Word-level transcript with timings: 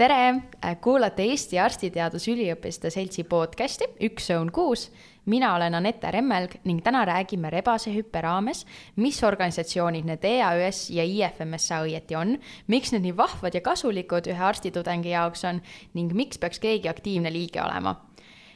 tere, 0.00 0.34
kuulate 0.80 1.26
Eesti 1.28 1.58
Arstiteadusüliõpilaste 1.60 2.88
Seltsi 2.92 3.24
podcasti 3.28 3.84
Üks 4.06 4.30
õun 4.32 4.48
kuus. 4.52 4.86
mina 5.26 5.50
olen 5.54 5.74
Anette 5.76 6.10
Remmelg 6.10 6.54
ning 6.64 6.80
täna 6.82 7.02
räägime 7.04 7.50
rebasehüppe 7.52 8.22
raames, 8.24 8.64
mis 8.96 9.20
organisatsioonid 9.24 10.08
need 10.08 10.24
EAÜS 10.24 10.90
ja 10.96 11.04
IFMSA 11.04 11.82
õieti 11.84 12.16
on, 12.16 12.38
miks 12.66 12.94
need 12.94 13.04
nii 13.04 13.16
vahvad 13.16 13.54
ja 13.54 13.60
kasulikud 13.60 14.32
ühe 14.32 14.44
arstitudengi 14.48 15.12
jaoks 15.12 15.44
on 15.44 15.60
ning 15.94 16.16
miks 16.16 16.40
peaks 16.40 16.58
keegi 16.58 16.88
aktiivne 16.88 17.32
liige 17.32 17.60
olema. 17.62 18.00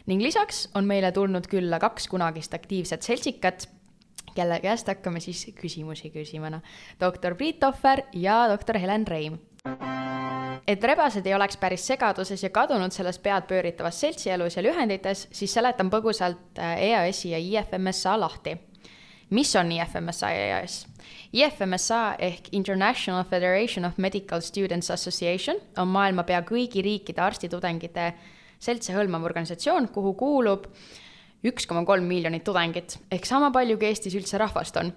ning 0.07 0.23
lisaks 0.23 0.69
on 0.75 0.85
meile 0.85 1.13
tulnud 1.13 1.47
külla 1.47 1.79
kaks 1.79 2.09
kunagist 2.09 2.55
aktiivset 2.55 3.03
seltsikat, 3.03 3.69
kelle 4.35 4.61
käest 4.61 4.89
hakkame 4.89 5.21
siis 5.21 5.51
küsimusi 5.61 6.11
küsima. 6.11 6.63
doktor 7.00 7.35
Priit 7.35 7.64
Ohver 7.64 8.03
ja 8.13 8.46
doktor 8.49 8.79
Helen 8.79 9.07
Reim 9.07 9.39
et 10.67 10.85
rebased 10.85 11.27
ei 11.27 11.35
oleks 11.36 11.59
päris 11.61 11.85
segaduses 11.86 12.43
ja 12.43 12.50
kadunud 12.53 12.93
selles 12.95 13.18
peadpööritavas 13.23 14.00
seltsielus 14.00 14.57
ja 14.57 14.64
lühendites, 14.64 15.27
siis 15.32 15.53
seletan 15.54 15.90
põgusalt 15.93 16.61
äh, 16.61 16.79
EAS-i 16.90 17.35
ja 17.35 17.40
IFMSA 17.40 18.17
lahti. 18.21 18.57
mis 19.31 19.54
on 19.57 19.73
IFMSA 19.73 20.31
ja 20.31 20.45
EAS? 20.46 20.87
IFMSA 21.32 22.14
ehk 22.18 22.49
International 22.53 23.25
Federation 23.25 23.85
of 23.85 23.99
Medical 23.99 24.40
Students 24.40 24.90
Association 24.90 25.57
on 25.79 25.89
maailma 25.89 26.23
pea 26.23 26.40
kõigi 26.43 26.82
riikide 26.82 27.21
arstitudengite 27.21 28.12
seltse 28.59 28.93
hõlmav 28.95 29.25
organisatsioon, 29.25 29.89
kuhu 29.89 30.15
kuulub 30.15 30.68
üks 31.45 31.67
koma 31.67 31.85
kolm 31.85 32.06
miljonit 32.09 32.45
tudengit 32.45 32.98
ehk 33.12 33.27
sama 33.27 33.51
palju, 33.51 33.77
kui 33.78 33.89
Eestis 33.89 34.15
üldse 34.15 34.39
rahvast 34.39 34.77
on. 34.77 34.92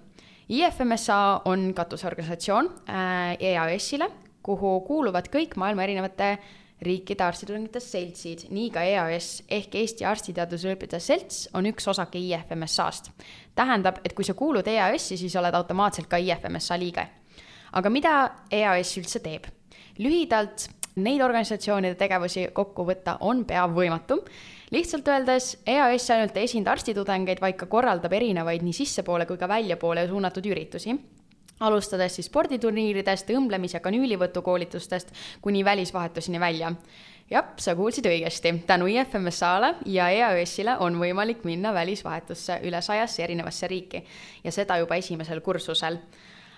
IFMSA 0.48 1.42
on 1.46 1.74
katusorganisatsioon 1.76 2.70
äh, 2.88 3.36
EAS-ile, 3.40 4.08
kuhu 4.48 4.80
kuuluvad 4.88 5.28
kõik 5.34 5.58
maailma 5.60 5.84
erinevate 5.84 6.38
riikide 6.82 7.26
arstitudengite 7.26 7.82
seltsid, 7.82 8.46
nii 8.54 8.70
ka 8.74 8.84
EAS 8.86 9.30
ehk 9.50 9.76
Eesti 9.80 10.06
Arstiteadusüliõpilaste 10.06 11.00
Selts 11.02 11.40
on 11.58 11.66
üks 11.72 11.88
osake 11.90 12.22
IFMSA-st. 12.22 13.12
tähendab, 13.58 14.02
et 14.06 14.14
kui 14.14 14.26
sa 14.26 14.38
kuulud 14.38 14.68
EAS-i, 14.68 15.18
siis 15.18 15.36
oled 15.36 15.54
automaatselt 15.58 16.08
ka 16.08 16.18
IFMSA 16.18 16.78
liige. 16.78 17.08
aga 17.74 17.90
mida 17.90 18.14
EAS 18.52 18.98
üldse 18.98 19.20
teeb? 19.20 19.50
lühidalt, 19.98 20.70
neid 21.02 21.22
organisatsioonide 21.22 21.96
tegevusi 21.98 22.48
kokku 22.54 22.86
võtta 22.86 23.18
on 23.22 23.44
pea 23.46 23.66
võimatu. 23.68 24.22
lihtsalt 24.72 25.08
öeldes, 25.08 25.58
EAS 25.66 26.10
ainult 26.12 26.38
ei 26.38 26.44
esinda 26.44 26.72
arstitudengeid, 26.72 27.42
vaid 27.42 27.58
ka 27.58 27.66
korraldab 27.66 28.14
erinevaid 28.14 28.62
nii 28.62 28.74
sissepoole 28.74 29.26
kui 29.26 29.38
ka 29.38 29.48
väljapoole 29.48 30.08
suunatud 30.08 30.46
üritusi 30.46 30.94
alustades 31.60 32.16
siis 32.16 32.28
sporditurniiridest, 32.30 33.30
õmblemis- 33.30 33.74
ja 33.74 33.80
kanüülivõtukoolitustest 33.80 35.14
kuni 35.42 35.66
välisvahetuseni 35.66 36.40
välja. 36.40 36.74
jah, 37.30 37.44
sa 37.58 37.76
kuulsid 37.76 38.06
õigesti, 38.06 38.54
tänu 38.68 38.88
IFMSA-le 38.88 39.76
ja 39.86 40.10
EAS-ile 40.10 40.78
on 40.80 40.96
võimalik 41.00 41.44
minna 41.44 41.74
välisvahetusse 41.74 42.60
üle 42.64 42.82
sajasse 42.82 43.24
erinevasse 43.24 43.68
riiki 43.68 44.04
ja 44.44 44.52
seda 44.52 44.78
juba 44.78 44.96
esimesel 44.96 45.42
kursusel 45.42 45.98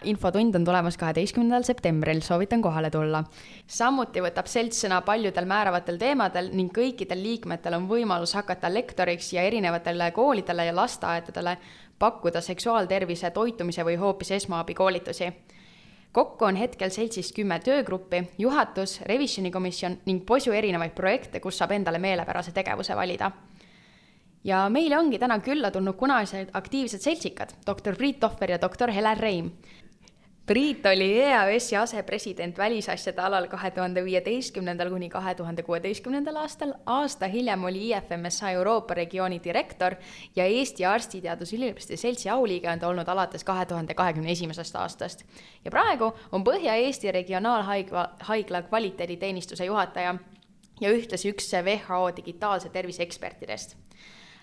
infotund 0.03 0.55
on 0.55 0.65
tulemas 0.65 0.97
kaheteistkümnendal 0.97 1.63
septembril, 1.63 2.21
soovitan 2.21 2.61
kohale 2.61 2.89
tulla. 2.89 3.23
samuti 3.67 4.21
võtab 4.21 4.47
selts 4.47 4.83
sõna 4.85 5.01
paljudel 5.01 5.45
määravatel 5.45 5.97
teemadel 5.97 6.49
ning 6.53 6.71
kõikidel 6.73 7.21
liikmetel 7.23 7.73
on 7.73 7.87
võimalus 7.89 8.33
hakata 8.35 8.73
lektoriks 8.73 9.33
ja 9.33 9.41
erinevatele 9.41 10.11
koolidele 10.11 10.65
ja 10.65 10.75
lasteaedadele 10.75 11.57
pakkuda 11.99 12.41
seksuaaltervise, 12.41 13.31
toitumise 13.31 13.83
või 13.83 13.95
hoopis 13.95 14.31
esmaabikoolitusi. 14.31 15.31
kokku 16.11 16.45
on 16.45 16.55
hetkel 16.55 16.89
seltsis 16.89 17.33
kümme 17.33 17.59
töögruppi, 17.59 18.23
juhatus, 18.37 19.01
revisjonikomisjon 19.01 19.97
ning 20.05 20.25
posu 20.25 20.51
erinevaid 20.51 20.91
projekte, 20.91 21.39
kus 21.39 21.57
saab 21.57 21.71
endale 21.71 21.99
meelepärase 21.99 22.51
tegevuse 22.51 22.95
valida 22.95 23.31
ja 24.43 24.63
meile 24.69 24.97
ongi 24.97 25.19
täna 25.19 25.39
külla 25.43 25.71
tulnud 25.71 25.97
kunagised 25.99 26.53
aktiivsed 26.53 27.03
seltsikad, 27.03 27.53
doktor 27.65 27.95
Priit 27.95 28.19
Tohver 28.19 28.51
ja 28.51 28.61
doktor 28.61 28.91
Helen 28.91 29.17
Reim. 29.17 29.51
Priit 30.49 30.85
oli 30.85 31.21
EAS-i 31.21 31.75
asepresident 31.77 32.57
välisasjade 32.57 33.21
alal 33.21 33.45
kahe 33.47 33.69
tuhande 33.71 34.01
viieteistkümnendal 34.01 34.89
kuni 34.89 35.09
kahe 35.09 35.35
tuhande 35.37 35.61
kuueteistkümnendal 35.63 36.39
aastal, 36.41 36.71
aasta 36.89 37.27
hiljem 37.29 37.63
oli 37.69 37.83
IFMSA 37.89 38.49
Euroopa 38.57 38.95
regiooni 38.97 39.37
direktor 39.43 39.93
ja 40.35 40.47
Eesti 40.49 40.85
Arstiteadusüliõpilaste 40.89 41.97
Seltsi 42.01 42.31
auliige 42.33 42.71
on 42.71 42.81
ta 42.81 42.89
olnud 42.89 43.11
alates 43.13 43.45
kahe 43.45 43.65
tuhande 43.69 43.93
kahekümne 43.93 44.31
esimesest 44.31 44.75
aastast. 44.75 45.21
ja 45.65 45.71
praegu 45.71 46.09
on 46.31 46.43
Põhja-Eesti 46.43 47.11
Regionaalhaigla, 47.11 48.09
haigla 48.19 48.61
kvaliteediteenistuse 48.61 49.65
juhataja 49.65 50.15
ja 50.81 50.89
ühtlasi 50.89 51.29
üks 51.29 51.53
WHO 51.53 52.15
digitaalse 52.17 52.69
tervise 52.69 53.03
ekspertidest. 53.03 53.77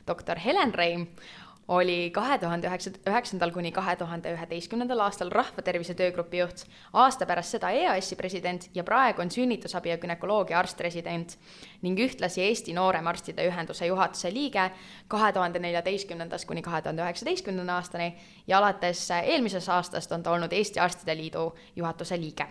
doktor 0.06 0.39
Helen 0.39 0.75
Reim 0.75 1.06
oli 1.69 2.10
kahe 2.15 2.38
tuhande 2.38 2.69
üheksa, 2.69 2.91
üheksandal 3.09 3.50
kuni 3.50 3.72
kahe 3.75 3.97
tuhande 3.99 4.31
üheteistkümnendal 4.37 5.00
aastal 5.03 5.31
rahvatervise 5.34 5.97
töögrupi 5.99 6.38
juht, 6.38 6.62
aasta 6.93 7.27
pärast 7.27 7.56
seda 7.56 7.72
EAS-i 7.75 8.16
president 8.16 8.69
ja 8.75 8.84
praegu 8.87 9.22
on 9.22 9.31
sünnitusabi 9.31 9.91
ja 9.91 9.99
günekoloogia 9.99 10.59
arst-resident 10.59 11.37
ning 11.82 11.99
ühtlasi 11.99 12.44
Eesti 12.47 12.75
Nooremarstide 12.77 13.49
Ühenduse 13.50 13.91
juhatuse 13.91 14.31
liige 14.34 14.69
kahe 15.09 15.32
tuhande 15.32 15.59
neljateistkümnendast 15.59 16.47
kuni 16.47 16.62
kahe 16.62 16.82
tuhande 16.82 17.03
üheksateistkümnenda 17.03 17.81
aastani 17.81 18.12
ja 18.47 18.59
alates 18.59 19.09
eelmisest 19.22 19.69
aastast 19.69 20.12
on 20.12 20.22
ta 20.22 20.38
olnud 20.38 20.53
Eesti 20.53 20.81
Arstide 20.81 21.16
Liidu 21.16 21.50
juhatuse 21.77 22.21
liige. 22.21 22.47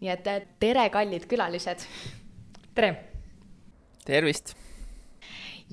nii 0.00 0.10
et 0.10 0.28
tere, 0.60 0.88
kallid 0.90 1.28
külalised! 1.28 1.84
tere! 2.74 2.94
tervist! 4.04 4.63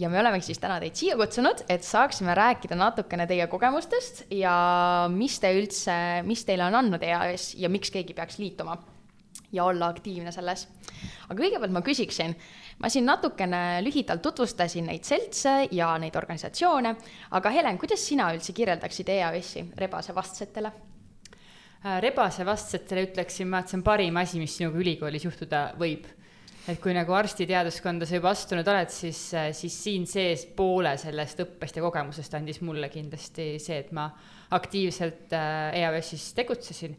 Ja 0.01 0.09
me 0.09 0.19
olemegi 0.19 0.50
siis 0.50 0.59
täna 0.62 0.79
teid 0.81 0.97
siia 0.97 1.16
kutsunud, 1.19 1.66
et 1.69 1.85
saaksime 1.85 2.34
rääkida 2.38 2.78
natukene 2.78 3.28
teie 3.29 3.45
kogemustest 3.51 4.25
ja 4.34 4.53
mis 5.13 5.38
te 5.41 5.51
üldse, 5.57 5.95
mis 6.25 6.45
teile 6.47 6.66
on 6.67 6.79
andnud 6.79 7.03
EAS 7.06 7.53
ja 7.62 7.69
miks 7.69 7.94
keegi 7.94 8.17
peaks 8.17 8.39
liituma 8.41 8.79
ja 9.51 9.66
olla 9.67 9.91
aktiivne 9.91 10.31
selles. 10.31 10.67
aga 11.29 11.38
kõigepealt 11.38 11.73
ma 11.75 11.81
küsiksin, 11.85 12.34
ma 12.79 12.89
siin 12.89 13.06
natukene 13.07 13.81
lühidalt 13.85 14.23
tutvustasin 14.23 14.88
neid 14.89 15.07
seltse 15.07 15.67
ja 15.72 15.91
neid 16.01 16.16
organisatsioone, 16.16 16.95
aga 17.38 17.51
Helen, 17.53 17.78
kuidas 17.79 18.06
sina 18.07 18.31
üldse 18.33 18.56
kirjeldaksid 18.57 19.12
EAS-i 19.12 19.66
rebase 19.78 20.16
vastsetele? 20.16 20.72
Äh, 21.81 22.00
rebase 22.01 22.45
vastsetele 22.45 23.06
ütleksin 23.09 23.50
ma, 23.51 23.62
et 23.62 23.72
see 23.72 23.79
on 23.79 23.85
parim 23.85 24.18
asi, 24.22 24.39
mis 24.39 24.56
sinuga 24.57 24.81
ülikoolis 24.81 25.28
juhtuda 25.28 25.72
võib 25.79 26.09
et 26.69 26.77
kui 26.81 26.94
nagu 26.94 27.13
arstiteaduskonda 27.17 28.05
sa 28.05 28.19
juba 28.19 28.31
astunud 28.35 28.67
oled, 28.69 28.91
siis, 28.94 29.22
siis 29.57 29.77
siin 29.88 30.05
sees 30.09 30.45
poole 30.57 30.94
sellest 31.01 31.41
õppest 31.45 31.79
ja 31.79 31.85
kogemusest 31.85 32.35
andis 32.38 32.61
mulle 32.66 32.91
kindlasti 32.94 33.55
see, 33.61 33.79
et 33.81 33.89
ma 33.95 34.05
aktiivselt 34.53 35.33
äh, 35.33 35.79
EAS-is 35.81 36.31
tegutsesin. 36.38 36.95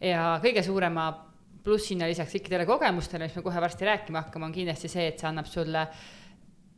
ja 0.00 0.38
kõige 0.42 0.62
suurema 0.62 1.10
plussina 1.64 2.06
lisaks 2.08 2.38
kõikidele 2.38 2.64
kogemustele, 2.68 3.26
mis 3.26 3.36
me 3.36 3.44
kohe 3.44 3.60
varsti 3.60 3.88
rääkima 3.88 4.24
hakkame, 4.24 4.48
on 4.48 4.54
kindlasti 4.54 4.88
see, 4.88 5.10
et 5.10 5.20
see 5.20 5.28
annab 5.28 5.48
sulle 5.50 5.84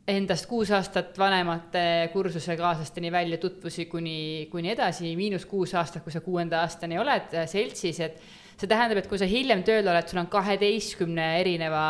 endast 0.09 0.49
kuus 0.49 0.71
aastat 0.75 1.15
vanemate 1.19 2.09
kursusekaaslasteni 2.11 3.11
välja 3.11 3.37
tutvusi 3.39 3.85
kuni, 3.87 4.49
kuni 4.51 4.73
edasi, 4.73 5.13
miinus 5.15 5.45
kuus 5.47 5.75
aastat, 5.79 6.03
kui 6.03 6.11
sa 6.11 6.19
kuuenda 6.25 6.63
aastani 6.65 6.99
oled 6.99 7.37
äh, 7.37 7.47
seltsis, 7.47 8.01
et 8.03 8.19
see 8.63 8.71
tähendab, 8.71 9.01
et 9.01 9.09
kui 9.11 9.19
sa 9.19 9.27
hiljem 9.27 9.63
tööl 9.67 9.87
oled, 9.91 10.07
sul 10.07 10.21
on 10.21 10.29
kaheteistkümne 10.31 11.25
erineva 11.41 11.83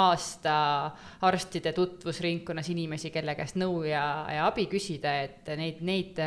aasta 0.00 0.56
arstide 1.28 1.74
tutvusringkonnas 1.76 2.70
inimesi, 2.72 3.12
kelle 3.14 3.36
käest 3.38 3.58
nõu 3.60 3.84
ja, 3.86 4.02
ja 4.34 4.48
abi 4.48 4.66
küsida, 4.70 5.14
et 5.22 5.52
neid, 5.58 5.82
neid, 5.86 6.18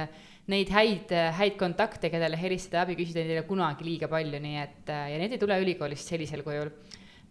neid 0.53 0.71
häid, 0.71 1.11
häid 1.39 1.57
kontakte, 1.59 2.11
kellele 2.13 2.39
helistada 2.39 2.85
abi 2.85 2.95
küsida, 2.99 3.19
neid 3.23 3.35
ei 3.35 3.41
ole 3.41 3.49
kunagi 3.49 3.87
liiga 3.87 4.07
palju, 4.11 4.39
nii 4.43 4.61
et 4.61 4.93
ja 4.93 5.19
need 5.19 5.35
ei 5.35 5.41
tule 5.41 5.59
ülikoolist 5.65 6.15
sellisel 6.15 6.45
kujul. 6.47 6.71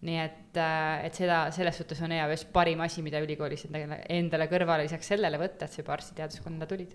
nii 0.05 0.17
et, 0.21 0.57
et 1.07 1.15
seda, 1.17 1.47
selles 1.49 1.79
suhtes 1.79 2.03
on 2.05 2.11
EAS 2.13 2.45
parim 2.53 2.83
asi, 2.85 3.01
mida 3.01 3.17
ülikoolis 3.23 3.65
endale, 3.65 4.03
endale 4.13 4.45
kõrvale 4.51 4.85
lisaks 4.85 5.09
sellele 5.09 5.39
võtta, 5.41 5.65
et 5.65 5.73
sa 5.73 5.81
juba 5.81 5.95
arstiteaduskonda 5.95 6.69
tulid. 6.69 6.93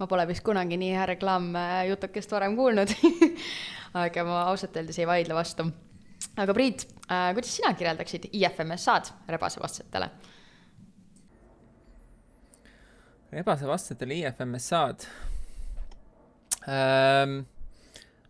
Ma 0.00 0.08
pole 0.10 0.24
vist 0.26 0.42
kunagi 0.42 0.74
nii 0.80 0.96
hea 0.96 1.04
reklaamjutukest 1.12 2.34
varem 2.34 2.56
kuulnud 2.58 2.90
aga 3.94 4.24
ma 4.24 4.42
ausalt 4.50 4.76
öeldes 4.76 4.98
ei 5.00 5.08
vaidle 5.08 5.36
vastu. 5.36 5.66
aga 6.36 6.54
Priit 6.54 6.86
äh,, 7.10 7.32
kuidas 7.36 7.56
sina 7.56 7.72
kirjeldaksid 7.74 8.28
IFMSA-d 8.32 9.32
rebasevastsetele? 9.34 10.10
rebasevastsetele 13.32 14.20
IFMSA-d 14.22 15.08
ähm,? 16.68 17.42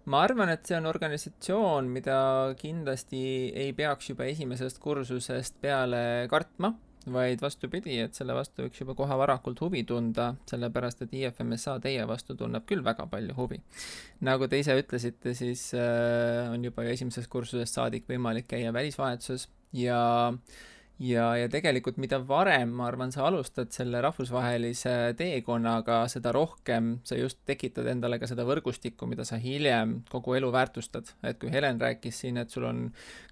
ma 0.04 0.22
arvan, 0.26 0.50
et 0.50 0.66
see 0.66 0.74
on 0.74 0.88
organisatsioon, 0.90 1.90
mida 1.94 2.16
kindlasti 2.58 3.20
ei 3.54 3.74
peaks 3.76 4.10
juba 4.10 4.26
esimesest 4.30 4.80
kursusest 4.82 5.60
peale 5.62 6.26
kartma 6.30 6.72
vaid 7.10 7.40
vastupidi, 7.42 7.98
et 8.02 8.14
selle 8.14 8.34
vastu 8.36 8.66
võiks 8.66 8.82
juba 8.82 8.94
kohe 8.98 9.16
varakult 9.18 9.60
huvi 9.64 9.82
tunda, 9.88 10.32
sellepärast 10.50 11.02
et 11.06 11.14
IFMSA 11.18 11.78
teie 11.82 12.04
vastu 12.08 12.36
tunneb 12.38 12.66
küll 12.68 12.84
väga 12.84 13.06
palju 13.10 13.36
huvi. 13.38 13.60
nagu 14.20 14.48
te 14.48 14.60
ise 14.62 14.76
ütlesite, 14.78 15.34
siis 15.38 15.70
äh, 15.74 16.52
on 16.52 16.64
juba 16.64 16.86
ju 16.86 16.94
esimesest 16.96 17.30
kursusest 17.32 17.78
saadik 17.78 18.06
võimalik 18.10 18.46
käia 18.52 18.72
välisvahetuses 18.72 19.48
ja 19.72 20.02
äh, 20.28 20.68
ja, 21.00 21.26
ja 21.36 21.48
tegelikult 21.50 21.96
mida 22.02 22.18
varem, 22.26 22.72
ma 22.76 22.86
arvan, 22.90 23.12
sa 23.14 23.24
alustad 23.28 23.72
selle 23.74 24.00
rahvusvahelise 24.04 25.14
teekonnaga, 25.18 26.02
seda 26.12 26.32
rohkem 26.34 26.94
sa 27.08 27.18
just 27.18 27.40
tekitad 27.48 27.88
endale 27.92 28.18
ka 28.20 28.28
seda 28.30 28.44
võrgustikku, 28.48 29.08
mida 29.10 29.26
sa 29.28 29.38
hiljem 29.40 30.00
kogu 30.12 30.36
elu 30.38 30.52
väärtustad. 30.52 31.14
et 31.22 31.38
kui 31.40 31.50
Helen 31.52 31.80
rääkis 31.80 32.22
siin, 32.24 32.36
et 32.36 32.50
sul 32.50 32.66
on 32.68 32.84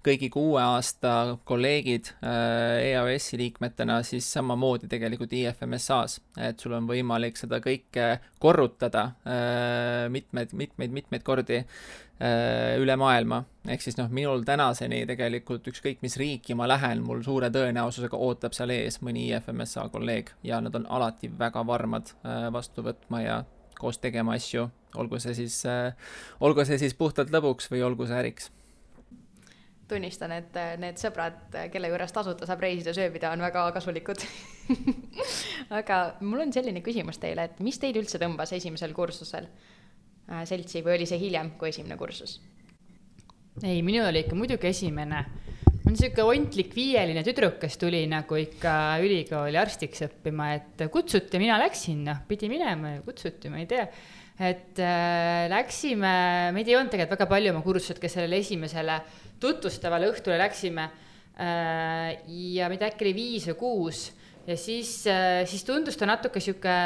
kõigi 0.05 0.31
kuue 0.33 0.61
aasta 0.61 1.37
kolleegid 1.45 2.13
äh, 2.23 2.91
EAS-i 2.91 3.37
liikmetena, 3.41 4.01
siis 4.03 4.27
samamoodi 4.33 4.89
tegelikult 4.91 5.33
IFMSA-s, 5.33 6.21
et 6.39 6.59
sul 6.59 6.75
on 6.77 6.87
võimalik 6.89 7.37
seda 7.39 7.61
kõike 7.63 8.17
korrutada 8.39 9.11
äh, 9.25 10.07
mitmeid, 10.09 10.55
mitmeid, 10.57 10.95
mitmeid 11.01 11.27
kordi 11.27 11.63
üle 12.21 12.95
maailma. 12.99 13.43
ehk 13.67 13.81
siis 13.81 13.97
noh, 13.97 14.09
minul 14.13 14.43
tänaseni 14.45 14.99
tegelikult 15.09 15.67
ükskõik 15.71 16.03
mis 16.05 16.17
riiki 16.21 16.53
ma 16.57 16.67
lähen, 16.69 17.01
mul 17.05 17.23
suure 17.25 17.49
tõenäosusega 17.53 18.17
ootab 18.17 18.53
seal 18.57 18.73
ees 18.75 18.99
mõni 19.01 19.27
IFMSA 19.31 19.87
kolleeg 19.93 20.29
ja 20.45 20.59
nad 20.61 20.75
on 20.77 20.85
alati 20.89 21.31
väga 21.39 21.65
varmad 21.65 22.13
äh, 22.21 22.47
vastu 22.53 22.85
võtma 22.85 23.23
ja 23.23 23.41
koos 23.79 23.97
tegema 23.97 24.35
asju, 24.37 24.67
olgu 25.01 25.19
see 25.21 25.33
siis, 25.37 25.63
äh, 25.65 25.93
olgu 26.39 26.65
see 26.67 26.77
siis 26.81 26.93
puhtalt 26.97 27.33
lõbuks 27.33 27.71
või 27.73 27.81
olgu 27.87 28.09
see 28.09 28.19
äriks. 28.21 28.51
Tunnistan, 29.91 30.31
et 30.31 30.55
need 30.79 31.01
sõbrad, 31.01 31.41
kelle 31.73 31.89
juures 31.91 32.13
tasuta 32.15 32.47
saab 32.47 32.61
reisida, 32.63 32.93
sööbida, 32.95 33.33
on 33.35 33.41
väga 33.43 33.65
kasulikud. 33.75 34.23
Aga 35.81 35.97
mul 36.23 36.45
on 36.45 36.53
selline 36.55 36.79
küsimus 36.85 37.19
teile, 37.19 37.49
et 37.49 37.59
mis 37.59 37.81
teid 37.81 37.99
üldse 37.99 38.21
tõmbas 38.21 38.53
esimesel 38.55 38.95
kursusel? 38.95 39.49
Äh, 39.51 39.70
seltsi 40.47 40.83
või 40.85 40.97
oli 40.99 41.09
see 41.09 41.19
hiljem 41.21 41.53
kui 41.59 41.71
esimene 41.71 41.97
kursus? 41.99 42.39
ei, 43.59 43.81
minul 43.83 44.07
oli 44.09 44.23
ikka 44.23 44.37
muidugi 44.37 44.69
esimene. 44.69 45.25
ma 45.81 45.89
olen 45.89 45.97
sihuke 45.97 46.23
ontlik 46.23 46.73
viieline 46.77 47.23
tüdruk, 47.25 47.57
kes 47.61 47.77
tuli 47.81 48.03
nagu 48.09 48.37
ikka 48.37 48.73
ülikooli 49.03 49.59
arstiks 49.59 50.05
õppima, 50.07 50.51
et 50.55 50.85
kutsuti, 50.93 51.41
mina 51.41 51.57
läksin, 51.59 52.03
noh, 52.07 52.21
pidi 52.29 52.49
minema 52.51 52.95
ja 52.95 53.03
kutsuti, 53.05 53.51
ma 53.51 53.61
ei 53.61 53.67
tea. 53.69 53.87
et 54.41 54.79
äh, 54.81 55.49
läksime, 55.51 56.13
meid 56.55 56.69
ei 56.69 56.77
olnud 56.77 56.93
tegelikult 56.93 57.17
väga 57.17 57.29
palju 57.29 57.51
oma 57.53 57.61
kursused, 57.65 57.99
kes 58.01 58.15
sellele 58.17 58.39
esimesele 58.41 58.97
tutvustavale 59.41 60.09
õhtule 60.09 60.39
läksime 60.41 60.87
äh,. 61.35 62.23
ja 62.55 62.69
meid 62.71 62.81
äkki 62.87 63.05
oli 63.05 63.13
viis 63.17 63.45
või 63.51 63.59
kuus 63.59 64.07
ja 64.47 64.57
siis 64.57 65.01
äh,, 65.09 65.43
siis 65.49 65.65
tundus 65.67 65.99
ta 65.99 66.07
natuke 66.09 66.41
sihuke 66.41 66.77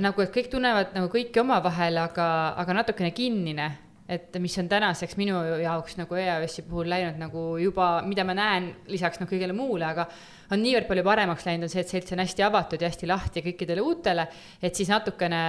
nagu, 0.00 0.24
et 0.24 0.32
kõik 0.32 0.50
tunnevad 0.52 0.94
nagu 0.96 1.10
kõiki 1.12 1.42
omavahel, 1.42 1.98
aga, 2.00 2.26
aga 2.62 2.76
natukene 2.80 3.10
kinnine, 3.12 3.70
et 4.12 4.34
mis 4.42 4.54
on 4.58 4.68
tänaseks 4.68 5.14
minu 5.16 5.38
jaoks 5.62 5.94
nagu 5.96 6.16
EAS-i 6.18 6.64
puhul 6.66 6.88
läinud 6.90 7.20
nagu 7.20 7.42
juba, 7.60 8.02
mida 8.04 8.24
ma 8.28 8.34
näen 8.36 8.68
lisaks 8.90 9.20
noh, 9.20 9.28
kõigele 9.30 9.54
muule, 9.56 9.86
aga 9.86 10.06
on 10.52 10.60
niivõrd 10.60 10.88
palju 10.88 11.04
paremaks 11.06 11.46
läinud, 11.48 11.68
on 11.68 11.72
see, 11.72 11.84
et 11.84 11.92
selts 11.92 12.12
on 12.12 12.20
hästi 12.20 12.44
avatud 12.44 12.82
ja 12.82 12.90
hästi 12.90 13.08
lahti 13.08 13.44
kõikidele 13.46 13.84
uutele, 13.84 14.26
et 14.60 14.76
siis 14.76 14.90
natukene 14.92 15.42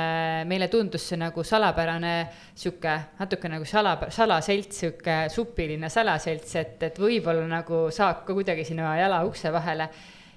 meile 0.48 0.70
tundus 0.72 1.10
see 1.10 1.20
nagu 1.20 1.44
salapärane 1.44 2.16
sihuke, 2.54 2.96
natuke 3.20 3.52
nagu 3.52 3.68
sala, 3.68 3.98
salaselts, 4.14 4.84
sihuke 4.84 5.18
supiline 5.34 5.92
salaselts, 5.92 6.56
et, 6.62 6.78
et 6.92 7.00
võib-olla 7.04 7.48
nagu 7.50 7.88
saab 7.96 8.24
ka 8.28 8.36
kuidagi 8.38 8.68
sinna 8.70 8.96
jala 9.00 9.24
ukse 9.28 9.52
vahele 9.52 9.90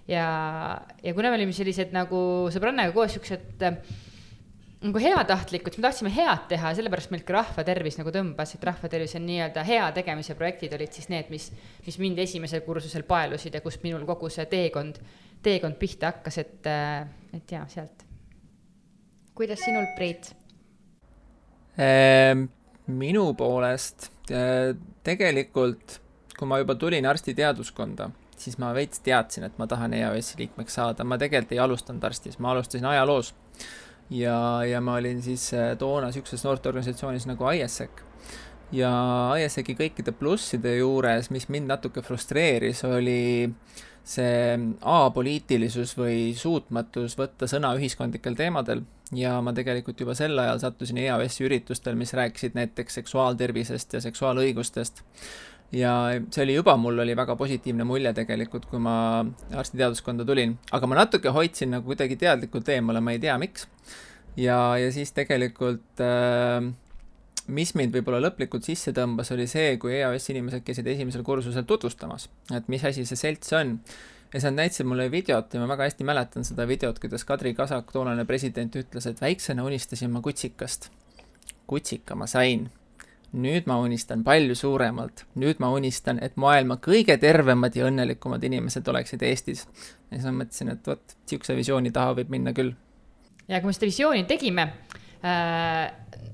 ja, 0.09 0.27
ja 1.03 1.15
kuna 1.15 1.31
me 1.31 1.41
olime 1.41 1.55
sellised 1.57 1.95
nagu 1.95 2.19
sõbrannaga 2.55 2.95
koos 2.95 3.17
siuksed 3.17 3.65
äh, 3.67 3.79
nagu 4.85 5.01
heatahtlikud, 5.01 5.77
me 5.79 5.87
tahtsime 5.87 6.11
head 6.13 6.47
teha, 6.51 6.73
sellepärast 6.77 7.13
meilt 7.13 7.25
ka 7.27 7.39
rahvatervis 7.39 7.97
nagu 8.01 8.13
tõmbas, 8.15 8.55
et 8.55 8.65
rahvatervis 8.69 9.17
on 9.19 9.25
nii-öelda 9.27 9.65
hea 9.67 9.85
tegemise 9.97 10.37
projektid 10.39 10.75
olid 10.77 10.93
siis 10.95 11.09
need, 11.13 11.31
mis, 11.33 11.49
mis 11.87 11.99
mind 12.03 12.21
esimesel 12.27 12.63
kursusel 12.67 13.07
paelusid 13.09 13.57
ja 13.57 13.63
kust 13.65 13.85
minul 13.87 14.05
kogu 14.09 14.31
see 14.33 14.47
teekond, 14.51 15.01
teekond 15.45 15.79
pihta 15.81 16.13
hakkas, 16.13 16.41
et, 16.45 16.69
äh, 16.71 17.07
et 17.37 17.57
jaa, 17.57 17.65
sealt. 17.73 18.05
kuidas 19.37 19.65
sinul, 19.65 19.89
Priit 19.97 20.31
ehm,? 21.79 22.47
minu 22.87 23.33
poolest 23.35 24.13
äh, 24.31 24.77
tegelikult, 25.03 25.99
kui 26.37 26.47
ma 26.47 26.61
juba 26.61 26.77
tulin 26.79 27.09
arstiteaduskonda 27.09 28.11
siis 28.41 28.59
ma 28.63 28.73
veits 28.77 29.01
teadsin, 29.05 29.47
et 29.49 29.59
ma 29.59 29.67
tahan 29.71 29.95
EAS-i 29.97 30.41
liikmeks 30.43 30.79
saada, 30.79 31.05
ma 31.05 31.19
tegelikult 31.21 31.55
ei 31.57 31.63
alustanud 31.63 32.05
arstis, 32.05 32.39
ma 32.39 32.53
alustasin 32.53 32.87
ajaloos. 32.93 33.35
ja, 34.11 34.37
ja 34.65 34.81
ma 34.81 34.99
olin 35.01 35.23
siis 35.23 35.49
äh, 35.55 35.75
toona 35.79 36.11
niisuguses 36.11 36.45
noorteorganisatsioonis 36.45 37.27
nagu 37.27 37.51
ISEC. 37.51 38.03
ja 38.73 38.93
ISEC-i 39.45 39.77
kõikide 39.79 40.13
plusside 40.13 40.77
juures, 40.77 41.31
mis 41.31 41.49
mind 41.49 41.71
natuke 41.73 42.03
frustreeris, 42.03 42.85
oli 42.85 43.51
see 44.07 44.59
apoliitilisus 44.87 45.97
või 45.99 46.31
suutmatus 46.39 47.17
võtta 47.19 47.49
sõna 47.51 47.73
ühiskondlikel 47.75 48.37
teemadel 48.39 48.85
ja 49.15 49.37
ma 49.43 49.53
tegelikult 49.55 50.01
juba 50.01 50.15
sel 50.19 50.39
ajal 50.39 50.61
sattusin 50.63 50.99
EAS-i 51.03 51.47
üritustel, 51.47 51.99
mis 51.99 52.15
rääkisid 52.15 52.55
näiteks 52.59 53.01
seksuaaltervisest 53.01 53.99
ja 53.99 54.01
seksuaalõigustest 54.05 55.03
ja 55.75 55.93
see 56.31 56.45
oli 56.45 56.55
juba, 56.55 56.77
mul 56.79 56.99
oli 57.03 57.17
väga 57.19 57.37
positiivne 57.37 57.85
mulje 57.85 58.13
tegelikult, 58.17 58.69
kui 58.71 58.81
ma 58.83 58.97
arstiteaduskonda 59.51 60.27
tulin, 60.29 60.57
aga 60.77 60.91
ma 60.91 61.01
natuke 61.03 61.33
hoidsin 61.35 61.75
nagu 61.75 61.91
kuidagi 61.91 62.19
teadlikult 62.21 62.69
eemale, 62.75 63.03
ma 63.03 63.17
ei 63.17 63.23
tea, 63.23 63.37
miks. 63.43 63.67
ja, 64.37 64.59
ja 64.79 64.91
siis 64.95 65.13
tegelikult 65.17 66.03
äh, 66.05 66.71
mis 67.47 67.73
mind 67.79 67.95
võib-olla 67.95 68.21
lõplikult 68.27 68.67
sisse 68.67 68.93
tõmbas, 68.95 69.31
oli 69.35 69.47
see, 69.51 69.77
kui 69.83 69.95
EAS 69.99 70.31
inimesed 70.33 70.65
käisid 70.67 70.87
esimesel 70.91 71.25
kursusel 71.27 71.67
tutvustamas, 71.67 72.29
et 72.55 72.71
mis 72.73 72.85
asi 72.85 73.07
see 73.07 73.19
selts 73.19 73.53
on. 73.57 73.79
ja 74.33 74.41
siis 74.41 74.49
nad 74.49 74.59
näitasid 74.63 74.87
mulle 74.87 75.11
videot 75.11 75.55
ja 75.55 75.61
ma 75.63 75.69
väga 75.71 75.87
hästi 75.87 76.05
mäletan 76.05 76.45
seda 76.45 76.67
videot, 76.67 76.99
kuidas 77.03 77.25
Kadri 77.25 77.55
Kasak, 77.55 77.93
toonane 77.93 78.25
president, 78.27 78.75
ütles, 78.77 79.07
et 79.07 79.21
väiksena 79.21 79.65
unistasin 79.65 80.11
ma 80.11 80.21
kutsikast. 80.23 80.91
kutsika 81.67 82.15
ma 82.15 82.27
sain 82.27 82.69
nüüd 83.37 83.69
ma 83.69 83.79
unistan 83.83 84.23
palju 84.27 84.57
suuremalt, 84.57 85.25
nüüd 85.41 85.61
ma 85.63 85.71
unistan, 85.75 86.21
et 86.25 86.37
maailma 86.41 86.79
kõige 86.83 87.19
tervemad 87.21 87.77
ja 87.77 87.89
õnnelikumad 87.91 88.45
inimesed 88.49 88.87
oleksid 88.89 89.23
Eestis. 89.27 89.67
ja 90.11 90.17
siis 90.17 90.27
ma 90.29 90.35
mõtlesin, 90.43 90.73
et 90.73 90.89
vot, 90.89 91.17
niisuguse 91.27 91.57
visiooni 91.59 91.93
taha 91.95 92.15
võib 92.21 92.33
minna 92.33 92.55
küll. 92.57 92.73
ja 93.49 93.61
kui 93.61 93.71
me 93.71 93.77
seda 93.77 93.91
visiooni 93.91 94.25
tegime 94.29 94.69
äh,, 95.21 95.83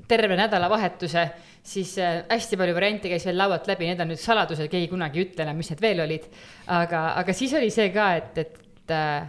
terve 0.09 0.37
nädalavahetuse, 0.39 1.27
siis 1.63 1.97
äh, 1.99 2.23
hästi 2.31 2.61
palju 2.61 2.77
variante 2.77 3.11
käis 3.11 3.27
veel 3.27 3.39
laualt 3.41 3.67
läbi, 3.71 3.91
need 3.91 4.01
on 4.05 4.13
nüüd 4.13 4.23
saladused, 4.23 4.71
keegi 4.71 4.91
kunagi 4.93 5.21
ei 5.21 5.29
ütle 5.29 5.47
enam, 5.47 5.59
mis 5.59 5.73
need 5.73 5.83
veel 5.83 6.05
olid. 6.07 6.31
aga, 6.67 7.05
aga 7.23 7.37
siis 7.37 7.55
oli 7.59 7.71
see 7.75 7.91
ka, 7.95 8.13
et, 8.21 8.43
et 8.47 8.95
äh,, 8.95 9.29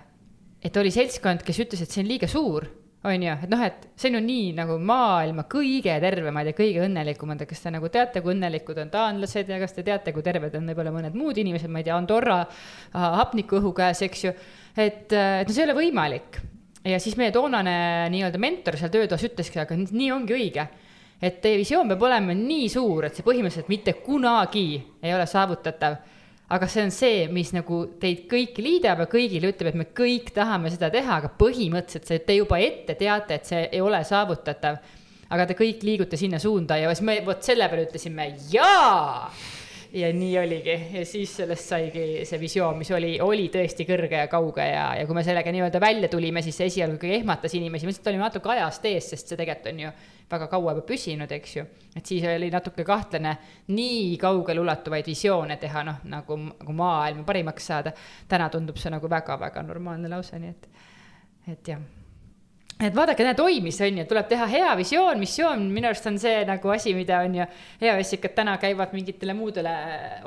et 0.64 0.78
oli 0.80 0.94
seltskond, 0.96 1.44
kes 1.44 1.66
ütles, 1.66 1.82
et 1.84 1.92
see 1.92 2.06
on 2.06 2.14
liiga 2.14 2.30
suur 2.32 2.70
on 3.04 3.24
ju, 3.24 3.34
et 3.44 3.50
noh, 3.52 3.64
et 3.66 3.88
see 4.00 4.10
on 4.12 4.18
ju 4.18 4.22
nii 4.24 4.52
nagu 4.56 4.78
maailma 4.80 5.44
kõige 5.52 5.96
tervemad 6.04 6.48
ja 6.48 6.54
kõige 6.56 6.86
õnnelikumad 6.86 7.44
ja 7.44 7.48
kas 7.50 7.64
te 7.66 7.74
nagu 7.74 7.90
teate, 7.92 8.22
kui 8.24 8.32
õnnelikud 8.36 8.80
on 8.84 8.94
taanlased 8.94 9.52
ja 9.52 9.60
kas 9.60 9.76
te 9.76 9.84
teate, 9.84 10.14
kui 10.16 10.24
terved 10.24 10.56
on 10.60 10.72
võib-olla 10.72 10.94
mõned 10.96 11.18
muud 11.20 11.40
inimesed, 11.44 11.72
ma 11.72 11.82
ei 11.82 11.90
tea, 11.90 11.98
Andorra 12.00 12.40
hapnikuõhu 12.94 13.74
käes, 13.76 14.06
eks 14.08 14.24
ju. 14.28 14.34
et, 14.78 15.12
et 15.12 15.48
no 15.48 15.56
see 15.56 15.66
ei 15.66 15.70
ole 15.70 15.78
võimalik. 15.82 16.40
ja 16.88 17.00
siis 17.00 17.18
meie 17.20 17.32
toonane 17.36 17.76
nii-öelda 18.14 18.40
mentor 18.40 18.80
seal 18.80 18.92
töötoas 18.94 19.24
ütleski, 19.28 19.60
aga 19.60 19.78
nii 19.84 20.12
ongi 20.16 20.40
õige 20.40 20.68
et 21.24 21.40
teie 21.44 21.60
visioon 21.60 21.88
peab 21.88 22.02
olema 22.04 22.36
nii 22.36 22.68
suur, 22.72 23.08
et 23.08 23.16
see 23.16 23.24
põhimõtteliselt 23.24 23.72
mitte 23.72 23.96
kunagi 24.04 24.68
ei 25.04 25.14
ole 25.16 25.28
saavutatav 25.30 26.02
aga 26.54 26.68
see 26.70 26.84
on 26.86 26.92
see, 26.94 27.24
mis 27.34 27.50
nagu 27.56 27.80
teid 28.02 28.28
kõiki 28.32 28.64
liidab 28.66 29.04
ja 29.04 29.08
kõigile 29.10 29.50
ütleb, 29.54 29.72
et 29.72 29.80
me 29.80 29.88
kõik 29.96 30.30
tahame 30.36 30.70
seda 30.74 30.92
teha, 30.94 31.18
aga 31.22 31.32
põhimõtteliselt 31.40 32.10
see, 32.10 32.22
te 32.28 32.38
juba 32.38 32.60
ette 32.62 32.98
teate, 33.00 33.40
et 33.40 33.50
see 33.50 33.64
ei 33.72 33.82
ole 33.82 34.04
saavutatav. 34.06 34.78
aga 35.34 35.46
te 35.50 35.56
kõik 35.58 35.82
liigute 35.82 36.18
sinna 36.20 36.38
suunda 36.40 36.78
ja 36.78 36.92
siis 36.94 37.02
me 37.02 37.16
vot 37.26 37.42
selle 37.42 37.66
peale 37.70 37.88
ütlesime 37.88 38.28
jaa 38.52 39.32
ja 39.94 40.10
nii 40.14 40.38
oligi 40.40 40.76
ja 40.94 41.06
siis 41.06 41.36
sellest 41.38 41.70
saigi 41.70 42.06
see 42.26 42.40
visioon, 42.42 42.80
mis 42.80 42.90
oli, 42.96 43.14
oli 43.22 43.46
tõesti 43.54 43.86
kõrge 43.86 44.24
ja 44.24 44.28
kauge 44.32 44.66
ja, 44.66 44.88
ja 44.98 45.06
kui 45.06 45.18
me 45.18 45.24
sellega 45.26 45.54
nii-öelda 45.54 45.82
välja 45.82 46.10
tulime, 46.10 46.42
siis 46.42 46.58
see 46.58 46.70
esialgu 46.72 46.98
ikkagi 46.98 47.20
ehmatas 47.20 47.54
inimesi, 47.60 47.86
me 47.86 47.94
lihtsalt 47.94 48.10
olime 48.12 48.26
natuke 48.26 48.54
ajast 48.56 48.90
ees, 48.90 49.12
sest 49.14 49.30
see 49.30 49.40
tegelikult 49.40 49.72
on 49.74 49.82
ju 49.86 49.94
väga 50.34 50.50
kaua 50.50 50.74
juba 50.74 50.86
püsinud, 50.90 51.32
eks 51.38 51.58
ju. 51.60 51.66
et 51.94 52.06
siis 52.06 52.26
oli 52.26 52.50
natuke 52.54 52.86
kahtlane 52.88 53.36
nii 53.70 54.18
kaugeleulatuvaid 54.22 55.10
visioone 55.14 55.60
teha, 55.62 55.86
noh, 55.86 56.06
nagu, 56.10 56.40
nagu 56.50 56.78
maailma 56.78 57.26
parimaks 57.28 57.70
saada. 57.74 57.94
täna 58.28 58.50
tundub 58.50 58.82
see 58.82 58.94
nagu 58.94 59.10
väga-väga 59.10 59.66
normaalne 59.68 60.10
lause, 60.10 60.42
nii 60.42 60.56
et, 60.56 60.72
et 61.54 61.76
jah 61.76 62.03
et 62.82 62.96
vaadake, 62.96 63.24
näe, 63.26 63.36
toimis, 63.38 63.78
on 63.86 64.00
ju, 64.02 64.06
tuleb 64.10 64.28
teha 64.32 64.48
hea 64.50 64.72
visioon, 64.80 65.20
missioon, 65.22 65.62
minu 65.72 65.88
arust 65.90 66.08
on 66.10 66.18
see 66.20 66.42
nagu 66.48 66.74
asi, 66.74 66.94
mida 66.98 67.20
on 67.24 67.38
ju 67.38 67.46
EAS-ikad 67.86 68.34
täna 68.36 68.56
käivad 68.62 68.96
mingitele 68.96 69.36
muudele 69.38 69.74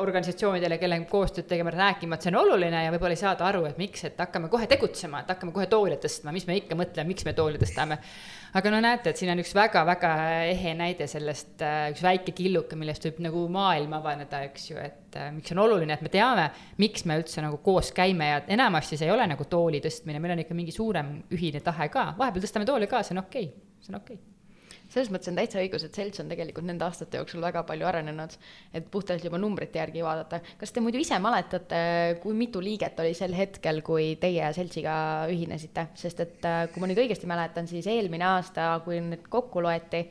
organisatsioonidele, 0.03 0.79
kellega 0.81 1.09
koostööd 1.11 1.49
tegema, 1.51 1.75
rääkima, 1.75 2.17
et 2.17 2.27
see 2.27 2.33
on 2.33 2.41
oluline 2.45 2.87
ja 2.87 2.95
võib-olla 2.95 3.19
ei 3.19 3.23
saada 3.23 3.49
aru, 3.51 3.67
et 3.69 3.81
miks, 3.81 4.07
et 4.09 4.23
hakkame 4.23 4.51
kohe 4.53 4.69
tegutsema, 4.71 5.25
et 5.25 5.35
hakkame 5.35 5.55
kohe 5.57 5.69
tooli 5.73 5.99
tõstma, 6.03 6.35
mis 6.37 6.47
me 6.49 6.59
ikka 6.63 6.79
mõtleme, 6.79 7.13
miks 7.13 7.27
me 7.27 7.37
tooli 7.37 7.61
tõstame. 7.63 8.01
Aga 8.55 8.73
no 8.73 8.81
näete, 8.85 9.11
et 9.11 9.21
siin 9.21 9.33
on 9.33 9.43
üks 9.43 9.55
väga-väga 9.57 10.13
ehe 10.53 10.75
näide 10.79 11.09
sellest, 11.11 11.57
äh, 11.65 11.89
üks 11.95 12.05
väike 12.05 12.35
killuke, 12.37 12.79
millest 12.79 13.09
võib 13.09 13.21
nagu 13.27 13.47
maailm 13.53 13.97
avaneda, 13.99 14.45
eks 14.51 14.71
ju, 14.71 14.79
et 14.83 15.19
äh, 15.19 15.33
miks 15.35 15.55
on 15.55 15.65
oluline, 15.65 15.97
et 15.97 16.05
me 16.05 16.13
teame, 16.13 16.47
miks 16.83 17.07
me 17.09 17.19
üldse 17.21 17.45
nagu 17.45 17.61
koos 17.65 17.93
käime 17.97 18.31
ja 18.31 18.39
enamasti 18.59 19.01
see 19.01 19.09
ei 19.09 19.17
ole 19.17 19.27
nagu 19.33 19.49
tooli 19.51 19.83
tõstmine, 19.85 20.23
meil 20.23 20.37
on 20.37 20.47
ikka 20.47 20.57
mingi 20.59 20.75
suurem 20.75 21.19
ühine 21.35 21.65
tahe 21.65 21.91
ka, 21.93 22.13
vahepeal 22.19 22.47
tõstame 22.47 22.69
tooli 22.69 22.91
ka, 22.91 23.03
see 23.03 23.17
on 23.17 23.25
okei 23.27 23.51
okay., 23.51 23.77
see 23.83 23.95
on 23.95 24.03
okei 24.03 24.19
okay 24.21 24.36
selles 24.97 25.13
mõttes 25.13 25.29
on 25.29 25.37
täitsa 25.37 25.61
õigus, 25.61 25.85
et 25.85 25.97
selts 25.97 26.23
on 26.23 26.31
tegelikult 26.33 26.65
nende 26.65 26.87
aastate 26.87 27.21
jooksul 27.21 27.43
väga 27.45 27.63
palju 27.69 27.85
arenenud, 27.89 28.37
et 28.77 28.87
puhtalt 28.93 29.25
juba 29.27 29.37
numbrite 29.41 29.77
järgi 29.77 30.05
vaadata. 30.05 30.41
kas 30.57 30.73
te 30.73 30.81
muidu 30.81 31.01
ise 31.03 31.19
mäletate, 31.21 31.81
kui 32.23 32.33
mitu 32.37 32.63
liiget 32.65 32.97
oli 33.05 33.13
sel 33.15 33.37
hetkel, 33.37 33.83
kui 33.85 34.15
teie 34.21 34.49
seltsiga 34.57 34.97
ühinesite, 35.33 35.91
sest 36.01 36.25
et 36.25 36.49
äh, 36.49 36.63
kui 36.73 36.81
ma 36.81 36.89
nüüd 36.89 37.03
õigesti 37.05 37.29
mäletan, 37.29 37.69
siis 37.69 37.89
eelmine 37.93 38.25
aasta, 38.31 38.71
kui 38.87 39.03
nüüd 39.05 39.29
kokku 39.29 39.61
loeti, 39.65 40.07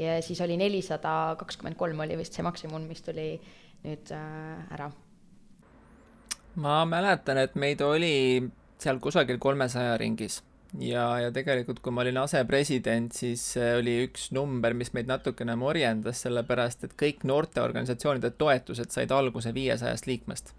ja 0.00 0.16
siis 0.24 0.40
oli 0.40 0.56
nelisada 0.60 1.36
kakskümmend 1.40 1.76
kolm 1.76 2.00
oli 2.00 2.16
vist 2.20 2.36
see 2.36 2.46
maksimum, 2.46 2.88
mis 2.88 3.04
tuli 3.04 3.34
nüüd 3.84 4.14
äh, 4.16 4.76
ära. 4.76 4.88
ma 6.56 6.84
mäletan, 6.88 7.44
et 7.44 7.60
meid 7.60 7.84
oli 7.84 8.40
seal 8.80 9.04
kusagil 9.04 9.36
kolmesaja 9.38 9.98
ringis 10.00 10.40
ja, 10.78 11.04
ja 11.24 11.30
tegelikult, 11.34 11.80
kui 11.82 11.94
ma 11.94 12.04
olin 12.04 12.20
asepresident, 12.22 13.14
siis 13.16 13.42
oli 13.58 13.96
üks 14.06 14.28
number, 14.36 14.74
mis 14.76 14.92
meid 14.96 15.10
natukene 15.10 15.56
morjendas, 15.58 16.22
sellepärast 16.26 16.86
et 16.86 16.94
kõik 17.00 17.26
noorteorganisatsioonide 17.28 18.32
toetused 18.38 18.94
said 18.94 19.10
alguse 19.14 19.54
viiesajast 19.56 20.06
liikmest. 20.06 20.54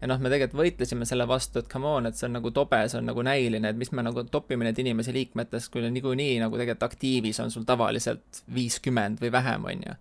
ja 0.00 0.10
noh, 0.10 0.18
me 0.18 0.32
tegelikult 0.32 0.58
võitlesime 0.64 1.06
selle 1.06 1.28
vastu, 1.30 1.62
et 1.62 1.70
come 1.70 1.86
on, 1.86 2.10
et 2.10 2.18
see 2.18 2.26
on 2.26 2.36
nagu 2.40 2.50
tobe, 2.50 2.80
see 2.90 2.98
on 2.98 3.06
nagu 3.06 3.22
näiline, 3.22 3.70
et 3.70 3.78
mis 3.78 3.92
me 3.94 4.02
nagu 4.02 4.24
topime 4.26 4.66
neid 4.66 4.78
inimesi 4.82 5.14
liikmetest, 5.14 5.70
kui 5.72 5.86
niikuinii 5.86 6.40
nagu 6.42 6.58
tegelikult 6.58 6.88
aktiivis 6.90 7.40
on 7.44 7.54
sul 7.54 7.68
tavaliselt 7.68 8.42
viiskümmend 8.54 9.22
või 9.22 9.30
vähem, 9.32 9.68
on 9.70 9.86
ju. 9.86 9.98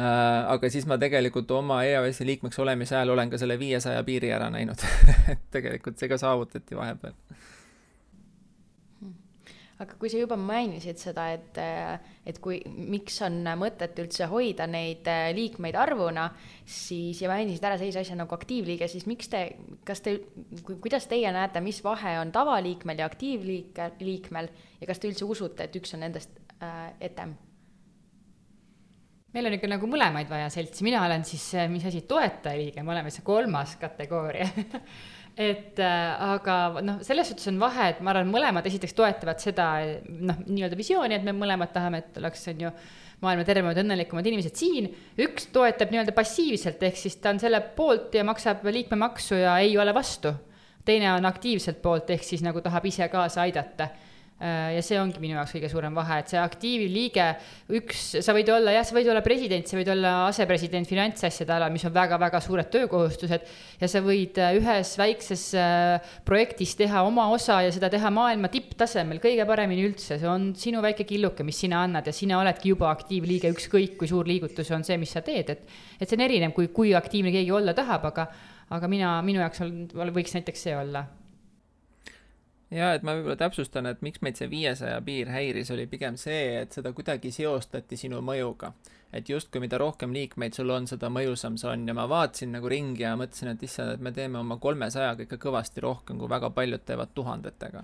Äh, 0.00 0.46
aga 0.54 0.70
siis 0.70 0.86
ma 0.86 0.96
tegelikult 1.02 1.50
oma 1.52 1.82
EAS-i 1.84 2.24
liikmeks 2.24 2.60
olemise 2.62 2.94
ajal 2.96 3.12
olen 3.12 3.28
ka 3.32 3.40
selle 3.42 3.58
viiesaja 3.60 4.00
piiri 4.06 4.30
ära 4.32 4.46
näinud. 4.54 4.80
Et 5.34 5.48
tegelikult 5.52 5.98
see 5.98 6.08
ka 6.08 6.16
saavutati 6.16 6.78
vahepeal 6.78 7.16
aga 9.80 9.96
kui 9.96 10.10
sa 10.12 10.20
juba 10.20 10.36
mainisid 10.36 11.00
seda, 11.00 11.26
et, 11.32 11.58
et 12.28 12.38
kui, 12.42 12.58
miks 12.68 13.16
on 13.24 13.40
mõtet 13.60 13.96
üldse 14.02 14.28
hoida 14.28 14.66
neid 14.68 15.08
äh, 15.08 15.30
liikmeid 15.36 15.76
arvuna, 15.80 16.26
siis 16.68 17.22
ja 17.22 17.30
mainisid 17.32 17.64
ära 17.64 17.78
sellise 17.80 18.02
asja 18.02 18.18
nagu 18.18 18.36
aktiivliige, 18.36 18.90
siis 18.92 19.06
miks 19.08 19.30
te, 19.32 19.44
kas 19.88 20.04
te, 20.04 20.18
kuidas 20.70 21.08
teie 21.10 21.32
näete, 21.32 21.62
mis 21.64 21.80
vahe 21.84 22.18
on 22.20 22.32
tavaliikmel 22.34 23.00
ja 23.00 23.08
aktiivliike, 23.08 23.94
liikmel 24.04 24.50
ja 24.80 24.90
kas 24.90 25.00
te 25.00 25.08
üldse 25.08 25.28
usute, 25.28 25.64
et 25.64 25.80
üks 25.80 25.96
on 25.96 26.04
nendest 26.04 26.36
äh, 26.60 26.90
etem? 27.00 27.38
meil 29.30 29.46
on 29.46 29.54
ikka 29.54 29.68
nagu 29.70 29.86
mõlemaid 29.86 30.26
vaja 30.26 30.48
seltsi, 30.50 30.82
mina 30.82 31.04
olen 31.06 31.22
siis, 31.24 31.44
mis 31.70 31.84
asi, 31.86 32.02
toetajaliige, 32.10 32.82
me 32.82 32.96
oleme 32.96 33.12
see 33.14 33.22
kolmas 33.22 33.76
kategooria 33.78 34.48
et 35.36 35.78
äh, 35.82 36.32
aga 36.34 36.56
noh, 36.84 36.98
selles 37.06 37.30
suhtes 37.30 37.48
on 37.52 37.60
vahe, 37.60 37.90
et 37.94 38.00
ma 38.04 38.14
arvan, 38.14 38.30
mõlemad 38.32 38.66
esiteks 38.66 38.96
toetavad 38.96 39.40
seda 39.42 39.68
noh, 40.08 40.42
nii-öelda 40.46 40.78
visiooni, 40.78 41.16
et 41.16 41.26
me 41.26 41.34
mõlemad 41.36 41.72
tahame, 41.74 42.02
et 42.04 42.20
oleks, 42.20 42.44
on 42.52 42.66
ju, 42.66 42.72
maailma 43.20 43.44
tervemad, 43.44 43.78
õnnelikumad 43.82 44.26
inimesed 44.26 44.56
siin. 44.56 44.88
üks 45.20 45.50
toetab 45.54 45.92
nii-öelda 45.92 46.14
passiivselt, 46.16 46.82
ehk 46.82 46.96
siis 46.96 47.18
ta 47.20 47.34
on 47.34 47.40
selle 47.42 47.60
poolt 47.76 48.16
ja 48.16 48.24
maksab 48.24 48.64
liikmemaksu 48.64 49.42
ja 49.42 49.58
ei 49.60 49.76
ole 49.78 49.94
vastu. 49.94 50.32
teine 50.84 51.12
on 51.12 51.26
aktiivselt 51.28 51.82
poolt, 51.82 52.10
ehk 52.10 52.24
siis 52.24 52.42
nagu 52.42 52.60
tahab 52.64 52.86
ise 52.88 53.08
kaasa 53.08 53.42
aidata 53.42 53.90
ja 54.40 54.80
see 54.84 54.96
ongi 54.96 55.20
minu 55.20 55.34
jaoks 55.36 55.52
kõige 55.52 55.68
suurem 55.68 55.96
vahe, 55.96 56.20
et 56.22 56.30
see 56.32 56.38
aktiivliige, 56.40 57.26
üks, 57.76 58.04
sa 58.24 58.32
võid 58.32 58.48
olla 58.54 58.72
jah, 58.72 58.86
sa 58.88 58.96
võid 58.96 59.10
olla 59.12 59.20
president, 59.24 59.68
sa 59.68 59.76
võid 59.76 59.90
olla 59.92 60.14
asepresident 60.30 60.88
finantsasjade 60.88 61.52
alal, 61.52 61.72
mis 61.74 61.84
on 61.84 61.92
väga-väga 61.92 62.40
suured 62.40 62.70
töökohustused. 62.72 63.44
ja 63.80 63.90
sa 63.90 64.00
võid 64.04 64.40
äh, 64.40 64.56
ühes 64.56 64.94
väikses 64.96 65.44
äh, 65.60 66.14
projektis 66.24 66.72
teha 66.78 67.04
oma 67.04 67.28
osa 67.34 67.60
ja 67.66 67.74
seda 67.74 67.92
teha 67.92 68.08
maailma 68.14 68.48
tipptasemel 68.48 69.20
kõige 69.20 69.44
paremini 69.48 69.84
üldse, 69.90 70.16
see 70.16 70.32
on 70.32 70.50
sinu 70.56 70.80
väike 70.80 71.04
killuke, 71.04 71.44
mis 71.44 71.60
sina 71.60 71.84
annad 71.84 72.08
ja 72.08 72.16
sina 72.16 72.40
oledki 72.40 72.72
juba 72.72 72.88
aktiivliige, 72.94 73.52
ükskõik 73.52 73.98
kui 74.00 74.08
suur 74.08 74.28
liigutus 74.28 74.72
on 74.72 74.88
see, 74.88 74.96
mis 74.96 75.12
sa 75.12 75.20
teed, 75.26 75.52
et. 75.52 75.78
et 76.00 76.08
see 76.08 76.16
on 76.16 76.24
erinev, 76.24 76.56
kui, 76.56 76.72
kui 76.72 76.96
aktiivne 76.96 77.32
keegi 77.34 77.52
olla 77.52 77.76
tahab, 77.76 78.08
aga, 78.08 78.30
aga 78.72 78.88
mina, 78.88 79.18
minu 79.26 79.44
jaoks 79.44 79.66
on, 79.68 79.80
võiks 80.16 80.38
näiteks 80.38 80.70
see 80.70 80.78
olla 80.80 81.04
ja 82.74 82.92
et 82.94 83.04
ma 83.06 83.16
võib-olla 83.16 83.36
täpsustan, 83.40 83.88
et 83.90 84.02
miks 84.06 84.22
meid 84.24 84.38
see 84.38 84.48
viiesaja 84.50 85.00
piir 85.06 85.30
häiris, 85.32 85.72
oli 85.74 85.86
pigem 85.90 86.16
see, 86.20 86.60
et 86.62 86.76
seda 86.76 86.92
kuidagi 86.96 87.32
seostati 87.34 87.98
sinu 88.00 88.22
mõjuga. 88.24 88.72
et 89.12 89.28
justkui 89.28 89.58
mida 89.60 89.78
rohkem 89.78 90.12
liikmeid 90.14 90.54
sul 90.54 90.70
on, 90.70 90.86
seda 90.86 91.08
mõjusam 91.10 91.56
see 91.58 91.66
on 91.66 91.88
ja 91.88 91.94
ma 91.94 92.04
vaatasin 92.06 92.52
nagu 92.54 92.68
ringi 92.70 93.02
ja 93.02 93.16
mõtlesin, 93.18 93.48
et 93.50 93.62
issand, 93.66 93.96
et 93.96 94.00
me 94.00 94.12
teeme 94.14 94.38
oma 94.38 94.56
kolmesajaga 94.56 95.26
ikka 95.26 95.36
kõvasti 95.48 95.82
rohkem, 95.82 96.18
kui 96.18 96.30
väga 96.30 96.50
paljud 96.54 96.84
teevad 96.86 97.10
tuhandetega 97.14 97.82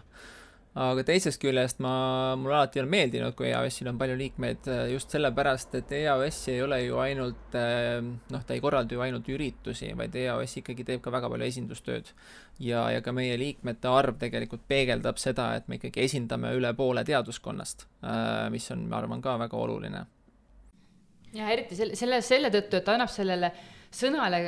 aga 0.77 1.05
teisest 1.09 1.41
küljest 1.41 1.79
ma, 1.81 1.91
mulle 2.37 2.59
alati 2.59 2.83
on 2.83 2.89
meeldinud, 2.93 3.33
kui 3.37 3.49
EAS-il 3.49 3.89
on 3.89 4.01
palju 4.01 4.17
liikmeid 4.21 4.69
just 4.93 5.15
sellepärast, 5.15 5.79
et 5.79 5.95
EAS 6.03 6.41
ei 6.53 6.61
ole 6.65 6.83
ju 6.83 6.99
ainult 7.01 7.57
noh, 7.57 8.43
ta 8.45 8.57
ei 8.57 8.61
korralda 8.61 8.97
ju 8.97 9.05
ainult 9.05 9.31
üritusi, 9.33 9.95
vaid 9.97 10.17
EAS 10.21 10.59
ikkagi 10.61 10.85
teeb 10.85 11.01
ka 11.05 11.13
väga 11.15 11.33
palju 11.33 11.49
esindustööd. 11.49 12.13
Ja, 12.59 12.87
ja 12.91 13.03
ka 13.05 13.13
meie 13.17 13.37
liikmete 13.39 13.89
arv 13.89 14.19
tegelikult 14.21 14.67
peegeldab 14.69 15.21
seda, 15.21 15.53
et 15.57 15.69
me 15.69 15.81
ikkagi 15.81 16.05
esindame 16.07 16.53
üle 16.57 16.73
poole 16.77 17.05
teaduskonnast, 17.05 17.87
äh, 18.05 18.47
mis 18.53 18.71
on, 18.75 18.87
ma 18.91 19.01
arvan, 19.01 19.23
ka 19.25 19.39
väga 19.39 19.57
oluline. 19.57 20.07
ja 21.37 21.51
eriti 21.53 21.77
selle, 21.77 21.97
selle, 21.97 22.23
selle 22.23 22.51
tõttu, 22.55 22.81
et 22.81 22.95
annab 22.95 23.13
sellele 23.13 23.53
sõnale 23.93 24.41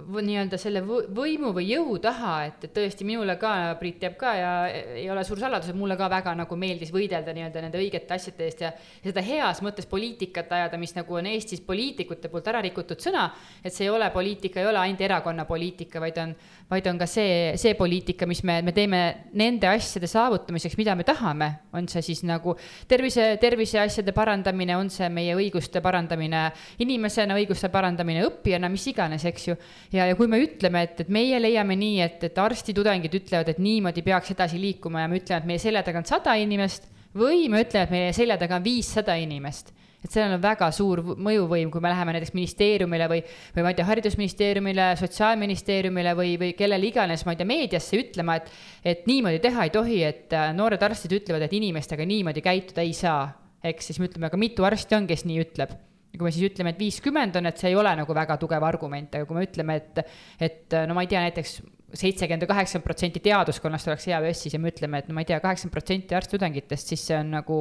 nii-öelda 0.00 0.58
selle 0.60 0.80
võimu 0.84 1.50
või 1.54 1.66
jõu 1.68 1.96
taha, 2.02 2.32
et, 2.48 2.64
et 2.64 2.72
tõesti 2.74 3.04
minule 3.06 3.36
ka, 3.40 3.52
Priit 3.80 4.00
teab 4.02 4.16
ka 4.20 4.32
ja 4.36 4.52
ei 4.70 5.06
ole 5.12 5.22
suur 5.26 5.40
saladus, 5.40 5.70
et 5.70 5.78
mulle 5.78 5.96
ka 6.00 6.08
väga 6.10 6.34
nagu 6.38 6.58
meeldis 6.58 6.92
võidelda 6.94 7.34
nii-öelda 7.36 7.64
nende 7.64 7.80
õigete 7.80 8.16
asjade 8.16 8.46
eest 8.46 8.64
ja, 8.64 8.72
ja 9.02 9.10
seda 9.10 9.24
heas 9.24 9.62
mõttes 9.64 9.88
poliitikat 9.90 10.52
ajada, 10.56 10.80
mis 10.80 10.94
nagu 10.96 11.18
on 11.20 11.28
Eestis 11.30 11.62
poliitikute 11.64 12.30
poolt 12.32 12.48
ära 12.50 12.62
rikutud 12.64 13.00
sõna, 13.02 13.28
et 13.64 13.74
see 13.74 13.86
ei 13.88 13.92
ole 13.92 14.10
poliitika, 14.14 14.60
ei 14.60 14.70
ole 14.70 14.82
ainult 14.82 15.04
erakonna 15.06 15.46
poliitika, 15.48 16.02
vaid 16.02 16.20
on, 16.22 16.34
vaid 16.70 16.86
on 16.86 16.98
ka 17.00 17.06
see, 17.10 17.56
see 17.58 17.74
poliitika, 17.74 18.28
mis 18.30 18.44
me, 18.46 18.60
me 18.62 18.74
teeme 18.74 19.00
nende 19.38 19.66
asjade 19.66 20.06
saavutamiseks, 20.10 20.76
mida 20.78 20.94
me 20.94 21.06
tahame, 21.06 21.48
on 21.74 21.88
see 21.90 22.02
siis 22.06 22.22
nagu 22.28 22.54
tervise, 22.90 23.32
terviseasjade 23.42 24.14
parandamine, 24.14 24.76
on 24.78 24.92
see 24.92 25.08
meie 25.12 25.34
õiguste 25.38 25.82
parandamine 25.82 26.44
inimesena, 26.84 27.34
õiguste 27.40 27.72
parandamine 27.74 28.22
õppijana, 28.28 28.70
mis 28.70 28.86
iganes, 28.92 29.26
eks 29.26 29.48
ju. 29.50 29.58
Ja, 29.96 30.06
ja 30.06 30.14
kui 30.18 30.30
me 30.30 30.38
ütleme, 30.44 30.84
et, 30.86 31.02
et 31.02 31.10
meie 31.10 31.42
leiame 31.42 31.74
nii, 31.80 31.98
et, 32.06 32.30
et 32.30 32.38
arstitudengid 32.38 33.18
ütlevad, 33.18 33.50
et 33.50 33.60
niimoodi 33.62 34.06
peaks 34.06 34.36
edasi 34.36 34.62
liikuma 34.62 35.02
ja 35.02 35.10
me 35.10 35.18
ütleme, 35.18 35.42
et 35.42 35.50
meie 35.50 35.62
selja 35.62 35.82
taga 35.86 36.04
on 36.04 36.08
sada 36.08 36.38
inimest 36.38 36.86
või 37.18 37.48
me 37.50 37.64
ütleme, 37.64 37.88
et 37.88 37.94
meie 37.98 38.14
selja 38.14 38.38
taga 38.38 38.60
on 38.60 38.66
viissada 38.70 39.18
inimest 39.18 39.74
et 40.00 40.08
sellel 40.08 40.36
on 40.38 40.42
väga 40.42 40.70
suur 40.74 41.02
mõjuvõim, 41.16 41.70
kui 41.72 41.82
me 41.84 41.92
läheme 41.92 42.14
näiteks 42.16 42.32
ministeeriumile 42.36 43.08
või, 43.10 43.20
või 43.56 43.66
ma 43.66 43.72
ei 43.72 43.78
tea, 43.78 43.88
haridusministeeriumile, 43.90 44.86
sotsiaalministeeriumile 45.00 46.14
või, 46.18 46.32
või 46.40 46.54
kellele 46.58 46.88
iganes, 46.88 47.26
ma 47.26 47.34
ei 47.34 47.40
tea, 47.40 47.50
meediasse 47.50 48.00
ütlema, 48.00 48.38
et, 48.40 48.48
et 48.94 49.04
niimoodi 49.10 49.42
teha 49.44 49.68
ei 49.68 49.74
tohi, 49.74 50.00
et 50.06 50.36
äh, 50.36 50.50
noored 50.56 50.82
arstid 50.88 51.14
ütlevad, 51.20 51.44
et 51.46 51.56
inimestega 51.60 52.06
niimoodi 52.08 52.44
käituda 52.44 52.86
ei 52.86 52.96
saa. 52.96 53.28
eks 53.64 53.90
siis 53.90 53.98
me 54.00 54.08
ütleme, 54.08 54.30
aga 54.30 54.38
mitu 54.40 54.64
arsti 54.64 54.96
on, 54.96 55.06
kes 55.06 55.26
nii 55.28 55.42
ütleb 55.42 55.74
ja 56.10 56.18
kui 56.18 56.24
me 56.26 56.30
siis 56.32 56.48
ütleme, 56.48 56.72
et 56.72 56.80
viiskümmend 56.80 57.36
on, 57.36 57.46
et 57.50 57.60
see 57.60 57.68
ei 57.70 57.76
ole 57.76 57.92
nagu 57.98 58.14
väga 58.16 58.38
tugev 58.40 58.64
argument, 58.66 59.14
aga 59.14 59.28
kui 59.28 59.36
me 59.36 59.44
ütleme, 59.46 59.76
et, 59.76 60.00
et 60.40 60.78
no 60.88 60.96
ma 60.96 61.04
ei 61.04 61.10
tea, 61.12 61.20
näiteks 61.26 61.60
seitsekümmend 61.94 62.44
või 62.44 62.52
kaheksakümmend 62.52 62.86
protsenti 62.86 63.22
teaduskonnast 63.24 63.88
oleks 63.90 64.06
EAÜS-is 64.10 64.54
ja 64.54 64.60
me 64.62 64.70
ütleme, 64.70 65.00
et 65.00 65.08
no 65.08 65.16
ma 65.16 65.24
ei 65.24 65.28
tea, 65.30 65.40
kaheksakümmend 65.42 65.74
protsenti 65.74 66.16
arst-tudengitest, 66.18 66.92
siis 66.92 67.02
see 67.10 67.16
on 67.18 67.32
nagu 67.34 67.58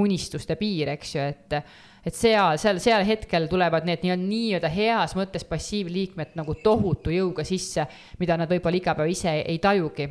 unistuste 0.00 0.56
piir, 0.60 0.92
eks 0.94 1.14
ju, 1.16 1.26
et 1.34 1.58
et 2.04 2.12
seal, 2.12 2.58
seal, 2.60 2.78
seal 2.84 3.04
hetkel 3.08 3.48
tulevad 3.48 3.86
need 3.88 4.02
nii-öelda 4.04 4.28
nii-öelda 4.28 4.70
heas 4.74 5.14
mõttes 5.16 5.46
passiivliikmed 5.48 6.34
nagu 6.36 6.56
tohutu 6.60 7.14
jõuga 7.14 7.46
sisse, 7.48 7.86
mida 8.20 8.36
nad 8.36 8.50
võib-olla 8.52 8.76
iga 8.76 8.94
päev 8.98 9.12
ise 9.14 9.32
ei 9.40 9.56
tajugi, 9.62 10.10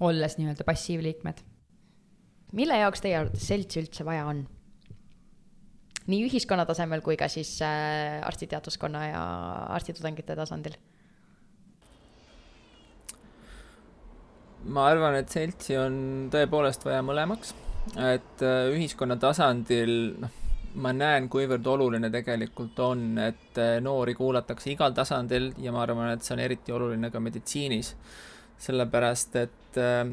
olles 0.00 0.38
nii-öelda 0.38 0.66
passiivliikmed. 0.68 1.42
mille 2.52 2.78
jaoks 2.84 3.02
teie 3.02 3.16
arvates 3.18 3.48
seltsi 3.48 3.82
üldse 3.82 4.06
vaja 4.06 4.26
on? 4.30 4.46
nii 6.06 6.24
ühiskonna 6.26 6.66
tasemel 6.66 7.02
kui 7.02 7.16
ka 7.18 7.28
siis 7.30 7.56
äh, 7.62 8.22
arstiteaduskonna 8.26 9.06
ja 9.06 9.22
arstitudengite 9.74 10.36
tasandil? 10.38 10.78
Ma 14.64 14.86
arvan, 14.90 15.18
et 15.18 15.32
seltsi 15.32 15.76
on 15.80 16.28
tõepoolest 16.32 16.84
vaja 16.86 17.02
mõlemaks 17.02 17.54
et 17.96 18.44
äh, 18.44 18.70
ühiskonna 18.72 19.16
tasandil, 19.20 19.92
noh, 20.22 20.40
ma 20.82 20.92
näen, 20.96 21.28
kuivõrd 21.32 21.66
oluline 21.68 22.10
tegelikult 22.12 22.78
on, 22.84 23.06
et 23.20 23.58
äh, 23.60 23.76
noori 23.84 24.14
kuulatakse 24.16 24.72
igal 24.72 24.94
tasandil 24.96 25.50
ja 25.60 25.74
ma 25.74 25.82
arvan, 25.84 26.12
et 26.14 26.24
see 26.24 26.36
on 26.36 26.44
eriti 26.44 26.74
oluline 26.74 27.10
ka 27.12 27.20
meditsiinis. 27.20 27.96
sellepärast, 28.62 29.36
et 29.36 29.78
äh, 29.82 30.06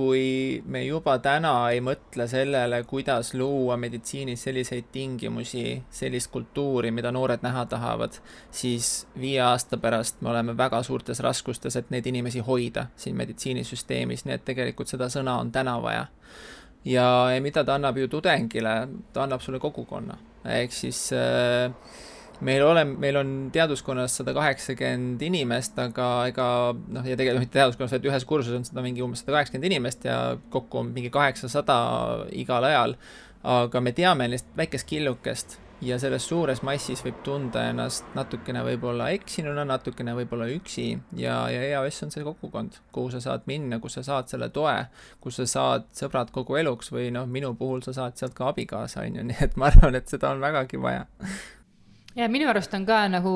kui 0.00 0.62
me 0.64 0.80
juba 0.86 1.18
täna 1.20 1.52
ei 1.74 1.82
mõtle 1.84 2.24
sellele, 2.30 2.78
kuidas 2.88 3.34
luua 3.36 3.76
meditsiinis 3.80 4.46
selliseid 4.46 4.88
tingimusi, 4.92 5.64
sellist 5.92 6.30
kultuuri, 6.32 6.92
mida 6.94 7.12
noored 7.12 7.44
näha 7.44 7.66
tahavad, 7.68 8.16
siis 8.54 8.88
viie 9.20 9.42
aasta 9.44 9.76
pärast 9.82 10.22
me 10.24 10.32
oleme 10.32 10.56
väga 10.56 10.80
suurtes 10.86 11.20
raskustes, 11.20 11.76
et 11.76 11.90
neid 11.92 12.08
inimesi 12.08 12.40
hoida 12.46 12.86
siin 12.96 13.18
meditsiinisüsteemis, 13.20 14.24
nii 14.24 14.38
et 14.38 14.46
tegelikult 14.48 14.88
seda 14.88 15.10
sõna 15.12 15.36
on 15.42 15.52
täna 15.52 15.76
vaja. 15.84 16.06
Ja, 16.88 17.06
mida 17.44 17.64
ta 17.64 17.76
annab 17.76 17.98
ju 18.00 18.08
tudengile, 18.08 18.74
ta 19.12 19.26
annab 19.26 19.44
sulle 19.44 19.60
kogukonna, 19.60 20.16
ehk 20.48 20.72
siis 20.72 21.10
äh, 21.12 21.68
meil 22.46 22.64
ole, 22.64 22.84
meil 22.84 23.20
on 23.20 23.32
teaduskonnas 23.52 24.20
sada 24.20 24.34
kaheksakümmend 24.36 25.22
inimest, 25.22 25.78
aga 25.80 26.10
ega 26.30 26.50
noh, 26.74 27.06
ja 27.06 27.16
tegelikult 27.18 27.46
mitte 27.46 27.58
teaduskonnas, 27.58 27.96
vaid 27.96 28.10
ühes 28.10 28.28
kursuses 28.28 28.60
on 28.60 28.68
seda 28.68 28.84
mingi 28.84 29.04
umbes 29.04 29.24
sada 29.24 29.38
kaheksakümmend 29.38 29.70
inimest 29.70 30.06
ja 30.08 30.20
kokku 30.52 30.84
on 30.84 30.94
mingi 30.96 31.12
kaheksasada 31.14 31.80
igal 32.36 32.68
ajal. 32.70 32.96
aga 33.40 33.80
me 33.80 33.92
teame 33.96 34.26
lihtsalt 34.28 34.56
väikest 34.56 34.86
killukest 34.86 35.60
ja 35.80 35.96
selles 35.98 36.26
suures 36.28 36.60
massis 36.66 37.00
võib 37.04 37.22
tunda 37.24 37.62
ennast 37.70 38.04
natukene 38.14 38.60
võib-olla 38.66 39.08
eksinuna, 39.16 39.64
natukene 39.64 40.12
võib-olla 40.18 40.48
üksi. 40.52 40.90
Ja, 41.16 41.42
ja 41.52 41.62
EAS 41.70 42.02
on 42.04 42.12
see 42.12 42.24
kogukond, 42.24 42.76
kuhu 42.92 43.12
sa 43.14 43.22
saad 43.24 43.46
minna, 43.48 43.80
kus 43.80 43.96
sa 43.98 44.04
saad 44.06 44.28
selle 44.28 44.50
toe, 44.52 44.74
kus 45.24 45.40
sa 45.40 45.46
saad 45.48 45.88
sõbrad 45.96 46.32
kogu 46.34 46.58
eluks 46.60 46.92
või 46.92 47.08
noh, 47.14 47.24
minu 47.24 47.54
puhul 47.56 47.80
sa 47.86 47.96
saad 47.96 48.20
sealt 48.20 48.36
ka 48.36 48.50
abikaasa, 48.52 49.06
on 49.06 49.20
ju, 49.20 49.24
nii 49.30 49.40
et 49.48 49.56
ma 49.60 49.70
arvan, 49.72 49.96
et 49.96 50.12
seda 50.12 50.34
on 50.34 50.44
vägagi 50.44 50.80
vaja 50.80 51.06
ja 52.16 52.28
minu 52.28 52.48
arust 52.50 52.74
on 52.74 52.86
ka 52.86 53.02
nagu 53.08 53.34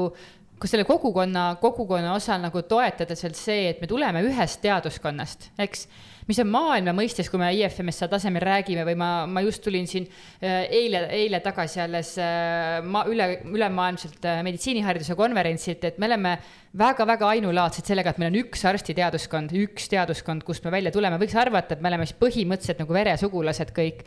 kui 0.60 0.70
selle 0.70 0.84
kogukonna, 0.88 1.56
kogukonna 1.60 2.14
osal 2.14 2.40
nagu 2.40 2.62
toetada 2.62 3.16
seal 3.18 3.34
see, 3.36 3.68
et 3.72 3.80
me 3.82 3.88
tuleme 3.90 4.22
ühest 4.24 4.62
teaduskonnast, 4.62 5.50
eks 5.58 5.88
mis 6.28 6.40
on 6.40 6.48
maailma 6.52 6.94
mõistes, 6.96 7.28
kui 7.30 7.40
me 7.40 7.50
IFMSA 7.58 8.08
tasemel 8.12 8.44
räägime 8.44 8.84
või 8.88 8.96
ma, 9.00 9.10
ma 9.30 9.42
just 9.44 9.62
tulin 9.64 9.88
siin 9.90 10.06
äh, 10.08 10.64
eile, 10.72 11.04
eile 11.12 11.40
tagasi 11.44 11.82
alles 11.84 12.14
äh, 12.22 12.80
ma 12.84 13.04
üle, 13.10 13.28
ülemaailmselt 13.50 14.24
äh, 14.30 14.42
meditsiinihariduse 14.46 15.16
konverentsilt, 15.18 15.84
et 15.90 15.98
me 16.00 16.08
oleme 16.08 16.36
väga-väga 16.74 17.28
ainulaadsed 17.36 17.86
sellega, 17.86 18.14
et 18.14 18.20
meil 18.22 18.32
on 18.32 18.40
üks 18.40 18.64
arstiteaduskond, 18.66 19.52
üks 19.64 19.90
teaduskond, 19.92 20.46
kust 20.46 20.64
me 20.64 20.72
välja 20.74 20.94
tuleme, 20.94 21.20
võiks 21.20 21.36
arvata, 21.38 21.76
et 21.76 21.84
me 21.84 21.92
oleme 21.92 22.08
siis 22.08 22.18
põhimõtteliselt 22.18 22.80
nagu 22.82 22.96
veresugulased 22.96 23.74
kõik. 23.76 24.02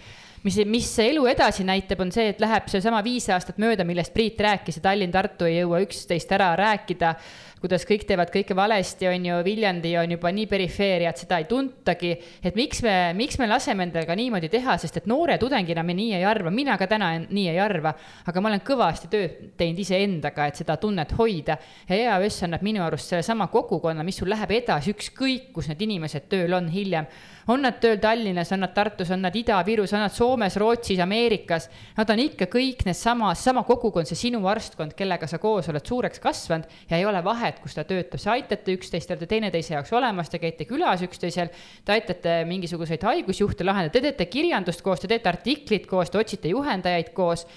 Mis, 0.45 0.57
mis 0.69 0.89
elu 1.01 1.23
edasi 1.31 1.65
näitab, 1.65 2.01
on 2.03 2.11
see, 2.13 2.27
et 2.31 2.41
läheb 2.41 2.67
seesama 2.71 2.99
viis 3.05 3.25
aastat 3.33 3.57
mööda, 3.61 3.85
millest 3.87 4.13
Priit 4.13 4.39
rääkis 4.41 4.77
ja 4.77 4.83
Tallinn-Tartu 4.85 5.47
ei 5.47 5.61
jõua 5.61 5.81
üksteist 5.85 6.31
ära 6.35 6.51
rääkida 6.59 7.15
kuidas 7.61 7.85
kõik 7.87 8.05
teevad 8.07 8.31
kõike 8.33 8.55
valesti, 8.57 9.07
on 9.09 9.25
ju, 9.25 9.37
Viljandi 9.45 9.93
on 9.99 10.13
juba 10.15 10.31
nii 10.33 10.47
perifeeria, 10.49 11.11
et 11.11 11.21
seda 11.23 11.39
ei 11.41 11.47
tuntagi. 11.49 12.11
et 12.43 12.55
miks 12.55 12.81
me, 12.83 13.13
miks 13.17 13.39
me 13.39 13.47
laseme 13.47 13.87
endale 13.87 14.05
ka 14.05 14.15
niimoodi 14.15 14.49
teha, 14.49 14.77
sest 14.77 14.97
et 14.97 15.07
noore 15.09 15.37
tudengina 15.37 15.83
me 15.83 15.93
nii 15.97 16.13
ei 16.19 16.25
arva, 16.25 16.51
mina 16.51 16.77
ka 16.77 16.87
täna 16.87 17.13
nii 17.19 17.47
ei 17.49 17.59
arva, 17.59 17.93
aga 18.25 18.41
ma 18.41 18.49
olen 18.49 18.63
kõvasti 18.65 19.09
tööd 19.11 19.39
teinud 19.57 19.79
iseendaga, 19.79 20.47
et 20.47 20.61
seda 20.61 20.77
tunnet 20.77 21.13
hoida. 21.17 21.57
ja 21.89 21.95
EAS 21.95 22.43
annab 22.43 22.61
minu 22.61 22.83
arust 22.83 23.09
sellesama 23.09 23.47
kogukonna, 23.47 24.03
mis 24.03 24.17
sul 24.17 24.29
läheb 24.29 24.51
edasi, 24.51 24.93
ükskõik 24.93 25.51
kus 25.53 25.67
need 25.71 25.81
inimesed 25.81 26.29
tööl 26.29 26.53
on 26.53 26.69
hiljem 26.69 27.07
on 27.47 27.63
nad 27.63 27.77
tööl 27.79 27.99
Tallinnas, 28.01 28.51
on 28.51 28.61
nad 28.63 28.73
Tartus, 28.75 29.11
on 29.13 29.21
nad 29.23 29.35
Ida-Virus, 29.35 29.93
on 29.95 30.03
nad 30.03 30.13
Soomes, 30.13 30.57
Rootsis, 30.59 30.99
Ameerikas. 31.03 31.69
Nad 31.97 32.11
on 32.11 32.21
ikka 32.21 32.49
kõik 32.51 32.83
needsamad, 32.87 33.39
sama 33.39 33.63
kogukond, 33.67 34.09
see 34.09 34.19
sinu 34.19 34.41
arstkond, 34.51 34.95
kellega 34.97 35.29
sa 35.29 35.39
koos 35.41 35.69
oled 35.71 35.87
suureks 35.87 36.21
kasvanud 36.23 36.67
ja 36.89 36.99
ei 36.99 37.07
ole 37.07 37.21
vahet, 37.23 37.61
kus 37.63 37.77
ta 37.77 37.85
töötab, 37.87 38.19
sa 38.21 38.35
aitate 38.35 38.75
üksteist, 38.75 39.07
te 39.07 39.15
olete 39.15 39.31
teineteise 39.31 39.77
jaoks 39.77 39.95
olemas, 39.95 40.31
te 40.31 40.41
käite 40.43 40.67
külas 40.67 41.03
üksteisel, 41.07 41.51
te 41.85 41.95
aitate 41.95 42.41
mingisuguseid 42.49 43.07
haigusjuhte 43.07 43.67
lahendada, 43.67 43.95
te 43.95 44.03
teete 44.09 44.29
kirjandust 44.31 44.83
koos, 44.83 45.01
te 45.03 45.11
teete 45.11 45.31
artiklit 45.31 45.87
koos, 45.87 46.11
te 46.11 46.19
otsite 46.19 46.51
juhendajaid 46.51 47.13
koos. 47.15 47.47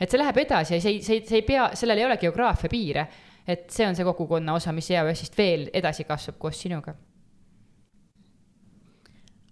et 0.00 0.08
see 0.08 0.18
läheb 0.20 0.38
edasi 0.40 0.74
ja 0.74 0.80
see 0.80 0.94
ei, 0.96 1.02
see 1.04 1.18
ei, 1.18 1.26
see 1.28 1.42
ei 1.42 1.44
pea, 1.44 1.70
sellel 1.76 2.00
ei 2.00 2.08
ole 2.08 2.16
geograafia 2.16 2.72
piire. 2.72 3.06
et 3.46 3.70
see 3.70 3.86
on 3.88 3.96
see 3.96 4.04
kogukonna 4.04 4.54
osa, 4.54 4.72
mis 4.72 4.90
EAS-ist 4.90 5.36
veel 5.36 5.70
edasi 5.72 6.04
kasvab 6.04 6.38
koos 6.38 6.60
sinuga 6.60 6.94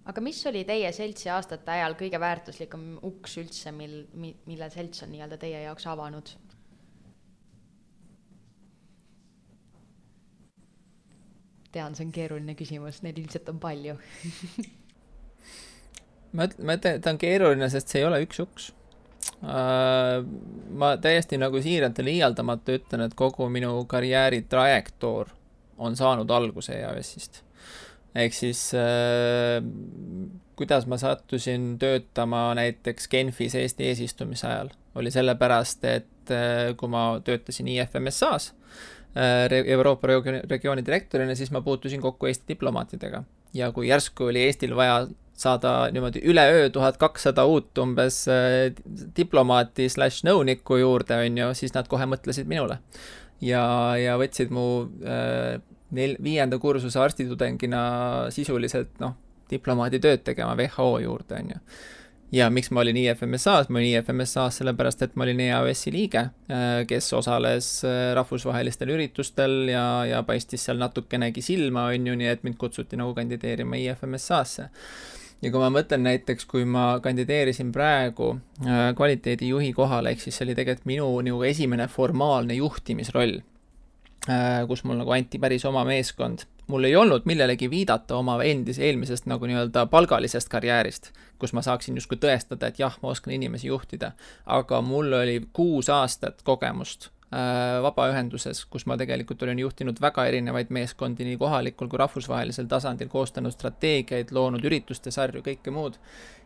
aga 0.08 0.22
mis 0.24 0.40
oli 0.48 0.62
teie 0.68 0.90
seltsi 0.96 1.28
aastate 1.32 1.74
ajal 1.74 1.96
kõige 2.00 2.20
väärtuslikum 2.20 2.84
uks 3.06 3.36
üldse, 3.42 3.72
mil, 3.76 4.00
mille 4.16 4.68
selts 4.72 5.04
on 5.04 5.12
nii-öelda 5.12 5.36
teie 5.40 5.60
jaoks 5.66 5.88
avanud? 5.90 6.28
tean, 11.68 11.92
see 11.94 12.06
on 12.06 12.12
keeruline 12.16 12.54
küsimus, 12.56 13.02
neid 13.04 13.18
ilmselt 13.20 13.50
on 13.52 13.58
palju 13.60 13.98
ma 16.36 16.46
ütlen, 16.48 16.64
ma 16.64 16.78
ütlen, 16.78 16.96
et 16.96 17.02
ta 17.04 17.12
on 17.12 17.20
keeruline, 17.20 17.68
sest 17.70 17.92
see 17.92 18.00
ei 18.00 18.06
ole 18.08 18.22
üks 18.24 18.40
uks 18.40 18.70
uh,. 19.44 20.24
ma 20.80 20.94
täiesti 21.02 21.36
nagu 21.40 21.60
siiralt 21.62 22.00
ja 22.00 22.06
liialdamata 22.08 22.78
ütlen, 22.80 23.04
et 23.04 23.18
kogu 23.18 23.50
minu 23.52 23.74
karjääri 23.90 24.40
trajektoor 24.48 25.26
on 25.78 26.00
saanud 26.00 26.32
alguse 26.32 26.80
EAS-ist 26.80 27.42
ehk 28.18 28.34
siis 28.36 28.62
äh, 28.76 29.62
kuidas 30.58 30.86
ma 30.90 30.98
sattusin 30.98 31.76
töötama 31.78 32.50
näiteks 32.58 33.08
Genfis 33.08 33.54
Eesti 33.54 33.90
eesistumise 33.92 34.46
ajal, 34.50 34.72
oli 34.98 35.10
sellepärast, 35.14 35.84
et 35.84 36.34
äh, 36.34 36.74
kui 36.76 36.90
ma 36.90 37.20
töötasin 37.24 37.70
IFMSA-s 37.74 38.52
äh, 39.14 39.46
Euroopa 39.64 40.10
regiooni 40.50 40.84
direktorina, 40.86 41.34
siis 41.38 41.52
ma 41.54 41.62
puutusin 41.62 42.02
kokku 42.02 42.26
Eesti 42.26 42.54
diplomaatidega 42.54 43.22
ja 43.54 43.72
kui 43.72 43.88
järsku 43.88 44.28
oli 44.32 44.42
Eestil 44.48 44.76
vaja 44.76 45.06
saada 45.38 45.90
niimoodi 45.94 46.20
üleöö 46.26 46.70
tuhat 46.70 46.96
kakssada 46.96 47.44
uut 47.46 47.78
umbes 47.78 48.24
äh, 48.28 48.74
diplomaati 49.16 49.88
slaš 49.88 50.24
nõunikku 50.26 50.80
juurde, 50.80 51.22
on 51.22 51.38
ju, 51.38 51.54
siis 51.54 51.74
nad 51.76 51.88
kohe 51.88 52.06
mõtlesid 52.10 52.50
minule. 52.50 52.80
ja, 53.40 53.62
ja 54.00 54.18
võtsid 54.18 54.50
mu 54.50 54.66
äh, 55.06 55.60
nel-, 55.94 56.18
viienda 56.22 56.58
kursuse 56.62 57.00
arstitudengina 57.00 57.82
sisuliselt 58.34 58.98
noh, 59.02 59.14
diplomaaditööd 59.50 60.24
tegema 60.26 60.56
WHO 60.58 60.90
juurde, 61.04 61.40
on 61.40 61.54
ju. 61.54 61.60
ja 62.36 62.50
miks 62.52 62.70
ma 62.74 62.82
olin 62.82 62.98
IFMSA-s, 63.00 63.70
ma 63.72 63.80
olin 63.80 63.98
IFMSA-s 63.98 64.60
sellepärast, 64.60 65.04
et 65.06 65.14
ma 65.16 65.24
olin 65.24 65.40
EAS-i 65.46 65.92
liige, 65.94 66.26
äh, 66.52 66.80
kes 66.88 67.12
osales 67.16 67.70
äh, 67.88 68.12
rahvusvahelistel 68.18 68.92
üritustel 68.96 69.70
ja, 69.72 69.84
ja 70.08 70.24
paistis 70.28 70.68
seal 70.68 70.80
natukenegi 70.80 71.44
silma, 71.44 71.88
on 71.94 72.10
ju, 72.12 72.18
nii 72.20 72.32
et 72.34 72.44
mind 72.44 72.60
kutsuti 72.60 73.00
nagu 73.00 73.14
kandideerima 73.16 73.80
IFMSA-sse 73.80 74.68
ja 75.42 75.52
kui 75.54 75.62
ma 75.62 75.70
mõtlen 75.72 76.02
näiteks, 76.04 76.48
kui 76.50 76.64
ma 76.68 76.98
kandideerisin 77.02 77.70
praegu 77.72 78.34
äh, 78.66 78.90
kvaliteedijuhi 78.98 79.72
kohale, 79.76 80.12
ehk 80.12 80.24
siis 80.24 80.36
see 80.36 80.48
oli 80.48 80.58
tegelikult 80.58 80.90
minu 80.90 81.12
nagu 81.24 81.46
esimene 81.48 81.88
formaalne 81.88 82.58
juhtimisroll 82.58 83.38
kus 84.68 84.84
mul 84.84 84.98
nagu 85.00 85.12
anti 85.14 85.38
päris 85.38 85.64
oma 85.64 85.84
meeskond. 85.84 86.44
mul 86.68 86.84
ei 86.84 86.96
olnud 86.96 87.24
millelegi 87.24 87.70
viidata 87.70 88.16
oma 88.16 88.36
endise, 88.44 88.84
eelmisest 88.84 89.26
nagu 89.26 89.46
nii-öelda 89.46 89.86
palgalisest 89.86 90.48
karjäärist, 90.52 91.12
kus 91.38 91.54
ma 91.56 91.62
saaksin 91.62 91.96
justkui 91.96 92.18
tõestada, 92.20 92.68
et 92.68 92.78
jah, 92.78 92.98
ma 93.02 93.08
oskan 93.14 93.32
inimesi 93.32 93.68
juhtida. 93.68 94.12
aga 94.46 94.80
mul 94.82 95.12
oli 95.12 95.40
kuus 95.52 95.88
aastat 95.88 96.42
kogemust 96.44 97.08
äh, 97.32 97.78
vabaühenduses, 97.82 98.64
kus 98.66 98.86
ma 98.86 98.96
tegelikult 98.96 99.42
olin 99.42 99.58
juhtinud 99.58 100.00
väga 100.00 100.26
erinevaid 100.26 100.74
meeskondi 100.74 101.24
nii 101.24 101.36
kohalikul 101.36 101.88
kui 101.88 101.98
rahvusvahelisel 101.98 102.66
tasandil, 102.66 103.08
koostanud 103.08 103.54
strateegiaid, 103.54 104.34
loonud 104.34 104.64
ürituste 104.64 105.14
sarju, 105.14 105.44
kõike 105.46 105.70
muud. 105.70 105.96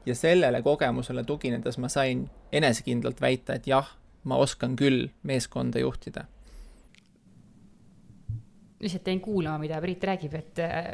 ja 0.06 0.14
sellele 0.14 0.62
kogemusele 0.62 1.24
tuginedes 1.24 1.78
ma 1.78 1.88
sain 1.88 2.28
enesekindlalt 2.52 3.20
väita, 3.20 3.54
et 3.54 3.66
jah, 3.66 3.90
ma 4.24 4.36
oskan 4.36 4.76
küll 4.76 5.08
meeskonda 5.22 5.82
juhtida 5.82 6.26
lihtsalt 8.82 9.06
jäin 9.06 9.20
kuulama, 9.22 9.60
mida 9.62 9.80
Priit 9.82 10.04
räägib, 10.04 10.34
et 10.38 10.58
äh, 10.62 10.90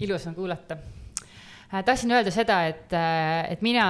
ilus 0.00 0.26
on 0.26 0.34
kuulata 0.34 0.76
äh,. 0.76 1.84
tahtsin 1.84 2.12
öelda 2.12 2.32
seda, 2.34 2.62
et 2.70 2.92
äh,, 2.96 3.52
et 3.52 3.62
mina 3.62 3.86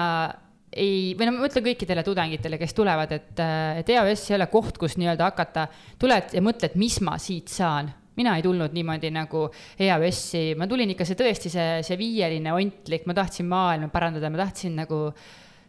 ei, 0.77 1.15
või 1.17 1.29
no 1.29 1.37
ma 1.37 1.49
ütlen 1.49 1.65
kõikidele 1.65 2.05
tudengitele, 2.07 2.59
kes 2.61 2.75
tulevad, 2.77 3.13
et, 3.17 3.33
äh, 3.41 3.83
et 3.83 3.93
EAS 3.95 4.27
ei 4.31 4.37
ole 4.39 4.49
koht, 4.53 4.79
kus 4.81 4.99
nii-öelda 5.01 5.31
hakata, 5.31 5.69
tuled 6.01 6.35
ja 6.37 6.43
mõtled, 6.45 6.77
mis 6.81 7.01
ma 7.05 7.19
siit 7.23 7.53
saan. 7.53 7.93
mina 8.17 8.33
ei 8.39 8.41
tulnud 8.43 8.73
niimoodi 8.73 9.11
nagu 9.13 9.43
EAS-i, 9.77 10.55
ma 10.57 10.65
tulin 10.67 10.89
ikka 10.95 11.05
see 11.05 11.19
tõesti 11.19 11.51
see, 11.53 11.83
see 11.85 11.99
viieline 12.01 12.49
ontlik, 12.49 13.05
ma 13.05 13.13
tahtsin 13.13 13.45
maailma 13.45 13.91
parandada, 13.93 14.31
ma 14.33 14.39
tahtsin 14.41 14.73
nagu 14.73 15.11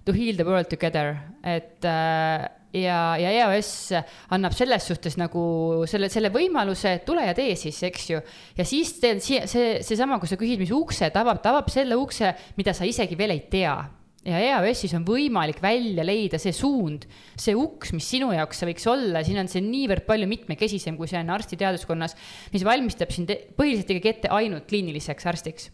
to 0.05 0.13
heal 0.15 0.37
the 0.39 0.45
world 0.47 0.69
together, 0.71 1.17
et 1.43 1.83
äh, 1.83 2.47
ja, 2.81 2.99
ja 3.19 3.31
EOS 3.43 3.71
annab 4.35 4.55
selles 4.57 4.87
suhtes 4.89 5.17
nagu 5.19 5.41
selle, 5.89 6.09
selle 6.13 6.31
võimaluse, 6.33 6.97
et 6.97 7.05
tule 7.07 7.25
ja 7.25 7.35
tee 7.37 7.55
siis, 7.59 7.79
eks 7.87 8.09
ju. 8.13 8.23
ja 8.57 8.65
siis 8.67 8.95
see, 8.99 9.43
see, 9.49 9.69
seesama, 9.85 10.19
kui 10.21 10.29
sa 10.29 10.39
küsid, 10.39 10.61
mis 10.61 10.73
ukse 10.75 11.11
ta 11.13 11.23
avab, 11.25 11.41
ta 11.43 11.53
avab 11.55 11.71
selle 11.73 11.97
ukse, 11.99 12.33
mida 12.59 12.75
sa 12.77 12.87
isegi 12.87 13.17
veel 13.19 13.37
ei 13.37 13.45
tea. 13.51 13.77
Ja 14.27 14.41
EAS-is 14.43 14.91
on 14.97 15.05
võimalik 15.07 15.61
välja 15.63 16.03
leida 16.03 16.35
see 16.41 16.51
suund, 16.51 17.05
see 17.39 17.53
uks, 17.55 17.93
mis 17.95 18.09
sinu 18.11 18.33
jaoks 18.35 18.59
see 18.59 18.67
võiks 18.67 18.87
olla, 18.91 19.21
siin 19.23 19.39
on 19.39 19.47
see 19.47 19.63
niivõrd 19.63 20.03
palju 20.09 20.27
mitmekesisem, 20.27 20.97
kui 20.99 21.07
see 21.07 21.21
on 21.21 21.31
arstiteaduskonnas, 21.31 22.17
mis 22.51 22.65
valmistab 22.67 23.13
sind 23.15 23.31
põhiliselt 23.55 23.93
ikkagi 23.95 24.11
ette 24.11 24.33
ainult 24.35 24.67
kliiniliseks 24.67 25.29
arstiks 25.31 25.69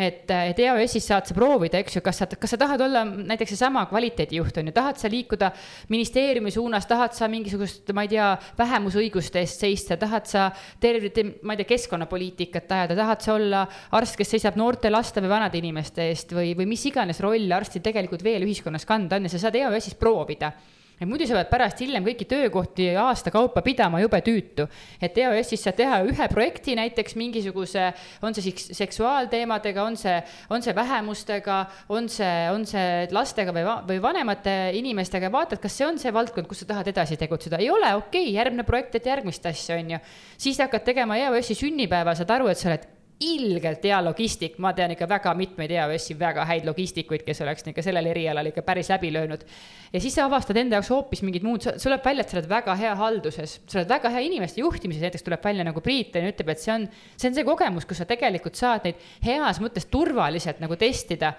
et, 0.00 0.30
et 0.30 0.62
EAS-is 0.64 1.04
saad 1.10 1.28
sa 1.28 1.34
proovida, 1.36 1.80
eks 1.80 1.98
ju, 1.98 2.02
kas 2.04 2.22
sa, 2.22 2.28
kas 2.30 2.54
sa 2.54 2.58
tahad 2.60 2.80
olla 2.84 3.02
näiteks 3.04 3.54
seesama 3.54 3.84
kvaliteedijuht 3.90 4.60
on 4.60 4.70
ju, 4.70 4.74
tahad 4.76 5.00
sa 5.00 5.10
liikuda 5.12 5.50
ministeeriumi 5.92 6.52
suunas, 6.54 6.88
tahad 6.90 7.14
sa 7.16 7.28
mingisugust, 7.30 7.92
ma 7.96 8.06
ei 8.06 8.12
tea, 8.14 8.30
vähemusõiguste 8.58 9.42
eest 9.42 9.64
seista, 9.66 9.98
tahad 10.00 10.28
sa 10.30 10.48
terve, 10.80 11.12
ma 11.44 11.54
ei 11.54 11.62
tea, 11.62 11.70
keskkonnapoliitikat 11.74 12.74
ajada, 12.78 12.98
tahad 12.98 13.24
sa 13.24 13.36
olla 13.36 13.64
arst, 13.98 14.18
kes 14.20 14.36
seisab 14.36 14.58
noorte 14.60 14.92
laste 14.92 15.22
või 15.22 15.32
vanade 15.32 15.60
inimeste 15.60 16.10
eest 16.10 16.34
või, 16.36 16.54
või 16.58 16.68
mis 16.72 16.84
iganes 16.90 17.22
roll 17.24 17.52
arstil 17.52 17.84
tegelikult 17.84 18.24
veel 18.24 18.48
ühiskonnas 18.48 18.88
kanda 18.88 19.20
on 19.20 19.28
ja 19.28 19.34
sa 19.34 19.44
saad 19.46 19.58
EAS-is 19.60 19.98
proovida 20.00 20.54
et 21.00 21.08
muidu 21.08 21.24
sa 21.24 21.38
pead 21.38 21.48
pärast 21.48 21.80
hiljem 21.80 22.04
kõiki 22.04 22.26
töökohti 22.28 22.90
aasta 23.00 23.32
kaupa 23.32 23.62
pidama 23.64 24.02
jube 24.02 24.20
tüütu. 24.24 24.66
et 25.00 25.16
EOS-is 25.16 25.64
saad 25.64 25.78
teha 25.78 26.02
ühe 26.04 26.28
projekti 26.28 26.76
näiteks 26.76 27.16
mingisuguse, 27.16 27.86
on 28.22 28.36
see 28.36 28.50
siis 28.50 28.68
seksuaalteemadega, 28.76 29.82
on 29.82 29.96
see, 29.96 30.18
on 30.50 30.62
see 30.62 30.76
vähemustega, 30.76 31.58
on 31.88 32.08
see, 32.08 32.36
on 32.52 32.66
see 32.68 33.08
lastega 33.16 33.54
või, 33.56 33.64
või 33.88 33.98
vanemate 34.02 34.56
inimestega, 34.76 35.32
vaatad, 35.32 35.62
kas 35.62 35.80
see 35.80 35.88
on 35.88 35.98
see 35.98 36.12
valdkond, 36.12 36.48
kus 36.50 36.64
sa 36.64 36.70
tahad 36.74 36.92
edasi 36.92 37.16
tegutseda, 37.20 37.60
ei 37.60 37.72
ole, 37.72 37.94
okei 37.96 38.28
okay,, 38.28 38.36
järgmine 38.36 38.68
projekt, 38.68 39.00
et 39.00 39.08
järgmist 39.08 39.46
asja, 39.46 39.80
on 39.80 39.96
ju. 39.96 40.04
siis 40.36 40.60
hakkad 40.60 40.84
tegema 40.84 41.16
EOS-i 41.16 41.56
sünnipäeva, 41.56 42.14
saad 42.18 42.36
aru, 42.36 42.52
et 42.52 42.60
sa 42.60 42.72
oled 42.72 42.99
ilgelt 43.20 43.84
hea 43.84 43.98
logistik, 44.00 44.54
ma 44.62 44.72
tean 44.72 44.94
ikka 44.94 45.04
väga 45.08 45.34
mitmeid 45.36 45.72
EAS-i 45.74 46.14
väga 46.18 46.46
häid 46.48 46.64
logistikuid, 46.64 47.20
kes 47.26 47.42
oleks 47.44 47.66
ikka 47.68 47.84
sellel 47.84 48.08
erialal 48.08 48.48
ikka 48.48 48.64
päris 48.64 48.88
läbi 48.88 49.12
löönud. 49.12 49.44
ja 49.92 50.00
siis 50.00 50.14
sa 50.14 50.24
avastad 50.24 50.56
enda 50.56 50.78
jaoks 50.78 50.90
hoopis 50.90 51.22
mingid 51.22 51.44
muud, 51.44 51.66
tuleb 51.82 52.04
välja, 52.04 52.24
et 52.24 52.32
sa 52.32 52.38
oled 52.38 52.48
väga 52.48 52.74
hea 52.80 52.94
halduses, 52.96 53.60
sa 53.66 53.78
oled 53.80 53.92
väga 53.92 54.10
hea 54.16 54.24
inimeste 54.24 54.60
juhtimises, 54.60 55.02
näiteks 55.04 55.26
tuleb 55.26 55.44
välja 55.44 55.64
nagu 55.68 55.80
Priit 55.84 56.16
on 56.16 56.24
ju, 56.24 56.32
ütleb, 56.32 56.52
et 56.54 56.64
see 56.64 56.74
on, 56.74 56.88
see 57.16 57.28
on 57.28 57.36
see 57.36 57.44
kogemus, 57.44 57.88
kus 57.88 58.00
sa 58.00 58.08
tegelikult 58.08 58.56
saad 58.56 58.88
neid 58.88 59.08
heas 59.24 59.60
mõttes 59.60 59.88
turvaliselt 59.92 60.60
nagu 60.64 60.76
testida. 60.80 61.34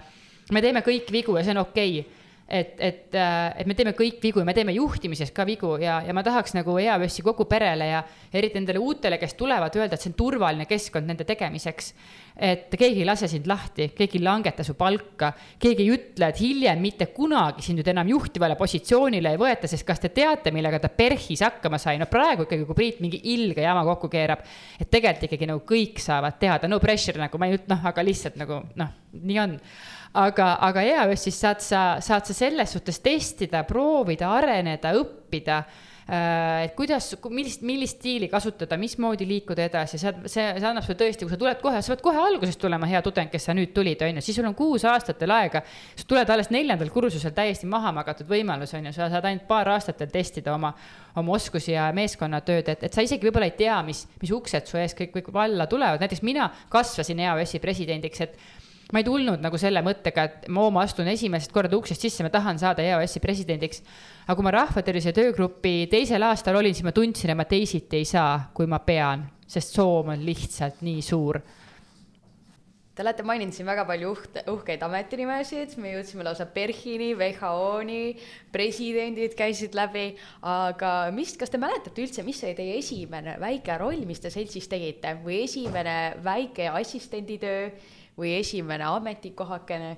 me 0.52 0.62
teeme 0.62 0.80
kõik 0.86 1.10
vigu 1.10 1.36
ja 1.36 1.44
see 1.44 1.56
on 1.56 1.64
okei. 1.66 2.00
okay 2.00 2.21
et, 2.52 2.74
et, 2.78 3.14
äh, 3.14 3.54
et 3.62 3.68
me 3.68 3.72
teeme 3.72 3.94
kõik 3.96 4.18
vigu 4.20 4.42
ja 4.42 4.44
me 4.44 4.52
teeme 4.52 4.74
juhtimises 4.76 5.30
ka 5.32 5.46
vigu 5.48 5.70
ja, 5.80 6.02
ja 6.04 6.12
ma 6.12 6.20
tahaks 6.24 6.52
nagu 6.52 6.74
EAS-i 6.76 7.24
kogu 7.24 7.46
perele 7.48 7.86
ja 7.88 8.02
eriti 8.28 8.60
nendele 8.60 8.82
uutele, 8.82 9.16
kes 9.20 9.32
tulevad, 9.38 9.72
öelda, 9.78 9.96
et 9.96 10.04
see 10.04 10.10
on 10.12 10.18
turvaline 10.18 10.66
keskkond 10.68 11.08
nende 11.08 11.24
tegemiseks. 11.28 11.94
et 12.36 12.72
keegi 12.76 13.02
ei 13.02 13.06
lase 13.08 13.28
sind 13.28 13.48
lahti, 13.48 13.90
keegi 13.96 14.18
ei 14.18 14.24
langeta 14.24 14.64
su 14.64 14.74
palka, 14.76 15.30
keegi 15.60 15.84
ei 15.84 15.94
ütle, 15.94 16.28
et 16.28 16.40
hiljem 16.40 16.80
mitte 16.80 17.06
kunagi 17.12 17.64
sind 17.64 17.80
nüüd 17.80 17.88
enam 17.92 18.08
juhtivale 18.08 18.56
positsioonile 18.60 19.32
ei 19.32 19.40
võeta, 19.40 19.68
sest 19.68 19.86
kas 19.88 20.00
te 20.00 20.12
teate, 20.12 20.52
millega 20.52 20.80
ta 20.80 20.88
PERHis 20.92 21.44
hakkama 21.44 21.80
sai, 21.80 21.96
no 22.00 22.08
praegu 22.12 22.44
ikkagi, 22.44 22.68
kui 22.68 22.76
Priit 22.76 23.00
mingi 23.04 23.20
ilge 23.32 23.64
jama 23.64 23.84
kokku 23.88 24.12
keerab, 24.12 24.44
et 24.80 24.92
tegelikult 24.92 25.28
ikkagi 25.28 25.48
nagu 25.48 25.64
kõik 25.68 26.00
saavad 26.04 26.40
teada, 26.40 26.68
no 26.68 26.80
pressure 26.80 27.20
nagu 27.20 27.40
ma 27.40 27.48
ei 27.48 27.56
ütle, 27.60 27.72
noh, 27.72 27.84
aga 27.92 28.04
lihtsalt 28.04 28.40
nagu 28.40 28.62
noh, 28.80 28.96
nii 29.12 29.42
on 29.44 29.58
aga, 30.12 30.50
aga 30.68 30.82
EAS-is 30.84 31.38
saad 31.40 31.64
sa, 31.64 31.82
saad 32.04 32.28
sa 32.28 32.36
selles 32.36 32.76
suhtes 32.76 33.00
testida, 33.04 33.64
proovida, 33.68 34.28
areneda, 34.36 34.92
õppida 35.00 35.62
äh, 35.62 36.66
et 36.66 36.74
kuidas, 36.76 37.12
millist, 37.32 37.62
millist 37.64 37.96
stiili 37.96 38.28
kasutada, 38.28 38.76
mismoodi 38.80 39.24
liikuda 39.28 39.64
edasi, 39.70 40.00
see, 40.00 40.12
see, 40.26 40.44
see 40.58 40.68
annab 40.68 40.84
sulle 40.84 40.98
tõesti, 41.00 41.24
kui 41.24 41.32
sa 41.32 41.40
tuled 41.40 41.62
kohe, 41.62 41.80
sa 41.80 41.94
pead 41.94 42.04
kohe 42.04 42.20
algusest 42.26 42.60
tulema 42.60 42.88
hea 42.90 43.00
tudeng, 43.04 43.32
kes 43.32 43.48
sa 43.48 43.56
nüüd 43.56 43.72
tulid, 43.76 44.04
on 44.04 44.20
ju, 44.20 44.24
siis 44.26 44.36
sul 44.40 44.48
on 44.50 44.56
kuus 44.58 44.84
aastat 44.88 45.22
veel 45.24 45.32
aega. 45.38 45.64
sa 45.96 46.08
tuled 46.12 46.32
alles 46.34 46.52
neljandal 46.52 46.92
kursusel 46.92 47.32
täiesti 47.36 47.70
maha 47.70 47.94
magatud 47.96 48.28
võimalus, 48.28 48.74
on 48.76 48.90
ju, 48.90 48.96
sa 48.96 49.08
saad 49.12 49.30
ainult 49.30 49.48
paar 49.48 49.72
aastat 49.72 50.04
veel 50.04 50.12
testida 50.12 50.52
oma, 50.54 50.74
oma 51.16 51.38
oskusi 51.38 51.72
ja 51.72 51.88
meeskonnatööd, 51.96 52.68
et, 52.74 52.88
et 52.88 52.92
sa 52.92 53.04
isegi 53.04 53.30
võib-olla 53.30 53.48
ei 53.48 53.56
tea, 53.56 53.80
mis, 53.86 54.04
mis 54.20 54.34
uksed 54.36 54.68
su 54.68 54.80
ees 54.82 54.96
kõik, 54.98 55.14
kõik 55.16 55.32
valla 55.32 55.70
tulevad, 55.70 56.02
näiteks 56.04 56.26
mina 56.26 56.52
kasvasin 56.72 57.24
EAS-i 57.24 57.62
presidendiks, 57.62 58.26
et 58.26 58.36
ma 58.92 59.00
ei 59.00 59.06
tulnud 59.06 59.40
nagu 59.40 59.58
selle 59.60 59.80
mõttega, 59.84 60.26
et 60.28 60.50
ma 60.52 60.66
homme 60.66 60.82
astun 60.84 61.08
esimesest 61.12 61.52
korda 61.54 61.78
uksest 61.78 62.04
sisse, 62.04 62.24
ma 62.24 62.30
tahan 62.32 62.60
saada 62.60 62.84
EAS-i 62.84 63.22
presidendiks. 63.24 63.82
aga 64.26 64.36
kui 64.36 64.44
ma 64.44 64.52
rahvatervise 64.54 65.14
töögrupi 65.16 65.88
teisel 65.90 66.22
aastal 66.28 66.60
olin, 66.60 66.74
siis 66.76 66.84
ma 66.84 66.92
tundsin, 66.92 67.32
et 67.32 67.36
ma 67.36 67.48
teisiti 67.48 68.02
ei 68.02 68.04
saa, 68.04 68.50
kui 68.54 68.68
ma 68.68 68.78
pean, 68.84 69.24
sest 69.48 69.74
soov 69.74 70.12
on 70.12 70.24
lihtsalt 70.24 70.84
nii 70.84 71.02
suur. 71.02 71.40
Te 72.92 73.00
olete 73.00 73.24
maininud 73.24 73.56
siin 73.56 73.64
väga 73.64 73.86
palju 73.88 74.10
uhke, 74.12 74.42
uhkeid 74.52 74.82
ametinimesid, 74.84 75.78
me 75.80 75.94
jõudsime 75.94 76.26
lausa 76.26 76.44
PERHini, 76.52 77.14
WHO-ni, 77.16 78.18
presidendid 78.52 79.32
käisid 79.38 79.72
läbi, 79.72 80.10
aga 80.44 81.08
mis, 81.16 81.32
kas 81.40 81.48
te 81.48 81.60
mäletate 81.62 82.04
üldse, 82.04 82.20
mis 82.26 82.42
oli 82.44 82.52
teie 82.58 82.76
esimene 82.82 83.38
väike 83.40 83.78
roll, 83.80 84.04
mis 84.04 84.20
te 84.20 84.28
seltsis 84.34 84.68
tegite? 84.68 85.14
Või 85.24 85.40
esimene 85.46 85.96
väike 86.20 86.68
assistenditöö 86.68 87.72
või 88.18 88.36
esimene 88.38 88.84
ametikohakene. 88.90 89.96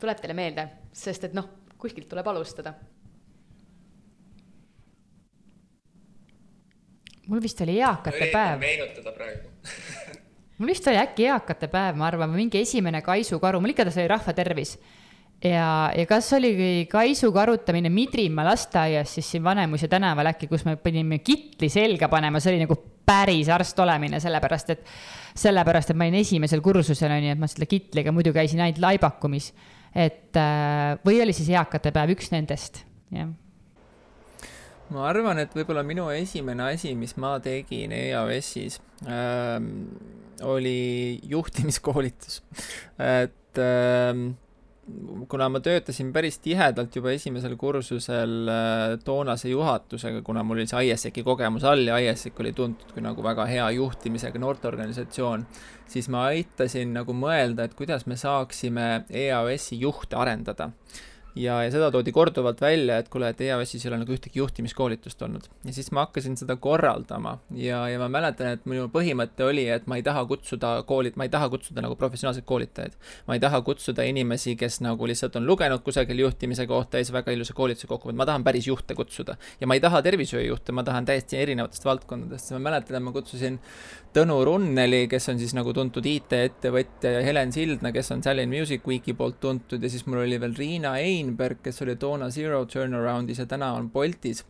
Tuleb 0.00 0.20
teile 0.20 0.34
meelde, 0.36 0.68
sest 0.92 1.24
et 1.24 1.34
noh, 1.36 1.48
kuskilt 1.78 2.08
tuleb 2.10 2.28
alustada. 2.28 2.74
mul 7.26 7.42
vist 7.42 7.60
oli 7.64 7.78
eakate 7.80 8.30
päev. 8.32 8.60
meenutada 8.62 9.12
praegu. 9.12 9.50
Mul 10.58 10.70
vist 10.70 10.86
oli 10.88 10.96
äkki 10.96 11.26
eakate 11.28 11.68
päev, 11.68 11.98
ma 12.00 12.06
arvan, 12.08 12.30
mingi 12.32 12.62
esimene 12.62 13.02
kaisukaru, 13.04 13.58
mul 13.60 13.74
igatahes 13.74 13.98
oli 14.00 14.08
rahva 14.08 14.32
tervis. 14.32 14.70
Ja, 15.44 15.90
ja 15.92 16.06
kas 16.08 16.30
oli 16.32 16.86
kaisu 16.88 17.28
karutamine 17.34 17.90
Midrimaa 17.92 18.46
lasteaias 18.46 19.12
siis 19.18 19.28
siin 19.34 19.44
Vanemuise 19.44 19.88
tänaval 19.92 20.30
äkki, 20.30 20.48
kus 20.48 20.64
me 20.64 20.78
pidime 20.80 21.18
kitli 21.20 21.68
selga 21.68 22.08
panema, 22.08 22.40
see 22.40 22.54
oli 22.54 22.62
nagu 22.64 22.78
päris 23.06 23.48
arst 23.52 23.78
olemine, 23.82 24.20
sellepärast 24.22 24.74
et, 24.74 24.84
sellepärast 25.38 25.92
et 25.92 25.98
ma 25.98 26.08
olin 26.08 26.20
esimesel 26.20 26.62
kursusel, 26.64 27.14
on 27.14 27.30
ju, 27.30 27.32
et 27.36 27.42
ma 27.42 27.48
selle 27.50 27.70
kitliga 27.70 28.14
muidu 28.14 28.34
käisin 28.36 28.62
ainult 28.64 28.82
laibakumis. 28.82 29.52
et 29.96 30.36
äh, 30.36 30.98
või 31.06 31.22
oli 31.24 31.32
siis 31.32 31.48
eakate 31.54 31.92
päev, 31.94 32.16
üks 32.16 32.32
nendest, 32.34 32.84
jah 33.14 33.30
ma 34.94 35.06
arvan, 35.08 35.40
et 35.42 35.54
võib-olla 35.56 35.82
minu 35.86 36.08
esimene 36.14 36.70
asi, 36.74 36.94
mis 36.98 37.16
ma 37.18 37.36
tegin 37.42 37.94
EAS-is 37.96 38.78
ähm,, 39.10 39.88
oli 40.46 41.18
juhtimiskoolitus. 41.26 42.42
et 42.98 43.58
ähm, 43.62 44.28
kuna 45.28 45.48
ma 45.50 45.60
töötasin 45.60 46.12
päris 46.14 46.38
tihedalt 46.42 46.94
juba 46.96 47.10
esimesel 47.10 47.56
kursusel 47.58 48.50
äh, 48.50 48.94
toonase 49.04 49.50
juhatusega, 49.50 50.22
kuna 50.26 50.44
mul 50.46 50.60
oli 50.60 50.68
see 50.70 50.92
ISEC-i 50.92 51.24
kogemus 51.26 51.66
all 51.66 51.88
ja 51.88 51.98
ISEC 52.02 52.38
oli 52.42 52.52
tuntud 52.54 52.94
kui 52.94 53.02
nagu 53.02 53.24
väga 53.24 53.48
hea 53.50 53.66
juhtimisega 53.78 54.38
noorteorganisatsioon, 54.42 55.46
siis 55.90 56.10
ma 56.12 56.28
aitasin 56.30 56.94
nagu 56.94 57.16
mõelda, 57.16 57.66
et 57.66 57.74
kuidas 57.78 58.06
me 58.06 58.18
saaksime 58.20 59.04
EAS-i 59.10 59.80
juhte 59.82 60.18
arendada 60.18 60.70
ja, 61.36 61.56
ja 61.64 61.70
seda 61.72 61.90
toodi 61.92 62.12
korduvalt 62.14 62.60
välja, 62.60 62.98
et 63.00 63.08
kuule, 63.12 63.28
et 63.32 63.40
EAS-is 63.44 63.84
ei 63.84 63.90
ole 63.90 64.00
nagu 64.02 64.14
ühtegi 64.14 64.40
juhtimiskoolitust 64.40 65.22
olnud. 65.22 65.48
ja 65.64 65.74
siis 65.76 65.90
ma 65.92 66.06
hakkasin 66.06 66.36
seda 66.40 66.56
korraldama 66.56 67.36
ja, 67.54 67.82
ja 67.92 68.00
ma 68.00 68.08
mäletan, 68.12 68.56
et 68.56 68.64
minu 68.68 68.88
põhimõte 68.92 69.44
oli, 69.44 69.66
et 69.72 69.86
ma 69.90 69.98
ei 70.00 70.04
taha 70.06 70.24
kutsuda 70.28 70.72
koolit-, 70.88 71.18
ma 71.20 71.28
ei 71.28 71.32
taha 71.32 71.48
kutsuda 71.52 71.84
nagu 71.84 71.96
professionaalseid 72.00 72.46
koolitajaid. 72.48 72.96
ma 73.28 73.36
ei 73.36 73.42
taha 73.42 73.60
kutsuda 73.66 74.06
inimesi, 74.08 74.56
kes 74.56 74.80
nagu 74.84 75.08
lihtsalt 75.08 75.36
on 75.36 75.46
lugenud 75.46 75.84
kusagil 75.86 76.24
juhtimise 76.24 76.66
kohta 76.66 77.00
ja 77.00 77.06
siis 77.06 77.14
väga 77.16 77.36
ilusa 77.36 77.54
koolituse 77.54 77.90
kokku, 77.90 78.10
vaid 78.10 78.20
ma 78.22 78.28
tahan 78.28 78.44
päris 78.44 78.66
juhte 78.70 78.94
kutsuda. 78.94 79.36
ja 79.60 79.66
ma 79.66 79.76
ei 79.76 79.84
taha 79.84 80.02
tervishoiujuhte, 80.02 80.72
ma 80.72 80.84
tahan 80.86 81.04
täiesti 81.04 81.36
erinevatest 81.36 81.84
valdkondadest, 81.84 82.54
ma 82.56 82.64
mäletan, 82.70 82.96
et 82.96 83.02
ma 83.02 83.12
kutsusin 83.12 83.60
Tõnu 84.16 84.38
Runneli, 84.48 85.02
kes 85.12 85.26
on 85.28 85.36
siis 85.36 85.50
nagu 85.52 85.74
tuntud 85.76 86.06
IT-ettevõtja 86.08 87.10
ja 87.18 87.24
Helen 87.26 87.50
Sildna, 87.52 87.90
kes 87.92 88.08
on 88.14 88.22
Tallinn 88.24 88.48
Music 88.48 88.86
Weeki 88.88 89.12
poolt 89.12 89.42
tuntud 89.42 89.82
ja 89.84 89.90
siis 89.92 90.06
mul 90.08 90.22
oli 90.22 90.38
veel 90.40 90.54
Riina 90.56 90.94
Einberg, 90.96 91.60
kes 91.66 91.82
oli 91.84 91.98
toona 92.00 92.30
Zero 92.32 92.62
Turnaroundis 92.64 93.42
ja 93.42 93.46
täna 93.50 93.74
on 93.76 93.90
Boltis. 93.92 94.40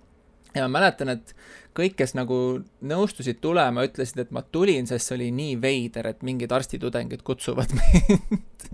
ja 0.54 0.68
ma 0.68 0.78
mäletan, 0.78 1.10
et 1.16 1.34
kõik, 1.74 1.96
kes 1.98 2.14
nagu 2.14 2.38
nõustusid 2.86 3.42
tulema, 3.42 3.82
ütlesid, 3.88 4.22
et 4.22 4.30
ma 4.30 4.44
tulin, 4.46 4.86
sest 4.86 5.10
see 5.10 5.18
oli 5.18 5.32
nii 5.34 5.58
veider, 5.58 6.12
et 6.14 6.22
mingid 6.22 6.54
arstitudengid 6.54 7.26
kutsuvad 7.26 7.74
mind 7.80 8.70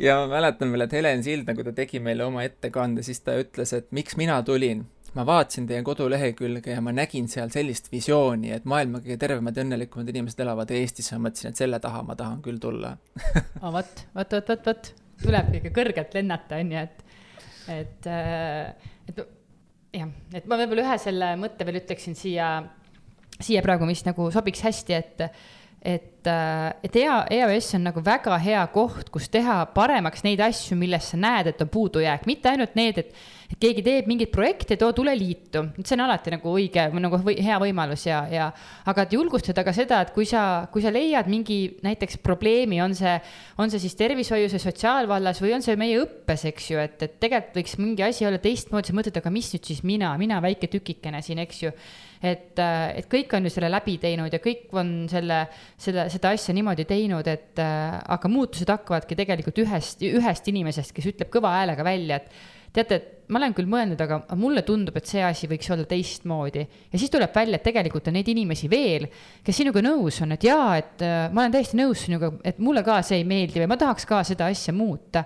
ja 0.00 0.22
ma 0.22 0.32
mäletan 0.38 0.72
veel, 0.72 0.88
et 0.88 0.96
Helen 0.96 1.20
Sildna, 1.28 1.52
kui 1.52 1.68
ta 1.68 1.76
tegi 1.76 2.00
meile 2.00 2.24
oma 2.24 2.48
ettekande, 2.48 3.04
siis 3.04 3.20
ta 3.20 3.36
ütles, 3.36 3.76
et 3.76 3.92
miks 3.92 4.16
mina 4.16 4.40
tulin 4.48 4.86
ma 5.16 5.24
vaatasin 5.26 5.66
teie 5.68 5.82
kodulehekülge 5.86 6.74
ja 6.74 6.82
ma 6.84 6.92
nägin 6.94 7.28
seal 7.32 7.50
sellist 7.52 7.88
visiooni, 7.92 8.52
et 8.56 8.66
maailma 8.68 9.00
kõige 9.04 9.16
tervemad 9.20 9.56
ja 9.56 9.64
õnnelikumad 9.64 10.10
inimesed 10.12 10.42
elavad 10.44 10.72
Eestis 10.76 11.08
ja 11.10 11.18
ma 11.18 11.28
mõtlesin, 11.28 11.52
et 11.52 11.62
selle 11.62 11.80
taha 11.82 12.02
ma 12.06 12.16
tahan 12.18 12.42
küll 12.44 12.60
tulla. 12.62 12.92
Aa, 13.62 13.72
vot, 13.72 14.02
vot, 14.16 14.36
vot, 14.36 14.52
vot, 14.52 14.68
vot, 14.68 14.90
tuleb 15.22 15.54
ikka 15.60 15.72
kõrgelt 15.78 16.16
lennata, 16.18 16.60
on 16.60 16.74
ju, 16.74 16.84
et, 16.84 17.20
et, 17.78 18.10
äh, 18.12 18.90
et 19.08 19.22
jah, 19.96 20.12
et 20.36 20.50
ma 20.50 20.60
võib-olla 20.60 20.84
ühe 20.84 20.98
selle 21.02 21.32
mõtte 21.40 21.68
veel 21.68 21.80
ütleksin 21.80 22.18
siia, 22.18 22.50
siia 23.38 23.64
praegu, 23.64 23.88
mis 23.88 24.04
nagu 24.06 24.28
sobiks 24.34 24.64
hästi, 24.66 25.00
et, 25.00 25.26
et 25.86 26.12
et, 26.26 26.82
et 26.82 26.96
EA, 27.02 27.20
EAS 27.30 27.74
on 27.78 27.86
nagu 27.86 28.02
väga 28.04 28.36
hea 28.42 28.66
koht, 28.74 29.10
kus 29.14 29.30
teha 29.32 29.62
paremaks 29.74 30.24
neid 30.26 30.42
asju, 30.44 30.76
milles 30.78 31.12
sa 31.12 31.18
näed, 31.20 31.52
et 31.52 31.64
on 31.64 31.72
puudujääk, 31.72 32.26
mitte 32.28 32.52
ainult 32.52 32.78
need, 32.78 33.02
et 33.04 33.18
et 33.46 33.60
keegi 33.62 33.82
teeb 33.86 34.08
mingit 34.10 34.32
projekti, 34.34 34.74
too, 34.74 34.88
tule 34.90 35.12
liitu. 35.14 35.60
see 35.78 35.94
on 35.94 36.00
alati 36.02 36.32
nagu 36.32 36.50
õige, 36.50 36.88
nagu 36.98 37.20
või, 37.22 37.36
hea 37.46 37.58
võimalus 37.62 38.02
ja, 38.08 38.24
ja 38.26 38.48
aga 38.90 39.04
et 39.04 39.14
julgustada 39.14 39.62
ka 39.62 39.70
seda, 39.70 40.00
et 40.02 40.10
kui 40.10 40.26
sa, 40.26 40.66
kui 40.72 40.82
sa 40.82 40.90
leiad 40.90 41.30
mingi 41.30 41.76
näiteks 41.86 42.18
probleemi, 42.26 42.80
on 42.82 42.96
see, 42.98 43.12
on 43.62 43.70
see 43.70 43.84
siis 43.84 43.94
tervishoius 43.94 44.56
ja 44.56 44.58
sotsiaalvallas 44.64 45.38
või 45.44 45.54
on 45.54 45.62
see 45.62 45.78
meie 45.78 46.00
õppes, 46.02 46.42
eks 46.50 46.72
ju, 46.72 46.82
et, 46.82 46.98
et 47.06 47.14
tegelikult 47.22 47.60
võiks 47.60 47.78
mingi 47.78 48.02
asi 48.08 48.26
olla 48.26 48.42
teistmoodi, 48.42 48.90
sa 48.90 48.98
mõtled, 48.98 49.22
aga 49.22 49.34
mis 49.38 49.54
nüüd 49.54 49.70
siis 49.70 49.86
mina, 49.86 50.10
mina 50.18 50.42
väike 50.42 50.66
tükikene 50.72 51.22
siin, 51.22 51.46
eks 51.46 51.62
ju 51.68 51.74
et, 52.22 52.58
et 52.58 53.08
kõik 53.12 53.32
on 53.36 53.46
ju 53.46 53.52
selle 53.52 53.70
läbi 53.72 53.96
teinud 54.02 54.32
ja 54.32 54.40
kõik 54.42 54.72
on 54.76 54.92
selle, 55.10 55.44
selle, 55.76 56.08
seda 56.12 56.34
asja 56.36 56.54
niimoodi 56.56 56.86
teinud, 56.88 57.26
et 57.30 57.60
aga 57.62 58.30
muutused 58.32 58.70
hakkavadki 58.72 59.18
tegelikult 59.18 59.64
ühest, 59.64 60.04
ühest 60.06 60.52
inimesest, 60.52 60.94
kes 60.96 61.10
ütleb 61.12 61.32
kõva 61.32 61.56
häälega 61.58 61.86
välja, 61.86 62.20
et 62.20 62.54
teate, 62.76 62.96
et 62.96 63.32
ma 63.32 63.40
olen 63.40 63.54
küll 63.56 63.68
mõelnud, 63.70 64.00
aga 64.02 64.20
mulle 64.38 64.62
tundub, 64.66 64.96
et 64.98 65.08
see 65.08 65.22
asi 65.24 65.48
võiks 65.50 65.68
olla 65.72 65.86
teistmoodi. 65.88 66.62
ja 66.92 67.00
siis 67.00 67.10
tuleb 67.12 67.34
välja, 67.34 67.58
et 67.58 67.66
tegelikult 67.66 68.08
on 68.10 68.16
neid 68.18 68.28
inimesi 68.30 68.70
veel, 68.70 69.08
kes 69.44 69.62
sinuga 69.62 69.82
nõus 69.84 70.20
on, 70.22 70.36
et 70.36 70.46
jaa, 70.46 70.76
et 70.78 71.04
äh, 71.04 71.26
ma 71.32 71.44
olen 71.44 71.56
täiesti 71.56 71.80
nõus 71.80 72.04
sinuga, 72.06 72.32
et 72.44 72.60
mulle 72.62 72.84
ka 72.86 73.00
see 73.06 73.22
ei 73.22 73.28
meeldi 73.28 73.62
või 73.62 73.70
ma 73.72 73.80
tahaks 73.80 74.06
ka 74.08 74.22
seda 74.26 74.50
asja 74.52 74.74
muuta 74.76 75.24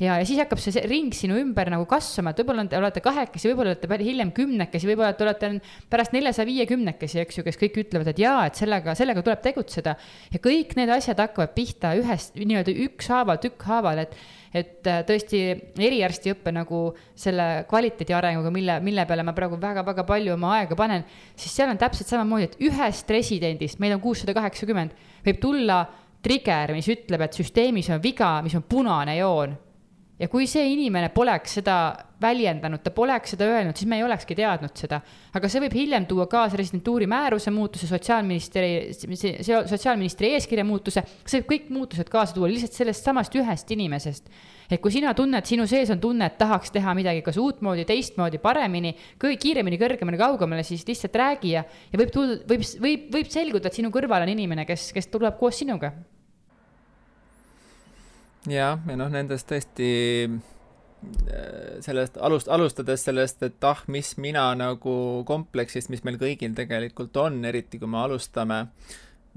ja, 0.00 0.18
ja 0.20 0.24
siis 0.28 0.38
hakkab 0.40 0.60
see 0.60 0.82
ring 0.88 1.14
sinu 1.16 1.38
ümber 1.40 1.70
nagu 1.72 1.86
kasvama, 1.88 2.32
et 2.32 2.40
võib-olla 2.42 2.66
te 2.68 2.78
olete 2.78 3.02
kahekesi, 3.04 3.50
võib-olla 3.50 3.74
olete 3.74 3.98
hiljem 4.04 4.32
kümnekesi, 4.36 4.88
võib-olla 4.90 5.16
te 5.16 5.26
olete 5.26 5.52
pärast 5.92 6.16
neljasaja 6.16 6.48
viiekümnekesi, 6.48 7.20
eks 7.22 7.40
ju, 7.40 7.44
kes 7.46 7.60
kõik 7.60 7.80
ütlevad, 7.84 8.12
et 8.12 8.20
jaa, 8.20 8.46
et 8.48 8.60
sellega, 8.60 8.96
sellega 8.98 9.24
tuleb 9.24 9.44
tegutseda. 9.44 9.96
ja 10.32 10.40
kõik 10.42 10.76
need 10.76 10.92
asjad 10.92 11.20
hakkavad 11.24 11.54
pihta 11.56 11.94
ühest 11.98 12.36
nii-öelda 12.36 12.76
ükshaaval, 12.88 13.40
tükkhaaval, 13.42 14.04
et 14.06 14.18
et 14.56 14.88
äh, 14.88 15.02
tõesti 15.04 15.40
eriarstiõppe 15.84 16.52
nagu 16.54 16.78
selle 17.18 17.66
kvaliteedi 17.68 18.14
arenguga, 18.16 18.48
mille, 18.54 18.78
mille 18.80 19.04
peale 19.04 19.26
ma 19.26 19.34
praegu 19.36 19.58
väga-väga 19.60 20.06
palju 20.08 20.32
oma 20.32 20.54
aega 20.56 20.78
panen, 20.78 21.04
siis 21.36 21.52
seal 21.58 21.74
on 21.74 21.80
täpselt 21.80 22.08
samamoodi, 22.08 22.46
et 22.48 22.56
ühest 22.64 23.10
residendist, 23.12 23.82
meil 23.82 23.98
on 23.98 24.00
kuussada 24.00 24.32
kaheksakümmend, 24.38 24.96
võib 25.26 25.42
tulla 25.42 25.82
trigger, 26.24 26.72
mis 26.72 26.88
ütleb, 26.88 27.26
et 27.26 27.36
süsteemis 27.36 27.90
on 27.92 28.00
viga, 28.00 28.38
mis 28.46 28.56
on 28.56 28.64
punane 28.64 29.18
joon 29.18 29.52
ja 30.16 30.28
kui 30.32 30.46
see 30.48 30.64
inimene 30.72 31.10
poleks 31.14 31.58
seda 31.58 31.76
väljendanud, 32.22 32.80
ta 32.80 32.92
poleks 32.96 33.34
seda 33.34 33.48
öelnud, 33.50 33.76
siis 33.76 33.88
me 33.90 33.98
ei 33.98 34.04
olekski 34.06 34.36
teadnud 34.38 34.72
seda. 34.80 35.02
aga 35.36 35.50
see 35.52 35.60
võib 35.66 35.76
hiljem 35.76 36.06
tuua 36.08 36.24
kaasa 36.32 36.56
residentuuri 36.56 37.08
määruse 37.10 37.52
muutuse, 37.52 37.88
sotsiaalministri, 37.90 38.94
sotsiaalministri 38.96 40.32
eeskirja 40.38 40.64
muutuse, 40.64 41.04
see 41.24 41.42
võib 41.42 41.50
kõik 41.52 41.68
muutused 41.76 42.10
kaasa 42.12 42.36
tuua 42.36 42.48
lihtsalt 42.48 42.78
sellest 42.78 43.04
samast 43.04 43.36
ühest 43.36 43.76
inimesest. 43.76 44.32
et 44.70 44.80
kui 44.80 44.94
sina 44.94 45.12
tunned, 45.14 45.44
sinu 45.46 45.68
sees 45.68 45.92
on 45.92 46.00
tunne, 46.00 46.32
et 46.32 46.40
tahaks 46.40 46.72
teha 46.72 46.96
midagi 46.96 47.22
kas 47.26 47.36
uutmoodi, 47.36 47.84
teistmoodi, 47.86 48.40
paremini, 48.42 48.96
kiiremini, 49.20 49.78
kõrgemale, 49.78 50.18
kaugemale, 50.18 50.64
siis 50.64 50.88
lihtsalt 50.88 51.14
räägi 51.14 51.54
ja, 51.58 51.64
ja 51.92 52.00
võib 52.00 52.10
tulla, 52.14 52.40
võib, 52.48 52.64
võib, 52.80 53.08
võib 53.20 53.32
selguda, 53.32 53.68
et 53.68 53.78
sinu 53.78 53.92
kõrval 53.94 54.24
on 54.24 54.32
inimene, 54.32 54.64
kes, 54.66 54.90
kes 54.96 55.12
tuleb 55.12 55.36
koos 55.38 55.60
sinuga 55.60 55.92
jah, 58.50 58.78
ja 58.86 58.98
noh, 58.98 59.10
nendest 59.12 59.48
tõesti 59.50 59.88
äh, 60.26 61.80
sellest 61.84 62.18
alust, 62.22 62.50
alustades 62.52 63.06
sellest, 63.06 63.42
et 63.46 63.66
ah, 63.66 63.82
mis 63.92 64.14
mina 64.22 64.48
nagu 64.58 64.96
kompleksist, 65.28 65.90
mis 65.92 66.04
meil 66.06 66.18
kõigil 66.20 66.54
tegelikult 66.56 67.16
on, 67.22 67.42
eriti 67.48 67.80
kui 67.82 67.90
me 67.90 68.02
alustame, 68.04 68.64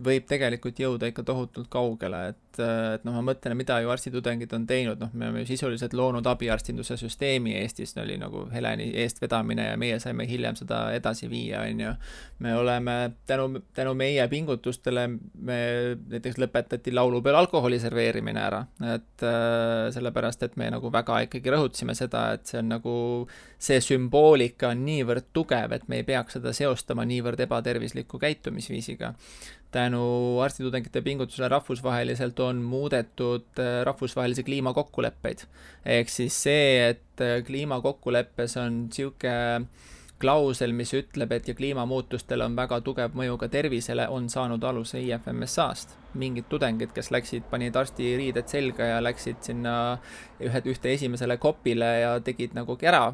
võib 0.05 0.27
tegelikult 0.29 0.79
jõuda 0.79 1.09
ikka 1.11 1.25
tohutult 1.27 1.69
kaugele, 1.71 2.21
et 2.33 2.49
et, 2.57 3.05
noh, 3.05 3.15
ma 3.15 3.23
mõtlen, 3.31 3.55
mida 3.57 3.77
ju 3.83 3.91
arstitudengid 3.93 4.51
on 4.55 4.65
teinud, 4.69 4.99
noh, 5.01 5.11
me 5.13 5.27
oleme 5.27 5.43
ju 5.43 5.49
sisuliselt 5.51 5.93
loonud 5.97 6.25
abiarstinduse 6.29 6.97
süsteemi 6.99 7.55
Eestis, 7.59 7.95
oli 8.01 8.17
nagu 8.19 8.45
Heleni 8.53 8.89
eestvedamine 9.03 9.69
ja 9.69 9.77
meie 9.79 9.99
saime 10.01 10.27
hiljem 10.29 10.57
seda 10.59 10.81
edasi 10.95 11.29
viia, 11.31 11.63
on 11.67 11.83
ju. 11.83 11.93
me 12.39 12.55
oleme 12.55 12.95
tänu, 13.27 13.61
tänu 13.75 13.93
meie 13.97 14.27
pingutustele, 14.31 15.07
me 15.41 15.59
näiteks 16.09 16.39
lõpetati 16.41 16.93
laulupeol 16.95 17.39
alkoholi 17.41 17.79
serveerimine 17.79 18.41
ära, 18.41 18.63
et 18.95 19.25
sellepärast, 19.93 20.43
et 20.47 20.57
me 20.59 20.69
nagu 20.73 20.91
väga 20.93 21.21
ikkagi 21.27 21.53
rõhutasime 21.53 21.95
seda, 21.97 22.29
et 22.37 22.49
see 22.49 22.61
on 22.61 22.73
nagu, 22.75 22.95
see 23.59 23.79
sümboolika 23.83 24.73
on 24.73 24.83
niivõrd 24.87 25.31
tugev, 25.33 25.75
et 25.75 25.87
me 25.91 26.01
ei 26.01 26.07
peaks 26.07 26.39
seda 26.39 26.53
seostama 26.55 27.05
niivõrd 27.09 27.39
ebatervisliku 27.45 28.19
käitumisviisiga 28.21 29.13
tänu 29.71 30.39
arstitudengite 30.41 31.01
pingutusele 31.01 31.47
rahvusvaheliselt 31.47 32.39
on 32.39 32.61
muudetud 32.65 33.59
äh, 33.59 33.83
rahvusvahelisi 33.85 34.43
kliimakokkuleppeid. 34.43 35.45
ehk 35.85 36.09
siis 36.09 36.43
see, 36.43 36.89
et 36.89 37.21
äh, 37.21 37.43
kliimakokkuleppes 37.45 38.57
on 38.57 38.83
niisugune 38.87 39.67
klausel, 40.19 40.73
mis 40.75 40.91
ütleb, 40.93 41.31
et 41.31 41.47
ja 41.47 41.55
kliimamuutustel 41.55 42.41
on 42.43 42.55
väga 42.55 42.81
tugev 42.83 43.15
mõju 43.15 43.37
ka 43.39 43.47
tervisele, 43.47 44.07
on 44.11 44.27
saanud 44.29 44.63
aluse 44.63 44.99
IFMSA-st. 44.99 45.95
mingid 46.19 46.49
tudengid, 46.49 46.91
kes 46.91 47.11
läksid, 47.13 47.45
panid 47.51 47.75
arstiriided 47.75 48.49
selga 48.51 48.89
ja 48.89 48.99
läksid 49.03 49.39
sinna 49.45 49.73
ühe, 50.41 50.61
ühte 50.73 50.91
esimesele 50.91 51.37
kopile 51.37 51.91
ja 52.01 52.13
tegid 52.25 52.57
nagu 52.57 52.75
ära 52.81 53.13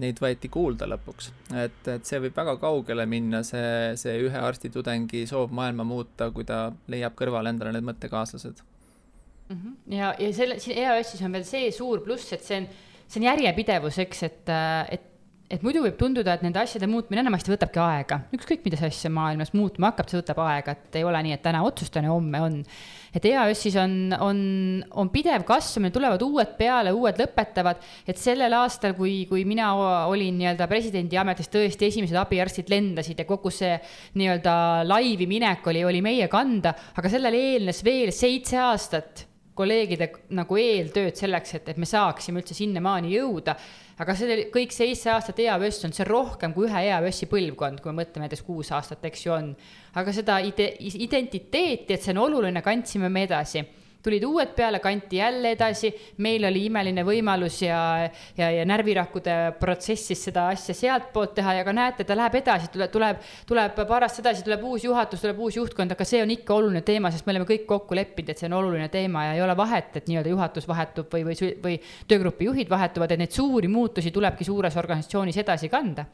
neid 0.00 0.20
võeti 0.22 0.48
kuulda 0.52 0.86
lõpuks. 0.88 1.30
et, 1.52 1.88
et 1.88 2.08
see 2.08 2.20
võib 2.24 2.36
väga 2.36 2.56
kaugele 2.62 3.04
minna, 3.06 3.42
see, 3.44 3.92
see 4.00 4.16
ühe 4.24 4.44
arstitudengi 4.48 5.26
soov 5.28 5.52
maailma 5.52 5.84
muuta, 5.84 6.30
kui 6.32 6.46
ta 6.48 6.70
leiab 6.92 7.16
kõrvale 7.18 7.52
endale 7.52 7.74
need 7.76 7.88
mõttekaaslased 7.90 8.62
mm. 8.62 9.56
-hmm. 9.56 9.76
ja, 9.98 10.14
ja 10.18 10.32
selle, 10.32 10.58
siin 10.62 10.80
EAS-is 10.80 11.22
on 11.22 11.36
veel 11.36 11.44
see 11.48 11.70
suur 11.76 12.04
pluss, 12.04 12.32
et 12.32 12.44
see 12.44 12.62
on, 12.62 12.68
see 13.06 13.20
on 13.20 13.28
järjepidevus, 13.28 13.98
eks, 14.06 14.22
et, 14.30 14.54
et 14.96 15.08
et 15.52 15.64
muidu 15.64 15.82
võib 15.84 15.98
tunduda, 16.00 16.36
et 16.36 16.44
nende 16.46 16.60
asjade 16.62 16.88
muutmine 16.88 17.20
enamasti 17.20 17.52
võtabki 17.52 17.80
aega, 17.82 18.22
ükskõik 18.32 18.64
mida 18.64 18.78
see 18.80 18.88
asja 18.88 19.10
maailmas 19.12 19.52
muutma 19.52 19.90
hakkab, 19.90 20.08
see 20.08 20.20
võtab 20.22 20.40
aega, 20.46 20.72
et 20.72 21.00
ei 21.00 21.04
ole 21.04 21.20
nii, 21.26 21.36
et 21.36 21.44
täna 21.44 21.60
otsustan 21.66 22.08
ja 22.08 22.14
homme 22.14 22.40
on. 22.40 22.62
Et 23.12 23.26
EAS-is 23.28 23.76
on, 23.80 23.94
on, 24.24 24.38
on 24.98 25.10
pidev 25.12 25.44
kasvamine, 25.48 25.92
tulevad 25.94 26.22
uued 26.24 26.54
peale, 26.58 26.94
uued 26.96 27.18
lõpetavad, 27.20 27.82
et 28.08 28.20
sellel 28.20 28.56
aastal, 28.56 28.96
kui, 28.98 29.22
kui 29.30 29.44
mina 29.48 29.72
olin 30.10 30.38
nii-öelda 30.40 30.68
presidendi 30.70 31.20
ametis, 31.20 31.50
tõesti 31.52 31.90
esimesed 31.90 32.16
abiarstid 32.18 32.72
lendasid 32.72 33.20
ja 33.20 33.28
kogu 33.28 33.52
see 33.52 33.74
nii-öelda 34.20 34.54
laivi 34.88 35.28
minek 35.30 35.68
oli, 35.72 35.84
oli 35.84 36.00
meie 36.04 36.30
kanda, 36.32 36.72
aga 36.96 37.12
sellele 37.12 37.44
eelnes 37.52 37.84
veel 37.84 38.14
seitse 38.16 38.58
aastat 38.62 39.26
kolleegide 39.58 40.08
nagu 40.36 40.56
eeltööd 40.58 41.18
selleks, 41.18 41.58
et, 41.58 41.72
et 41.72 41.80
me 41.80 41.88
saaksime 41.88 42.40
üldse 42.40 42.56
sinnamaani 42.56 43.12
jõuda. 43.12 43.56
Aga 44.02 44.16
see 44.18 44.46
kõik 44.52 44.74
seitse 44.74 45.12
aastat 45.12 45.38
EAS 45.44 45.84
on 45.86 45.94
see 45.94 46.06
rohkem 46.08 46.54
kui 46.54 46.66
ühe 46.68 46.86
EAS-i 46.88 47.28
põlvkond, 47.30 47.82
kui 47.82 47.92
me 47.92 48.02
mõtleme 48.02 48.26
näiteks 48.26 48.44
kuus 48.46 48.72
aastat, 48.74 49.04
eks 49.08 49.26
ju 49.26 49.34
on. 49.36 49.52
aga 49.94 50.14
seda 50.14 50.40
ide-, 50.42 50.74
identiteeti, 50.80 51.94
et 51.94 52.02
see 52.02 52.14
on 52.16 52.24
oluline, 52.26 52.62
kandsime 52.64 53.12
me 53.12 53.26
edasi 53.28 53.64
tulid 54.02 54.24
uued 54.26 54.54
peale, 54.56 54.80
kanti 54.82 55.16
jälle 55.16 55.52
edasi, 55.54 55.92
meil 56.24 56.44
oli 56.48 56.64
imeline 56.66 57.04
võimalus 57.06 57.60
ja, 57.62 57.78
ja, 58.36 58.48
ja 58.50 58.64
närvirakkude 58.66 59.36
protsessis 59.60 60.24
seda 60.26 60.48
asja 60.50 60.74
sealtpoolt 60.74 61.36
teha 61.38 61.54
ja 61.60 61.66
ka 61.66 61.74
näete, 61.76 62.06
ta 62.08 62.16
läheb 62.18 62.40
edasi, 62.40 62.70
tuleb, 62.72 62.90
tuleb, 62.92 63.22
tuleb 63.46 63.78
paar 63.78 64.08
aastat 64.08 64.24
edasi, 64.26 64.44
tuleb 64.46 64.64
uus 64.66 64.86
juhatus, 64.88 65.22
tuleb 65.22 65.38
uus 65.46 65.58
juhtkond, 65.60 65.94
aga 65.94 66.06
see 66.08 66.22
on 66.24 66.34
ikka 66.34 66.56
oluline 66.58 66.82
teema, 66.86 67.12
sest 67.14 67.28
me 67.28 67.36
oleme 67.36 67.46
kõik 67.48 67.66
kokku 67.70 67.98
leppinud, 67.98 68.34
et 68.34 68.42
see 68.42 68.50
on 68.50 68.58
oluline 68.58 68.90
teema 68.92 69.28
ja 69.28 69.38
ei 69.38 69.44
ole 69.44 69.56
vahet, 69.58 69.94
et 70.00 70.10
nii-öelda 70.10 70.34
juhatus 70.34 70.66
vahetub 70.68 71.14
või, 71.14 71.28
või, 71.30 71.54
või 71.62 71.78
töögrupi 72.10 72.50
juhid 72.50 72.72
vahetuvad, 72.72 73.14
et 73.14 73.22
neid 73.22 73.38
suuri 73.38 73.70
muutusi 73.70 74.10
tulebki 74.10 74.46
suures 74.48 74.76
organisatsioonis 74.82 75.38
edasi 75.44 75.70
kanda. 75.70 76.08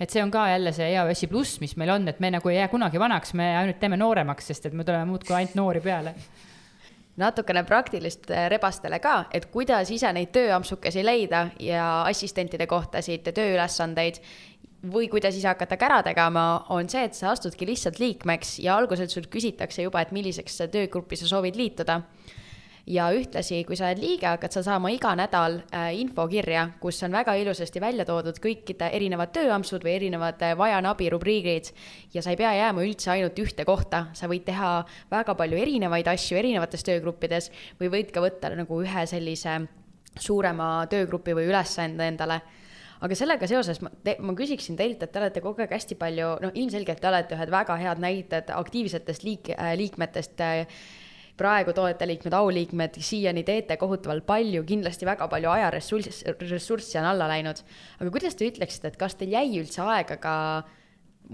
Et 0.00 0.10
see 0.10 0.18
on 0.24 0.32
ka 0.32 0.48
jälle 0.50 0.72
see 0.74 0.88
EAS-i 0.90 1.28
pluss, 1.30 1.60
mis 1.62 1.76
meil 1.78 1.92
on, 1.94 2.08
et 2.10 2.18
me 2.18 2.32
nagu 2.34 2.50
ei 2.50 2.56
jää 2.56 2.72
kunagi 2.72 2.98
vanaks, 2.98 3.30
me 3.38 3.52
ainult 3.60 3.78
teeme 3.78 4.00
nooremaks, 4.00 4.48
sest 4.50 4.66
et 4.66 4.74
me 4.74 4.82
tuleme 4.82 5.06
muudkui 5.12 5.36
ainult 5.36 5.54
noori 5.60 5.84
peale 5.84 6.16
natukene 7.20 7.64
praktilist 7.64 8.30
äh, 8.30 8.48
rebastele 8.50 8.98
ka, 9.02 9.24
et 9.34 9.46
kuidas 9.52 9.90
ise 9.94 10.10
neid 10.12 10.32
tööampsukesi 10.34 11.04
leida 11.04 11.46
ja 11.62 12.02
assistentide 12.08 12.66
kohtasid, 12.70 13.30
tööülesandeid 13.34 14.20
või 14.92 15.08
kuidas 15.08 15.36
ise 15.38 15.48
hakata 15.48 15.78
kära 15.80 16.02
tegema, 16.04 16.64
on 16.74 16.88
see, 16.92 17.04
et 17.08 17.16
sa 17.16 17.30
astudki 17.32 17.66
lihtsalt 17.68 18.00
liikmeks 18.02 18.58
ja 18.64 18.76
alguses 18.76 19.12
sult 19.14 19.30
küsitakse 19.32 19.86
juba, 19.86 20.02
et 20.02 20.12
milliseks 20.12 20.60
töögruppi 20.72 21.16
sa 21.16 21.30
soovid 21.30 21.56
liituda 21.56 22.02
ja 22.86 23.06
ühtlasi, 23.16 23.62
kui 23.64 23.76
sa 23.78 23.88
oled 23.88 24.00
liige, 24.02 24.26
hakkad 24.28 24.52
sa 24.52 24.62
saama 24.66 24.90
iga 24.92 25.14
nädal 25.16 25.60
äh, 25.72 25.90
infokirja, 26.00 26.66
kus 26.80 27.00
on 27.06 27.14
väga 27.16 27.34
ilusasti 27.40 27.80
välja 27.80 28.04
toodud 28.08 28.38
kõikide 28.42 28.90
erinevad 28.92 29.32
tööampsud 29.36 29.84
või 29.86 29.94
erinevad 29.96 30.42
vajan 30.58 30.86
abi 30.90 31.08
rubriigid. 31.12 31.70
ja 32.14 32.22
sa 32.22 32.34
ei 32.34 32.40
pea 32.40 32.52
jääma 32.58 32.84
üldse 32.84 33.10
ainult 33.14 33.38
ühte 33.38 33.64
kohta, 33.64 34.06
sa 34.12 34.28
võid 34.28 34.44
teha 34.44 34.84
väga 35.10 35.34
palju 35.34 35.60
erinevaid 35.60 36.08
asju 36.12 36.36
erinevates 36.38 36.84
töögruppides 36.84 37.50
või 37.80 37.88
võid 37.96 38.12
ka 38.12 38.20
võtta 38.20 38.52
nagu 38.54 38.82
ühe 38.82 39.06
sellise 39.06 39.62
suurema 40.20 40.86
töögrupi 40.90 41.34
või 41.34 41.48
ülesande 41.48 42.06
endale 42.06 42.42
aga 43.04 43.16
sellega 43.18 43.48
seoses 43.48 43.80
ma, 43.84 43.90
ma 44.24 44.34
küsiksin 44.36 44.76
teilt, 44.78 45.02
et 45.02 45.12
te 45.12 45.20
olete 45.20 45.42
kogu 45.44 45.64
aeg 45.64 45.72
hästi 45.74 45.96
palju, 46.00 46.34
noh, 46.44 46.52
ilmselgelt 46.54 47.00
te 47.02 47.08
olete 47.10 47.36
ühed 47.36 47.52
väga 47.52 47.76
head 47.80 48.02
näited 48.02 48.52
aktiivsetest 48.54 49.26
liik- 49.26 49.52
äh,, 49.56 49.72
liikmetest 49.80 50.40
äh, 50.44 50.78
praegu 51.38 51.74
toetajaliikmed, 51.74 52.36
auliikmed, 52.36 53.00
siiani 53.02 53.42
teete 53.46 53.76
kohutavalt 53.80 54.26
palju, 54.26 54.62
kindlasti 54.68 55.06
väga 55.08 55.26
palju 55.30 55.50
ajaressurssi, 55.50 56.34
ressurssi 56.46 56.98
on 57.00 57.08
alla 57.10 57.28
läinud. 57.30 57.60
aga 57.98 58.10
kuidas 58.14 58.38
te 58.38 58.48
ütleksite, 58.48 58.92
et 58.92 58.98
kas 59.00 59.18
teil 59.18 59.34
jäi 59.34 59.58
üldse 59.58 59.82
aega 59.82 60.16
ka 60.22 60.34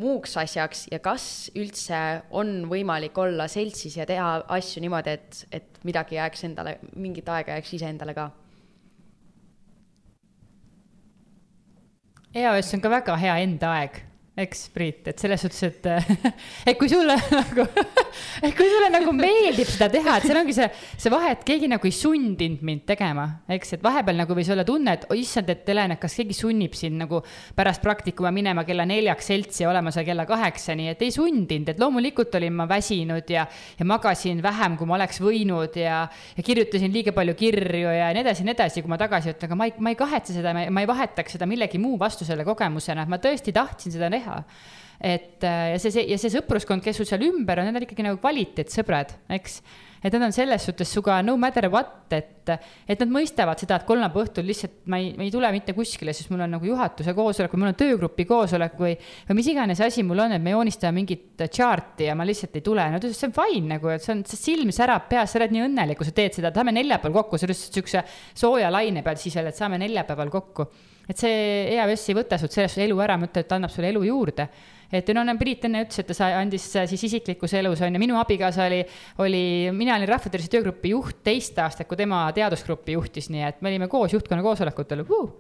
muuks 0.01 0.37
asjaks 0.41 0.87
ja 0.93 1.01
kas 1.03 1.51
üldse 1.59 2.01
on 2.31 2.69
võimalik 2.71 3.19
olla 3.19 3.49
seltsis 3.51 3.97
ja 3.99 4.07
teha 4.07 4.45
asju 4.49 4.81
niimoodi, 4.85 5.17
et, 5.19 5.45
et 5.53 5.81
midagi 5.85 6.17
jääks 6.17 6.47
endale, 6.49 6.79
mingit 6.97 7.29
aega 7.29 7.59
jääks 7.59 7.75
iseendale 7.81 8.15
ka? 8.17 8.31
EAS 12.31 12.71
on 12.77 12.81
ka 12.81 12.93
väga 12.93 13.17
hea 13.19 13.41
enda 13.43 13.75
aeg 13.81 14.05
eks, 14.39 14.69
Priit, 14.73 15.09
et 15.11 15.19
selles 15.19 15.43
suhtes, 15.43 15.63
et, 15.67 15.87
et 16.71 16.79
kui 16.79 16.89
sulle 16.89 17.17
nagu, 17.41 17.65
et 18.47 18.55
kui 18.57 18.69
sulle 18.71 18.91
nagu 18.93 19.13
meeldib 19.15 19.69
seda 19.69 19.91
teha, 19.93 20.17
et 20.17 20.27
seal 20.29 20.39
ongi 20.41 20.55
see, 20.57 20.69
see 20.95 21.13
vahe, 21.13 21.33
et 21.35 21.43
keegi 21.47 21.69
nagu 21.71 21.89
ei 21.89 21.95
sundinud 21.95 22.63
mind 22.67 22.85
tegema, 22.89 23.27
eks, 23.51 23.75
et 23.77 23.85
vahepeal 23.85 24.21
nagu 24.23 24.37
võis 24.37 24.51
olla 24.55 24.65
tunne, 24.67 24.95
et 24.97 25.07
oh, 25.11 25.19
issand, 25.19 25.51
et 25.51 25.67
Helen, 25.71 25.95
et 25.95 26.03
kas 26.03 26.15
keegi 26.19 26.37
sunnib 26.37 26.75
sind 26.79 26.99
nagu 27.03 27.21
pärast 27.57 27.83
praktikuma 27.85 28.33
minema 28.35 28.65
kella 28.67 28.87
neljaks 28.89 29.31
seltsi 29.33 29.65
ja 29.65 29.71
olema 29.73 29.93
seal 29.95 30.07
kella 30.09 30.25
kaheksani, 30.31 30.89
et 30.95 31.03
ei 31.07 31.13
sundinud, 31.15 31.75
et 31.75 31.83
loomulikult 31.83 32.35
olin 32.39 32.57
ma 32.63 32.69
väsinud 32.71 33.31
ja, 33.31 33.45
ja 33.79 33.87
magasin 33.87 34.43
vähem, 34.43 34.79
kui 34.79 34.89
ma 34.89 34.97
oleks 34.99 35.21
võinud 35.23 35.79
ja, 35.79 36.05
ja 36.37 36.47
kirjutasin 36.47 36.95
liiga 36.95 37.15
palju 37.17 37.37
kirju 37.39 37.95
ja 37.99 38.11
nii 38.15 38.25
edasi 38.25 38.45
ja 38.45 38.51
nii 38.51 38.57
edasi, 38.57 38.83
kui 38.83 38.95
ma 38.95 38.99
tagasi 39.01 39.35
ütlen, 39.35 39.51
aga 39.51 39.59
ma 39.59 39.69
ei, 39.69 39.77
ma 39.79 39.95
ei 39.95 39.99
kahetse 39.99 40.35
seda, 40.39 40.55
ma 40.55 40.83
ei 40.83 40.91
vahetaks 40.91 41.37
seda 41.37 41.51
millegi 41.51 41.79
muu 41.83 41.99
vastu 42.01 42.27
selle 42.27 42.47
kogemusena, 42.47 43.05
et 43.05 43.13
ma 43.13 43.21
tõesti 43.23 43.55
tahtsin 43.55 43.95
seda 43.95 44.11
teha 44.21 44.45
et 45.01 45.43
äh, 45.43 45.73
ja 45.73 45.79
see, 45.81 45.93
see 45.95 46.09
ja 46.13 46.19
see 46.21 46.33
sõpruskond, 46.35 46.85
kes 46.85 46.99
sul 47.01 47.09
seal 47.09 47.23
ümber 47.25 47.63
on, 47.63 47.71
need 47.71 47.81
on 47.81 47.87
ikkagi 47.87 48.05
nagu 48.05 48.19
kvaliteetsõbrad, 48.21 49.15
eks. 49.33 49.55
et 50.05 50.13
nad 50.13 50.27
on 50.27 50.35
selles 50.37 50.67
suhtes 50.69 50.93
sinuga 50.93 51.23
no 51.25 51.39
matter 51.41 51.71
what, 51.73 52.13
et, 52.13 52.53
et 52.85 53.01
nad 53.01 53.15
mõistavad 53.15 53.63
seda, 53.63 53.79
et 53.81 53.87
kolmapäeva 53.89 54.27
õhtul 54.27 54.45
lihtsalt 54.51 54.77
ma 54.93 55.01
ei, 55.01 55.15
ma 55.17 55.25
ei 55.25 55.33
tule 55.33 55.49
mitte 55.57 55.73
kuskile, 55.77 56.13
sest 56.17 56.29
mul 56.33 56.45
on 56.45 56.53
nagu 56.59 56.69
juhatuse 56.69 57.15
koosolek 57.17 57.57
või 57.57 57.63
mul 57.63 57.73
on 57.73 57.81
töögrupi 57.81 58.29
koosolek 58.29 58.77
või, 58.83 58.93
või 59.31 59.41
mis 59.41 59.51
iganes 59.55 59.81
asi 59.89 60.05
mul 60.05 60.21
on, 60.27 60.37
et 60.37 60.45
me 60.45 60.53
joonistame 60.53 61.01
mingit 61.01 61.47
chart'i 61.49 62.11
ja 62.11 62.19
ma 62.19 62.29
lihtsalt 62.29 62.61
ei 62.61 62.69
tule. 62.69 62.85
no 62.93 63.01
ta 63.01 63.09
ütles, 63.09 63.25
see 63.25 63.33
on 63.33 63.37
fine 63.41 63.73
nagu, 63.73 63.95
et 63.97 64.05
see 64.05 64.19
on, 64.19 64.25
silm 64.29 64.77
särab 64.77 65.09
peas, 65.09 65.33
sa 65.33 65.41
oled 65.41 65.57
nii 65.57 65.65
õnnelik, 65.71 66.03
kui 66.03 66.13
sa 66.13 66.17
teed 66.21 66.37
seda, 66.37 66.53
tahame 66.53 66.77
neljapäeval 66.77 67.23
kokku, 67.23 67.41
sa 67.41 67.49
lihtsalt 67.49 67.81
siukse 67.81 68.05
sooja 68.37 68.69
laine 68.69 69.01
peal 69.07 69.17
siis 69.21 69.41
veel, 69.41 69.49
et 69.49 69.65
saame 69.65 69.81
neljapäeval 69.81 70.37
kokku 70.37 70.69
et 71.11 71.19
see 71.19 71.39
EAS 71.75 72.05
ei 72.11 72.19
võta 72.21 72.39
sult 72.39 72.55
sellest 72.55 72.79
elu 72.83 73.01
ära, 73.03 73.17
ma 73.19 73.27
ütlen, 73.27 73.43
et 73.43 73.51
ta 73.51 73.59
annab 73.59 73.73
sulle 73.75 73.91
elu 73.91 74.05
juurde. 74.07 74.47
Et 74.91 75.07
no 75.15 75.23
nagu 75.23 75.39
Priit 75.39 75.65
enne 75.69 75.85
ütles, 75.85 76.01
et 76.03 76.09
ta 76.11 76.17
sai, 76.19 76.33
andis 76.35 76.65
siis 76.75 77.05
isiklikus 77.07 77.53
elus 77.59 77.83
on 77.87 77.95
ju, 77.95 78.03
minu 78.03 78.19
abikaasa 78.19 78.67
oli, 78.67 78.81
oli, 79.23 79.45
mina 79.75 79.95
olin 79.95 80.11
rahvatervise 80.11 80.51
töögrupi 80.51 80.91
juht 80.95 81.23
teist 81.27 81.59
aastat, 81.63 81.87
kui 81.91 81.99
tema 81.99 82.25
teadusgruppi 82.35 82.97
juhtis, 82.97 83.31
nii 83.31 83.45
et 83.47 83.63
me 83.63 83.71
olime 83.71 83.87
koos 83.91 84.17
juhtkonna 84.17 84.43
koosolekutel. 84.43 85.05
Uh. 85.07 85.31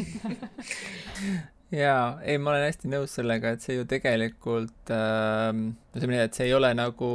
jaa, 1.82 2.18
ei, 2.26 2.40
ma 2.42 2.50
olen 2.56 2.66
hästi 2.66 2.90
nõus 2.90 3.14
sellega, 3.20 3.54
et 3.54 3.62
see 3.62 3.78
ju 3.78 3.86
tegelikult 3.90 4.90
äh,, 4.94 5.54
ütleme 5.94 6.16
nii, 6.16 6.26
et 6.26 6.38
see 6.38 6.50
ei 6.50 6.56
ole 6.58 6.72
nagu 6.74 7.12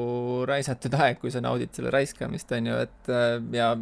raisatud 0.47 0.95
aeg, 1.01 1.19
kui 1.19 1.35
sa 1.35 1.43
naudid 1.43 1.75
selle 1.75 1.91
raiskamist, 1.91 2.55
on 2.55 2.71
ju, 2.71 2.79
et 2.87 3.11
äh, 3.11 3.37
ja 3.59 3.73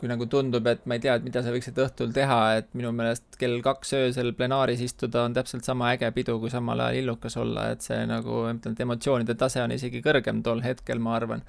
kui 0.00 0.10
nagu 0.10 0.26
tundub, 0.28 0.66
et 0.68 0.84
ma 0.88 0.98
ei 0.98 1.02
tea, 1.02 1.14
et 1.16 1.24
mida 1.24 1.40
sa 1.44 1.52
võiksid 1.54 1.78
õhtul 1.80 2.12
teha, 2.16 2.38
et 2.60 2.68
minu 2.76 2.90
meelest 2.96 3.38
kell 3.40 3.62
kaks 3.64 3.94
öösel 3.96 4.34
plenaaris 4.36 4.82
istuda 4.84 5.24
on 5.24 5.36
täpselt 5.36 5.64
sama 5.64 5.94
äge 5.94 6.10
pidu, 6.16 6.36
kui 6.42 6.52
samal 6.52 6.82
ajal 6.84 7.00
illukas 7.00 7.38
olla, 7.40 7.70
et 7.72 7.86
see 7.86 8.02
nagu, 8.08 8.42
ma 8.44 8.52
ütlen, 8.52 8.76
et 8.76 8.84
emotsioonide 8.84 9.38
tase 9.40 9.62
on 9.64 9.72
isegi 9.76 10.04
kõrgem 10.04 10.44
tol 10.44 10.60
hetkel, 10.66 11.00
ma 11.00 11.16
arvan. 11.16 11.46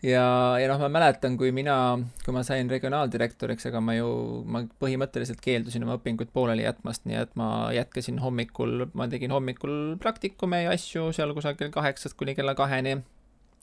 ja, 0.00 0.24
ja 0.56 0.72
noh, 0.72 0.80
ma 0.80 0.88
mäletan, 0.96 1.36
kui 1.36 1.52
mina, 1.52 1.76
kui 2.24 2.32
ma 2.32 2.46
sain 2.48 2.72
regionaaldirektoriks, 2.72 3.68
ega 3.68 3.84
ma 3.84 3.98
ju, 3.98 4.08
ma 4.48 4.64
põhimõtteliselt 4.80 5.44
keeldusin 5.44 5.84
oma 5.84 6.00
õpinguid 6.00 6.32
pooleli 6.32 6.64
jätmast, 6.64 7.04
nii 7.04 7.20
et 7.26 7.36
ma 7.36 7.68
jätkasin 7.76 8.24
hommikul, 8.24 8.88
ma 8.96 9.10
tegin 9.12 9.36
hommikul 9.36 9.98
praktikume 10.00 10.64
ja 10.64 10.76
asju 10.78 11.10
seal 11.12 11.36
kusagil 11.36 11.68
kaheksast 11.76 12.16
kuni 12.16 12.38
kella 12.38 12.56
kaheni 12.56 13.02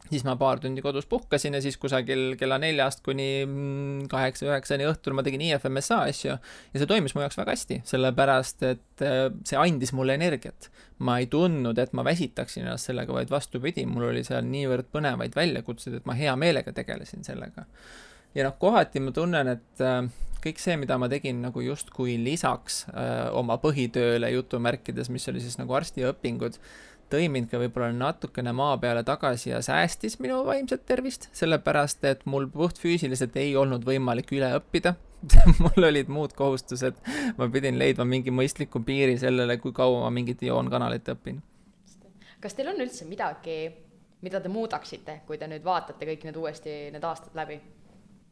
siis 0.09 0.25
ma 0.27 0.35
paar 0.39 0.61
tundi 0.63 0.83
kodus 0.85 1.07
puhkasin 1.09 1.57
ja 1.57 1.61
siis 1.63 1.77
kusagil 1.81 2.35
kella 2.39 2.59
neljast 2.61 3.03
kuni 3.05 3.29
mm, 3.45 4.07
kaheksa-üheksani 4.11 4.87
õhtul 4.89 5.15
ma 5.17 5.25
tegin 5.25 5.43
IFMSA 5.47 6.01
asju 6.09 6.33
ja 6.33 6.39
see 6.81 6.89
toimis 6.89 7.15
mu 7.15 7.23
jaoks 7.23 7.39
väga 7.39 7.55
hästi, 7.55 7.79
sellepärast 7.87 8.67
et 8.69 9.05
äh, 9.05 9.27
see 9.47 9.59
andis 9.61 9.93
mulle 9.97 10.17
energiat. 10.17 10.71
ma 10.97 11.19
ei 11.21 11.27
tundnud, 11.29 11.77
et 11.77 11.91
ma 11.93 12.01
väsitaksin 12.01 12.63
ennast 12.63 12.89
sellega, 12.89 13.13
vaid 13.13 13.29
vastupidi, 13.29 13.83
mul 13.85 14.07
oli 14.07 14.23
seal 14.25 14.47
niivõrd 14.49 14.87
põnevaid 14.89 15.35
väljakutseid, 15.37 15.99
et 15.99 16.07
ma 16.09 16.15
hea 16.17 16.33
meelega 16.35 16.73
tegelesin 16.73 17.23
sellega. 17.27 17.67
ja 18.33 18.47
noh, 18.47 18.57
kohati 18.57 19.03
ma 19.03 19.13
tunnen, 19.13 19.53
et 19.53 19.85
äh, 19.85 20.07
kõik 20.43 20.61
see, 20.61 20.77
mida 20.79 20.97
ma 21.01 21.09
tegin 21.11 21.41
nagu 21.45 21.61
justkui 21.61 22.17
lisaks 22.21 22.85
öö, 22.87 23.03
äh, 23.03 23.23
oma 23.35 23.57
põhitööle 23.61 24.29
jutumärkides, 24.33 25.09
mis 25.13 25.27
oli 25.31 25.41
siis 25.43 25.57
nagu 25.59 25.75
arstiõpingud 25.77 26.59
tõi 27.11 27.27
mind 27.31 27.49
ka 27.51 27.59
võib-olla 27.61 27.89
natukene 27.95 28.53
maa 28.55 28.77
peale 28.81 29.03
tagasi 29.07 29.51
ja 29.51 29.61
säästis 29.65 30.19
minu 30.23 30.43
vaimset 30.47 30.85
tervist, 30.85 31.29
sellepärast 31.37 32.05
et 32.09 32.25
mul 32.25 32.47
puhtfüüsiliselt 32.51 33.35
ei 33.39 33.55
olnud 33.55 33.85
võimalik 33.87 34.31
üle 34.35 34.51
õppida 34.59 34.95
mul 35.63 35.87
olid 35.89 36.11
muud 36.13 36.33
kohustused, 36.37 36.99
ma 37.37 37.47
pidin 37.53 37.79
leidma 37.79 38.05
mingi 38.05 38.33
mõistliku 38.33 38.83
piiri 38.85 39.17
sellele, 39.17 39.57
kui 39.61 39.73
kaua 39.75 40.03
ma 40.05 40.11
mingit 40.13 40.43
ioon-kanalit 40.45 41.09
õpin. 41.15 41.41
kas 42.41 42.53
teil 42.53 42.69
on 42.69 42.81
üldse 42.85 43.07
midagi, 43.09 43.57
mida 44.21 44.41
te 44.41 44.51
muudaksite, 44.51 45.21
kui 45.27 45.39
te 45.41 45.49
nüüd 45.49 45.65
vaatate 45.65 46.05
kõik 46.05 46.27
need 46.27 46.37
uuesti, 46.37 46.77
need 46.93 47.03
aastad 47.03 47.35
läbi 47.37 47.59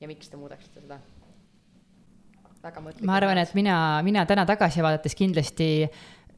ja 0.01 0.07
miks 0.07 0.29
te 0.29 0.37
muudaksite 0.37 0.83
seda? 0.85 0.99
väga 2.65 2.81
mõtlik. 2.81 3.05
ma 3.05 3.17
arvan, 3.19 3.39
et 3.41 3.53
mina, 3.57 3.77
mina 4.05 4.25
täna 4.29 4.45
tagasi 4.45 4.83
vaadates 4.85 5.17
kindlasti 5.17 5.69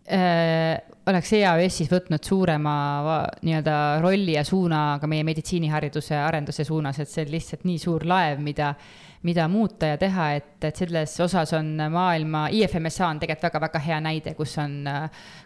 oleks 0.07 1.31
EAS-is 1.35 1.89
võtnud 1.91 2.23
suurema 2.23 2.75
nii-öelda 3.43 3.75
rolli 4.03 4.37
ja 4.37 4.43
suuna 4.47 4.97
ka 5.01 5.07
meie 5.11 5.25
meditsiinihariduse 5.27 6.15
arenduse 6.15 6.63
suunas, 6.67 6.99
et 6.99 7.11
see 7.11 7.25
on 7.25 7.33
lihtsalt 7.33 7.65
nii 7.67 7.81
suur 7.81 8.05
laev, 8.07 8.39
mida 8.43 8.73
mida 9.25 9.47
muuta 9.49 9.93
ja 9.93 9.97
teha, 9.97 10.27
et, 10.37 10.63
et 10.67 10.75
selles 10.77 11.15
osas 11.23 11.53
on 11.57 11.71
maailma, 11.91 12.47
IFMSA 12.53 13.07
on 13.07 13.21
tegelikult 13.21 13.47
väga-väga 13.47 13.81
hea 13.81 13.97
näide, 14.03 14.33
kus 14.37 14.53
on, 14.61 14.75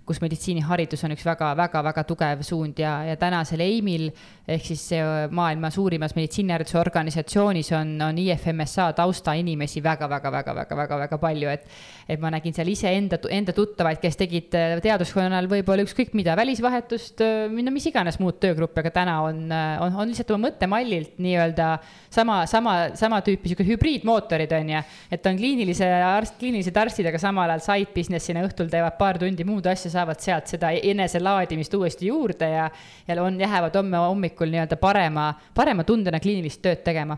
kus 0.07 0.19
meditsiiniharidus 0.23 1.05
on 1.07 1.15
üks 1.15 1.23
väga-väga-väga 1.27 2.03
tugev 2.09 2.43
suund 2.47 2.79
ja, 2.81 2.97
ja 3.07 3.15
tänasel 3.19 3.63
EIM-il 3.63 4.09
ehk 4.51 4.65
siis 4.71 4.87
maailma 5.31 5.71
suurimas 5.71 6.15
meditsiinihariduse 6.17 6.79
organisatsioonis 6.81 7.71
on, 7.77 7.95
on 8.09 8.19
IFMSA 8.21 8.91
tausta 8.97 9.35
inimesi 9.39 9.83
väga-väga-väga-väga-väga-väga 9.83 11.21
palju, 11.21 11.51
et 11.55 11.69
et 12.11 12.19
ma 12.19 12.31
nägin 12.33 12.53
seal 12.55 12.67
iseenda, 12.67 13.19
enda 13.31 13.53
tuttavaid, 13.55 14.01
kes 14.01 14.17
tegid 14.19 14.49
teaduskonnal 14.83 15.47
võib-olla 15.51 15.85
ükskõik 15.85 16.15
mida, 16.17 16.35
välisvahetust, 16.35 17.23
no 17.55 17.73
mis 17.73 17.87
iganes 17.87 18.19
muud 18.19 18.39
töögruppi, 18.43 18.81
aga 18.83 18.91
täna 18.95 19.17
on, 19.27 19.45
on, 19.51 19.95
on 19.95 20.11
lihtsalt 20.11 20.33
oma 20.35 20.49
mõttemallilt 20.49 21.21
nii-öelda 21.23 21.69
sama, 22.11 22.41
sama, 22.51 22.75
sama 22.99 23.21
tüüpi 23.25 23.51
sihuke 23.51 23.60
hübriidmootorid 23.67 24.51
on 24.57 24.69
ju. 24.73 24.81
et 25.11 25.25
on 25.25 25.37
kliinilise 25.37 25.87
arst, 26.05 26.37
kliinilised 26.39 26.77
arstid, 26.77 27.09
aga 27.11 27.19
samal 27.21 27.49
ajal 27.49 27.65
side 27.65 27.93
business'ina 27.95 28.45
õhtul 28.47 28.71
teevad 28.71 28.97
paar 28.99 29.19
tundi 29.21 29.45
muud 29.47 29.67
asja, 29.71 29.91
saavad 29.91 30.19
sealt 30.23 30.51
seda 30.51 30.71
eneselaadimist 30.71 31.73
uuesti 31.73 32.09
juurde 32.11 32.49
ja, 32.49 32.69
ja 33.07 33.21
on, 33.23 33.39
lähevad 33.39 33.75
homme 33.75 34.03
hommikul 34.07 34.51
nii-öelda 34.51 34.79
parema, 34.81 35.31
parema 35.53 35.83
tundena 35.87 36.19
kliinilist 36.19 36.61
tööd 36.61 36.83
tegema 36.85 37.17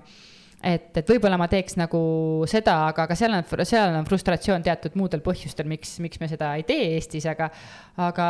et, 0.64 0.90
et 0.96 1.10
võib-olla 1.12 1.38
ma 1.40 1.50
teeks 1.52 1.76
nagu 1.80 2.00
seda, 2.50 2.78
aga, 2.92 3.06
aga 3.08 3.18
seal 3.20 3.36
on, 3.36 3.66
seal 3.68 3.98
on 3.98 4.08
frustratsioon 4.08 4.64
teatud 4.64 4.96
muudel 5.00 5.24
põhjustel, 5.26 5.68
miks, 5.70 5.98
miks 6.04 6.22
me 6.22 6.30
seda 6.32 6.54
ei 6.60 6.64
tee 6.68 6.94
Eestis, 6.96 7.28
aga 7.30 7.50
aga, 8.02 8.28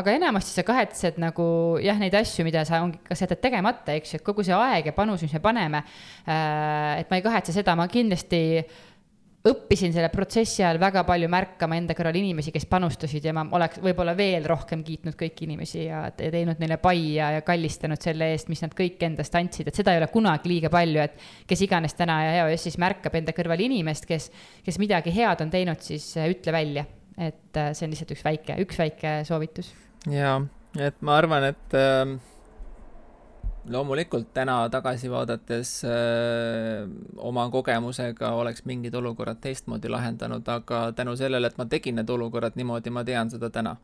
aga 0.00 0.16
enamasti 0.18 0.56
sa 0.56 0.66
kahetsed 0.66 1.20
nagu 1.22 1.46
jah, 1.82 2.00
neid 2.00 2.16
asju, 2.18 2.44
mida 2.46 2.64
sa 2.68 2.82
ongi, 2.84 3.00
kas 3.06 3.22
jätad 3.24 3.40
tegemata, 3.44 3.94
eks 3.96 4.12
ju, 4.14 4.20
et 4.20 4.26
kogu 4.26 4.44
see 4.46 4.56
aeg 4.56 4.90
ja 4.90 4.96
panus, 4.96 5.22
mis 5.24 5.36
me 5.38 5.42
paneme 5.44 5.84
äh,, 6.26 7.00
et 7.00 7.10
ma 7.12 7.20
ei 7.20 7.24
kahetse 7.24 7.54
seda, 7.56 7.76
ma 7.78 7.88
kindlasti 7.92 8.42
õppisin 9.46 9.94
selle 9.94 10.08
protsessi 10.12 10.62
ajal 10.64 10.78
väga 10.82 11.02
palju 11.06 11.28
märkama 11.30 11.78
enda 11.78 11.94
kõrval 11.96 12.18
inimesi, 12.18 12.52
kes 12.54 12.66
panustasid 12.70 13.24
ja 13.28 13.34
ma 13.36 13.44
oleks 13.56 13.80
võib-olla 13.84 14.16
veel 14.18 14.46
rohkem 14.48 14.82
kiitnud 14.86 15.16
kõiki 15.18 15.46
inimesi 15.46 15.86
ja 15.86 16.02
teinud 16.16 16.60
neile 16.62 16.78
pai 16.82 17.16
ja, 17.16 17.30
ja 17.36 17.44
kallistanud 17.46 18.02
selle 18.02 18.30
eest, 18.34 18.50
mis 18.52 18.62
nad 18.64 18.74
kõik 18.76 19.02
endast 19.06 19.34
andsid, 19.38 19.70
et 19.70 19.78
seda 19.78 19.94
ei 19.94 20.02
ole 20.02 20.10
kunagi 20.12 20.50
liiga 20.50 20.70
palju, 20.72 21.02
et 21.02 21.48
kes 21.48 21.64
iganes 21.66 21.96
täna 21.98 22.18
EOS-is 22.32 22.78
märkab 22.82 23.18
enda 23.20 23.34
kõrval 23.36 23.62
inimest, 23.66 24.08
kes, 24.08 24.30
kes 24.66 24.80
midagi 24.82 25.14
head 25.14 25.44
on 25.44 25.52
teinud, 25.52 25.82
siis 25.84 26.08
äh, 26.18 26.30
ütle 26.32 26.54
välja. 26.54 26.86
et 27.16 27.56
äh, 27.56 27.72
see 27.72 27.86
on 27.86 27.94
lihtsalt 27.94 28.12
üks 28.12 28.24
väike, 28.24 28.58
üks 28.60 28.78
väike 28.78 29.18
soovitus. 29.24 29.72
jaa, 30.10 30.40
et 30.80 30.98
ma 31.00 31.20
arvan, 31.22 31.52
et 31.54 31.76
äh 31.76 32.34
loomulikult 33.70 34.28
täna 34.34 34.68
tagasi 34.70 35.10
vaadates 35.10 35.84
öö, 35.84 36.86
oma 37.16 37.48
kogemusega 37.50 38.30
oleks 38.38 38.64
mingid 38.64 38.94
olukorrad 38.94 39.40
teistmoodi 39.40 39.88
lahendanud, 39.88 40.48
aga 40.48 40.92
tänu 40.96 41.16
sellele, 41.16 41.46
et 41.46 41.58
ma 41.58 41.66
tegin 41.66 41.98
need 42.00 42.10
olukorrad 42.10 42.56
niimoodi, 42.56 42.90
ma 42.90 43.04
tean 43.04 43.30
seda 43.30 43.50
täna 43.50 43.76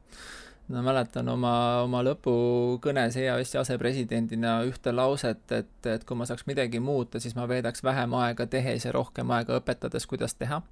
ma 0.73 0.83
mäletan 0.85 1.29
oma, 1.29 1.55
oma 1.83 2.03
lõpukõnes 2.07 3.17
EAS-i 3.19 3.59
asepresidendina 3.61 4.61
ühte 4.69 4.95
lauset, 4.95 5.43
et, 5.53 5.75
et 5.91 6.05
kui 6.07 6.17
ma 6.17 6.27
saaks 6.29 6.47
midagi 6.47 6.81
muuta, 6.81 7.21
siis 7.21 7.35
ma 7.37 7.49
veedaks 7.51 7.85
vähem 7.85 8.15
aega 8.23 8.47
tehes 8.47 8.87
ja 8.87 8.95
rohkem 8.95 9.31
aega 9.35 9.59
õpetades, 9.59 10.07
kuidas 10.07 10.39
teha. 10.39 10.63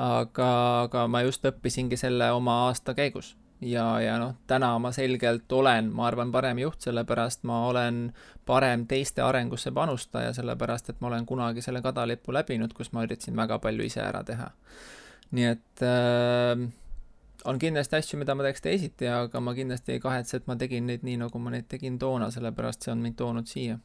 aga, 0.00 0.48
aga 0.86 1.06
ma 1.06 1.20
just 1.22 1.44
õppisingi 1.44 1.98
selle 2.00 2.30
oma 2.32 2.62
aasta 2.66 2.94
käigus 2.96 3.34
ja, 3.62 4.00
ja 4.00 4.18
noh, 4.18 4.34
täna 4.46 4.72
ma 4.82 4.92
selgelt 4.92 5.52
olen, 5.52 5.90
ma 5.94 6.06
arvan, 6.10 6.32
parem 6.34 6.58
juht, 6.62 6.80
sellepärast 6.82 7.44
ma 7.48 7.62
olen 7.68 8.04
parem 8.46 8.86
teiste 8.90 9.22
arengusse 9.22 9.72
panustaja, 9.74 10.32
sellepärast 10.34 10.90
et 10.90 11.00
ma 11.00 11.08
olen 11.12 11.26
kunagi 11.26 11.62
selle 11.62 11.82
kadalipu 11.82 12.34
läbinud, 12.34 12.74
kus 12.74 12.92
ma 12.92 13.06
üritasin 13.06 13.38
väga 13.38 13.58
palju 13.62 13.86
ise 13.86 14.02
ära 14.02 14.24
teha. 14.26 14.50
nii 15.32 15.44
et 15.48 15.82
äh, 15.86 16.66
on 17.44 17.58
kindlasti 17.58 17.96
asju, 17.96 18.18
mida 18.20 18.34
ma 18.34 18.44
teeks 18.46 18.64
teisiti, 18.64 19.08
aga 19.08 19.40
ma 19.40 19.54
kindlasti 19.54 19.96
ei 19.96 20.02
kahetse, 20.02 20.42
et 20.42 20.50
ma 20.50 20.56
tegin 20.60 20.86
neid 20.90 21.06
nii, 21.06 21.16
nagu 21.24 21.38
ma 21.38 21.54
neid 21.54 21.70
tegin 21.70 21.98
toona, 21.98 22.30
sellepärast 22.30 22.84
see 22.84 22.92
on 22.92 23.04
mind 23.04 23.16
toonud 23.16 23.48
siia. 23.48 23.78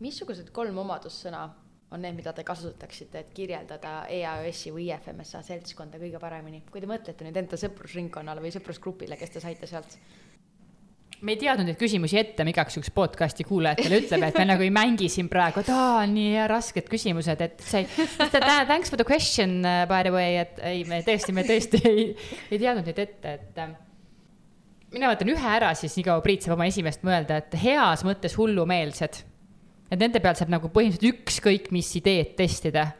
missugused 0.00 0.50
kolm 0.52 0.76
omadussõna 0.78 1.46
on 1.94 2.02
need, 2.02 2.16
mida 2.18 2.32
te 2.34 2.42
kasutaksite, 2.46 3.22
et 3.22 3.34
kirjeldada 3.34 3.96
EAS-i 4.10 4.72
või 4.74 4.88
IFMSA 4.90 5.42
seltskonda 5.46 6.00
kõige 6.02 6.20
paremini, 6.22 6.64
kui 6.70 6.82
te 6.82 6.90
mõtlete 6.90 7.26
nüüd 7.26 7.36
enda 7.42 7.58
sõprusringkonnale 7.60 8.42
või 8.42 8.54
sõprusgrupile, 8.54 9.18
kes 9.20 9.36
te 9.36 9.44
saite 9.44 9.70
sealt? 9.70 9.98
me 11.24 11.32
ei 11.32 11.38
teadnud 11.40 11.64
neid 11.64 11.78
küsimusi 11.80 12.18
ette, 12.20 12.44
me 12.44 12.52
igaks 12.52 12.76
juhuks 12.76 12.90
podcast'i 12.92 13.46
kuulajatele 13.48 14.02
ütleme, 14.02 14.28
et 14.28 14.36
me 14.36 14.44
nagu 14.50 14.64
ei 14.66 14.72
mängi 14.74 15.08
siin 15.12 15.30
praegu, 15.32 15.62
et 15.62 15.70
aa, 15.72 16.02
nii 16.10 16.42
rasked 16.50 16.90
küsimused, 16.92 17.40
et 17.40 17.62
see, 17.64 17.86
thanks 18.68 18.92
for 18.92 19.00
the 19.00 19.06
question 19.06 19.62
uh, 19.64 19.86
by 19.88 20.02
the 20.04 20.12
way, 20.12 20.36
et 20.42 20.60
ei, 20.60 20.84
me 20.88 21.00
tõesti, 21.06 21.32
me 21.36 21.46
tõesti 21.48 21.80
ei, 21.88 22.10
ei 22.50 22.60
teadnud 22.60 22.90
neid 22.90 23.00
ette, 23.06 23.32
et 23.38 23.62
äh, 23.64 23.72
mina 24.92 25.14
võtan 25.14 25.32
ühe 25.32 25.54
ära 25.56 25.72
siis, 25.78 25.96
nii 25.96 26.06
kaua 26.10 26.24
Priit 26.24 26.44
saab 26.44 26.58
oma 26.58 26.68
esimest 26.68 27.06
mõelda, 27.06 27.40
et 27.40 27.56
heas 27.64 28.04
mõttes 28.06 28.36
hullumeelsed. 28.36 29.22
Et 29.90 29.98
nende 30.00 30.22
pealt 30.22 30.40
saab 30.40 30.52
nagu 30.52 30.70
põhimõtteliselt 30.74 31.26
ükskõik 31.26 31.72
mis 31.74 31.90
ideed 32.00 32.34
testida 32.38 32.90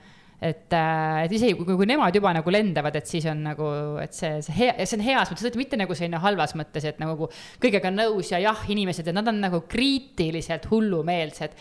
et, 0.40 0.72
äh, 0.72 1.24
et 1.24 1.32
isegi 1.32 1.56
kui, 1.58 1.76
kui 1.78 1.88
nemad 1.88 2.14
juba 2.14 2.32
nagu 2.36 2.52
lendavad, 2.52 2.96
et 2.98 3.08
siis 3.08 3.24
on 3.30 3.40
nagu, 3.46 3.68
et 4.02 4.16
see, 4.16 4.40
see 4.44 4.56
hea, 4.58 4.74
see 4.84 4.98
on 4.98 5.06
heas 5.06 5.32
mõttes, 5.32 5.56
mitte 5.58 5.78
nagu 5.80 5.96
selline 5.96 6.20
halvas 6.22 6.52
mõttes, 6.58 6.84
et 6.88 7.00
nagu 7.02 7.30
kõigega 7.62 7.92
nõus 7.94 8.32
ja 8.34 8.40
jah, 8.42 8.66
inimesed, 8.72 9.08
et 9.08 9.16
nad 9.16 9.32
on 9.32 9.40
nagu 9.42 9.62
kriitiliselt 9.70 10.68
hullumeelsed. 10.72 11.56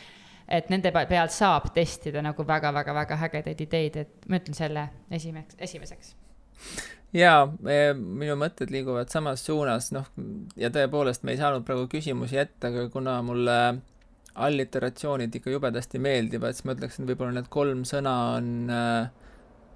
et 0.46 0.68
nende 0.70 0.92
pealt 0.94 1.34
saab 1.34 1.72
testida 1.74 2.22
nagu 2.22 2.44
väga-väga-väga 2.46 3.16
ägedaid 3.26 3.62
ideid, 3.64 3.96
et 3.98 4.28
ma 4.30 4.38
ütlen 4.38 4.54
selle 4.54 4.84
esimeseks, 5.10 5.58
esimeseks 5.58 6.12
jaa, 7.18 7.48
minu 7.96 8.36
mõtted 8.38 8.70
liiguvad 8.70 9.10
samas 9.10 9.42
suunas, 9.42 9.90
noh, 9.96 10.06
ja 10.60 10.70
tõepoolest, 10.70 11.24
me 11.26 11.34
ei 11.34 11.40
saanud 11.42 11.66
praegu 11.66 11.88
küsimusi 11.90 12.38
ette, 12.38 12.70
aga 12.70 12.86
kuna 12.94 13.18
mulle 13.26 13.58
alliteratsioonid 14.36 15.36
ikka 15.36 15.50
jubedasti 15.50 16.00
meeldivad, 16.00 16.56
siis 16.56 16.66
ma 16.68 16.76
ütleksin, 16.76 17.08
võib-olla 17.08 17.38
need 17.38 17.50
kolm 17.52 17.84
sõna 17.88 18.16
on 18.36 18.50
äh, 18.72 19.10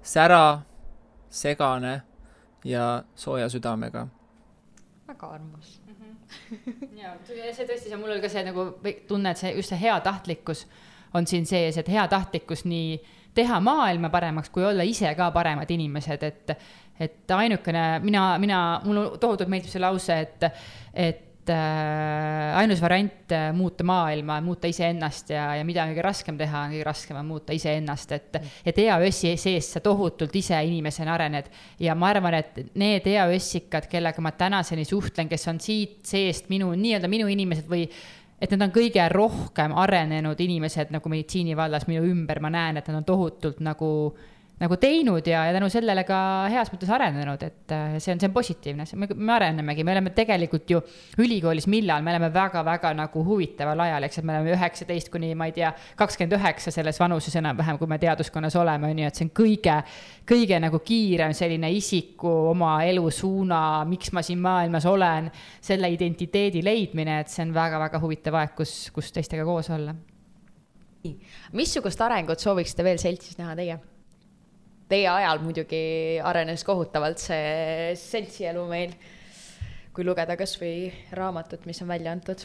sära, 0.02 0.60
segane 1.30 2.00
ja 2.64 3.04
sooja 3.14 3.48
südamega. 3.48 4.06
väga 5.08 5.26
armas 5.26 5.80
mm. 5.86 5.94
-hmm. 5.94 6.98
ja 7.00 7.14
see 7.24 7.66
tõesti, 7.66 7.88
see 7.88 7.96
mul 7.96 8.12
oli 8.12 8.20
ka 8.20 8.28
see 8.28 8.44
nagu 8.44 8.66
tunne, 9.08 9.30
et 9.30 9.38
see 9.38 9.54
just 9.56 9.68
see 9.68 9.80
heatahtlikkus 9.80 10.66
on 11.14 11.26
siin 11.26 11.46
sees, 11.46 11.78
et 11.78 11.88
heatahtlikkus 11.88 12.64
nii 12.64 13.00
teha 13.34 13.60
maailma 13.60 14.10
paremaks, 14.10 14.50
kui 14.50 14.64
olla 14.64 14.82
ise 14.82 15.14
ka 15.14 15.30
paremad 15.30 15.70
inimesed, 15.70 16.22
et 16.22 16.56
et 17.00 17.30
ainukene, 17.30 18.00
mina, 18.04 18.38
mina, 18.38 18.80
mulle 18.84 19.18
tohutult 19.18 19.48
meeldib 19.48 19.70
see 19.72 19.80
lause, 19.80 20.16
et, 20.20 20.44
et 20.92 21.29
et 21.50 21.56
äh, 21.56 22.58
ainus 22.58 22.80
variant 22.80 23.32
äh, 23.32 23.52
muuta 23.52 23.84
maailma, 23.84 24.40
muuta 24.40 24.68
iseennast 24.70 25.30
ja, 25.30 25.54
ja 25.58 25.64
mida 25.66 25.82
on 25.82 25.92
kõige 25.92 26.04
raskem 26.04 26.38
teha, 26.38 26.64
on 26.66 26.74
kõige 26.74 26.86
raskem 26.86 27.18
on 27.18 27.26
muuta 27.26 27.54
iseennast, 27.56 28.14
et, 28.14 28.38
et 28.66 28.78
EAS-i 28.84 29.34
sees 29.40 29.72
sa 29.74 29.82
tohutult 29.84 30.34
ise 30.36 30.58
inimesena 30.66 31.14
arened. 31.14 31.50
ja 31.80 31.94
ma 31.98 32.12
arvan, 32.14 32.38
et 32.38 32.62
need 32.78 33.06
EAS-ikad, 33.10 33.88
kellega 33.90 34.22
ma 34.22 34.32
tänaseni 34.32 34.86
suhtlen, 34.86 35.28
kes 35.28 35.48
on 35.50 35.60
siit 35.60 36.00
seest 36.06 36.50
minu, 36.52 36.72
nii-öelda 36.76 37.10
minu 37.10 37.28
inimesed 37.30 37.68
või 37.70 37.86
et 38.40 38.50
nad 38.54 38.68
on 38.68 38.74
kõige 38.74 39.04
rohkem 39.12 39.74
arenenud 39.76 40.38
inimesed 40.40 40.94
nagu 40.94 41.12
meditsiini 41.12 41.56
vallas 41.58 41.88
minu 41.90 42.04
ümber, 42.08 42.40
ma 42.40 42.52
näen, 42.52 42.80
et 42.80 42.88
nad 42.88 43.02
on 43.02 43.08
tohutult 43.08 43.60
nagu 43.64 43.90
nagu 44.60 44.76
teinud 44.76 45.26
ja, 45.26 45.46
ja 45.48 45.54
tänu 45.56 45.70
sellele 45.72 46.02
ka 46.04 46.16
heas 46.52 46.68
mõttes 46.72 46.90
arenenud, 46.92 47.42
et 47.46 47.72
äh, 47.72 47.94
see 47.96 48.12
on, 48.12 48.20
see 48.20 48.28
on 48.28 48.34
positiivne, 48.34 48.84
me, 49.00 49.08
me 49.14 49.32
arenemegi, 49.32 49.84
me 49.86 49.94
oleme 49.94 50.12
tegelikult 50.16 50.72
ju 50.74 50.80
ülikoolis, 51.22 51.64
millal, 51.72 52.04
me 52.04 52.12
oleme 52.12 52.28
väga-väga 52.34 52.92
nagu 52.98 53.24
huvitaval 53.24 53.80
ajal, 53.86 54.04
eks, 54.04 54.20
et 54.20 54.28
me 54.28 54.36
oleme 54.36 54.52
üheksateist 54.52 55.08
kuni 55.12 55.32
ma 55.38 55.48
ei 55.48 55.54
tea, 55.56 55.70
kakskümmend 55.96 56.36
üheksa 56.36 56.72
selles 56.74 57.00
vanuses 57.00 57.36
enam-vähem, 57.40 57.78
kui 57.80 57.88
me 57.88 57.98
teaduskonnas 58.02 58.56
oleme, 58.60 58.90
on 58.92 59.00
ju, 59.00 59.08
et 59.08 59.20
see 59.20 59.26
on 59.28 59.32
kõige, 59.40 59.76
kõige 60.28 60.60
nagu 60.60 60.82
kiirem 60.84 61.32
selline 61.36 61.70
isiku 61.72 62.32
oma 62.50 62.74
elusuuna, 62.84 63.62
miks 63.88 64.12
ma 64.16 64.24
siin 64.26 64.42
maailmas 64.44 64.88
olen, 64.90 65.30
selle 65.64 65.88
identiteedi 65.94 66.60
leidmine, 66.64 67.22
et 67.24 67.32
see 67.32 67.46
on 67.46 67.56
väga-väga 67.56 68.02
huvitav 68.02 68.36
aeg, 68.42 68.52
kus, 68.60 68.74
kus 68.92 69.08
teistega 69.16 69.46
koos 69.48 69.72
olla. 69.72 69.96
missugust 71.56 72.00
arengut 72.04 72.38
sooviksite 72.44 72.84
veel 72.84 73.00
seltsis 73.00 73.38
näha 73.40 73.56
teie? 73.56 73.78
Teie 74.90 75.06
ajal 75.06 75.38
muidugi 75.44 76.18
arenes 76.26 76.64
kohutavalt 76.66 77.20
see 77.22 77.92
seltsielu 77.94 78.64
meil, 78.66 78.96
kui 79.94 80.02
lugeda 80.02 80.34
kasvõi 80.34 80.88
raamatut, 81.14 81.62
mis 81.70 81.78
on 81.84 81.92
välja 81.92 82.10
antud 82.10 82.42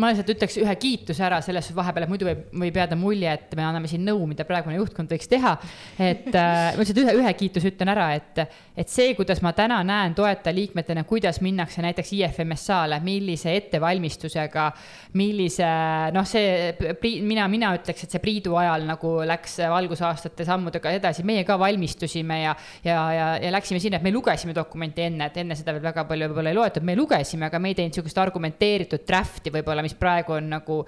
ma 0.00 0.08
lihtsalt 0.08 0.30
ütleks 0.32 0.54
ühe 0.62 0.74
kiituse 0.80 1.20
ära 1.26 1.42
selles 1.44 1.66
vahepeal, 1.76 2.06
et 2.06 2.10
muidu 2.12 2.24
võib, 2.24 2.44
võib 2.62 2.78
jääda 2.80 2.96
mulje, 2.96 3.28
et 3.28 3.50
me 3.58 3.64
anname 3.66 3.90
siin 3.90 4.04
nõu, 4.06 4.24
mida 4.30 4.46
praegune 4.48 4.78
juhtkond 4.78 5.10
võiks 5.12 5.28
teha. 5.28 5.52
et 6.00 6.30
äh, 6.32 6.72
ma 6.72 6.80
lihtsalt 6.80 7.00
ühe, 7.02 7.14
ühe 7.20 7.32
kiituse 7.36 7.68
ütlen 7.74 7.92
ära, 7.92 8.06
et, 8.16 8.40
et 8.72 8.88
see, 8.88 9.10
kuidas 9.18 9.42
ma 9.44 9.52
täna 9.56 9.82
näen 9.84 10.16
toetajaliikmetena, 10.16 11.04
kuidas 11.08 11.42
minnakse 11.44 11.84
näiteks 11.84 12.12
IFMSA-le, 12.16 13.02
millise 13.04 13.52
ettevalmistusega, 13.58 14.70
millise 15.20 15.68
noh, 16.16 16.24
see 16.28 16.72
mina, 17.28 17.44
mina 17.52 17.74
ütleks, 17.76 18.06
et 18.06 18.16
see 18.16 18.22
Priidu 18.22 18.56
ajal 18.56 18.88
nagu 18.88 19.12
läks 19.28 19.58
valgusaastate 19.74 20.48
sammudega 20.48 20.94
edasi, 20.96 21.26
meie 21.28 21.44
ka 21.44 21.58
valmistusime 21.60 22.40
ja, 22.46 22.56
ja, 22.86 22.96
ja, 23.12 23.28
ja 23.44 23.52
läksime 23.52 23.82
sinna, 23.82 24.00
et 24.00 24.08
me 24.08 24.14
lugesime 24.14 24.56
dokumenti 24.56 25.04
enne, 25.04 25.28
et 25.28 25.38
enne 25.44 25.58
seda 25.58 25.76
veel 25.76 25.84
väga 25.84 26.08
palju 26.08 26.32
võib-olla 26.32 26.54
ei 26.54 26.60
loetud, 26.62 26.88
me 26.88 26.96
lugesime, 26.96 27.50
aga 27.50 27.60
me 27.60 27.74
ei 27.74 27.78
teinud 27.82 28.00
sihukest 28.00 28.24
argumenteeritud 28.24 29.04
draft'i 29.04 29.52
võib-olla 29.52 29.81
võib-olla, 29.82 29.88
mis 29.88 29.94
praegu 29.98 30.36
on 30.36 30.48
nagu 30.52 30.78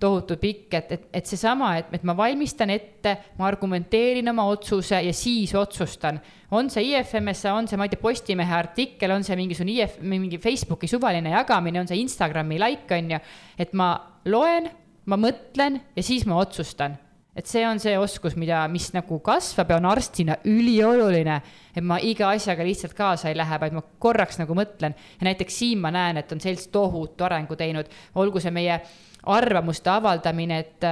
tohutu 0.00 0.36
pikk, 0.40 0.74
et, 0.74 0.92
et, 0.92 1.06
et 1.12 1.26
seesama, 1.26 1.76
et, 1.78 1.92
et 1.92 2.04
ma 2.04 2.14
valmistan 2.16 2.70
ette, 2.70 3.16
ma 3.38 3.48
argumenteerin 3.48 4.28
oma 4.32 4.46
otsuse 4.50 5.00
ja 5.02 5.12
siis 5.12 5.54
otsustan. 5.54 6.20
on 6.50 6.68
see 6.70 6.92
IFMSA, 6.92 7.54
on 7.54 7.68
see, 7.68 7.76
ma 7.76 7.86
ei 7.86 7.92
tea, 7.92 8.02
Postimehe 8.02 8.54
artikkel, 8.54 9.10
on 9.10 9.24
see 9.24 9.36
mingisugune 9.36 9.78
IF, 9.82 10.00
mingi 10.00 10.38
Facebooki 10.38 10.88
suvaline 10.88 11.30
jagamine, 11.30 11.80
on 11.80 11.88
see 11.88 12.00
Instagrami 12.02 12.58
like, 12.60 12.90
on 12.94 13.14
ju, 13.14 13.22
et 13.58 13.72
ma 13.72 13.94
loen, 14.26 14.68
ma 15.06 15.18
mõtlen 15.18 15.80
ja 15.96 16.02
siis 16.04 16.26
ma 16.26 16.38
otsustan 16.42 16.98
et 17.36 17.48
see 17.48 17.62
on 17.64 17.80
see 17.80 17.94
oskus, 17.96 18.34
mida, 18.36 18.60
mis 18.68 18.90
nagu 18.92 19.18
kasvab 19.24 19.72
ja 19.72 19.78
on 19.80 19.88
arstina 19.88 20.36
ülioluline, 20.48 21.38
et 21.72 21.84
ma 21.84 21.96
iga 22.04 22.28
asjaga 22.34 22.64
lihtsalt 22.66 22.92
kaasa 22.96 23.30
ei 23.30 23.38
lähe, 23.38 23.60
vaid 23.62 23.76
ma 23.76 23.84
korraks 24.02 24.40
nagu 24.42 24.56
mõtlen. 24.56 24.96
Ja 25.20 25.30
näiteks 25.30 25.62
siin 25.62 25.80
ma 25.80 25.92
näen, 25.94 26.20
et 26.20 26.32
on 26.32 26.42
sellist 26.44 26.68
tohutu 26.74 27.24
arengu 27.24 27.56
teinud, 27.56 27.88
olgu 28.20 28.42
see 28.42 28.52
meie 28.52 28.76
arvamuste 29.22 29.86
avaldamine, 29.86 30.58
et, 30.58 30.84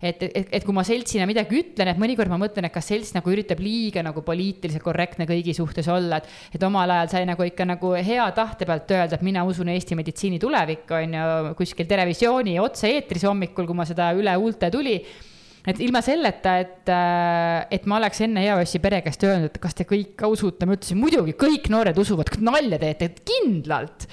et, 0.00 0.22
et, 0.28 0.52
et 0.54 0.64
kui 0.64 0.74
ma 0.76 0.84
seltsina 0.86 1.26
midagi 1.26 1.58
ütlen, 1.58 1.90
et 1.90 1.98
mõnikord 2.00 2.30
ma 2.30 2.38
mõtlen, 2.38 2.68
et 2.68 2.72
kas 2.72 2.86
selts 2.92 3.10
nagu 3.16 3.32
üritab 3.34 3.58
liiga 3.60 4.02
nagu 4.06 4.22
poliitiliselt 4.24 4.84
korrektne 4.84 5.26
kõigi 5.26 5.56
suhtes 5.58 5.90
olla, 5.90 6.22
et, 6.22 6.30
et 6.54 6.64
omal 6.64 6.94
ajal 6.94 7.10
sai 7.16 7.24
nagu 7.28 7.44
ikka 7.44 7.66
nagu 7.66 7.92
hea 7.98 8.28
tahte 8.38 8.68
pealt 8.70 8.94
öelda, 8.94 9.18
et 9.18 9.26
mina 9.26 9.42
usun 9.44 9.74
Eesti 9.74 9.98
meditsiini 9.98 10.38
tulevikku, 10.40 10.96
on 11.00 11.18
ju, 11.18 11.54
kuskil 11.58 11.90
televisiooni 11.90 12.60
otse-eetris 12.62 13.26
hommikul, 13.26 13.66
kui 13.66 13.82
ma 13.82 13.90
seda 13.90 14.12
üle 14.14 14.38
huulte 14.38 14.70
tuli 14.70 15.00
et 15.66 15.80
ilma 15.80 16.02
selleta, 16.04 16.58
et, 16.60 16.88
äh, 16.92 17.66
et 17.72 17.86
ma 17.90 17.98
oleks 18.00 18.20
enne 18.26 18.44
EOS-i 18.44 18.80
pere 18.84 19.00
käest 19.04 19.24
öelnud, 19.24 19.52
et 19.52 19.60
kas 19.62 19.76
te 19.78 19.88
kõik 19.88 20.26
usute, 20.28 20.68
ma 20.68 20.76
ütlesin 20.76 21.00
muidugi, 21.00 21.36
kõik 21.40 21.70
noored 21.72 21.98
usuvad, 22.00 22.34
nalja 22.44 22.80
teete, 22.82 23.14
kindlalt 23.24 24.08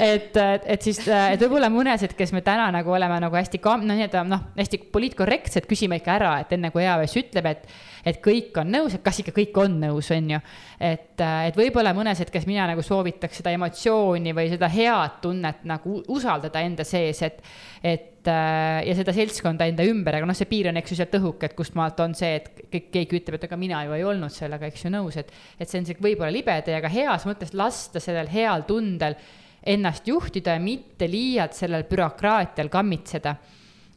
et, 0.00 0.36
et 0.36 0.82
siis, 0.82 0.98
et 1.08 1.40
võib-olla 1.40 1.68
mõnesed, 1.72 2.14
kes 2.18 2.32
me 2.34 2.42
täna 2.44 2.68
nagu 2.74 2.92
oleme 2.92 3.18
nagu 3.22 3.36
hästi, 3.36 3.60
noh, 3.62 3.92
nii-öelda 3.92 4.22
noh, 4.28 4.46
hästi 4.56 4.80
poliitkorrektsed, 4.92 5.68
küsime 5.70 6.00
ikka 6.00 6.16
ära, 6.16 6.32
et 6.42 6.56
enne 6.56 6.72
kui 6.74 6.84
EAS 6.84 7.16
ütleb, 7.20 7.48
et, 7.50 7.68
et 8.06 8.18
kõik 8.24 8.58
on 8.62 8.70
nõus, 8.72 8.96
et 8.96 9.04
kas 9.06 9.20
ikka 9.22 9.34
kõik 9.36 9.60
on 9.62 9.78
nõus, 9.82 10.10
on 10.14 10.32
ju. 10.34 10.42
et, 10.80 11.14
et 11.20 11.58
võib-olla 11.58 11.94
mõnesed, 11.96 12.30
kes 12.32 12.48
mina 12.50 12.66
nagu 12.70 12.84
soovitaks 12.84 13.42
seda 13.42 13.54
emotsiooni 13.56 14.34
või 14.36 14.50
seda 14.52 14.70
head 14.72 15.20
tunnet 15.22 15.64
nagu 15.68 16.00
usaldada 16.12 16.64
enda 16.66 16.86
sees, 16.86 17.22
et, 17.26 17.42
et 17.82 18.12
ja 18.32 18.94
seda 18.98 19.12
seltskonda 19.16 19.66
enda 19.70 19.84
ümber, 19.86 20.18
aga 20.18 20.28
noh, 20.28 20.36
see 20.36 20.48
piir 20.50 20.70
on, 20.70 20.78
eks 20.80 20.92
ju, 20.92 20.98
sealt 21.00 21.16
õhuke, 21.18 21.48
et 21.48 21.56
kust 21.58 21.76
maalt 21.78 22.00
on 22.04 22.14
see, 22.16 22.38
et 22.40 22.90
keegi 22.92 23.20
ütleb, 23.20 23.38
et 23.38 23.46
aga 23.48 23.58
mina 23.60 23.82
ju 23.86 23.96
ei 23.96 24.04
olnud 24.06 24.32
sellega, 24.34 24.70
eks 24.70 24.86
ju, 24.86 24.92
nõus, 24.94 25.18
et, 25.20 25.32
et 25.58 25.70
see 25.70 25.82
on 25.82 25.88
see 25.88 25.98
võib-olla 26.00 26.32
libe 26.34 26.54
tee, 26.66 26.76
aga 26.78 26.90
heas 26.92 27.26
mõttes 27.28 27.54
lasta 27.56 28.02
sellel 28.02 28.30
heal 28.32 28.66
tundel 28.68 29.18
ennast 29.66 30.06
juhtida 30.06 30.54
ja 30.54 30.62
mitte 30.62 31.08
liialt 31.10 31.56
sellel 31.56 31.86
bürokraatial 31.88 32.70
kammitseda. 32.72 33.36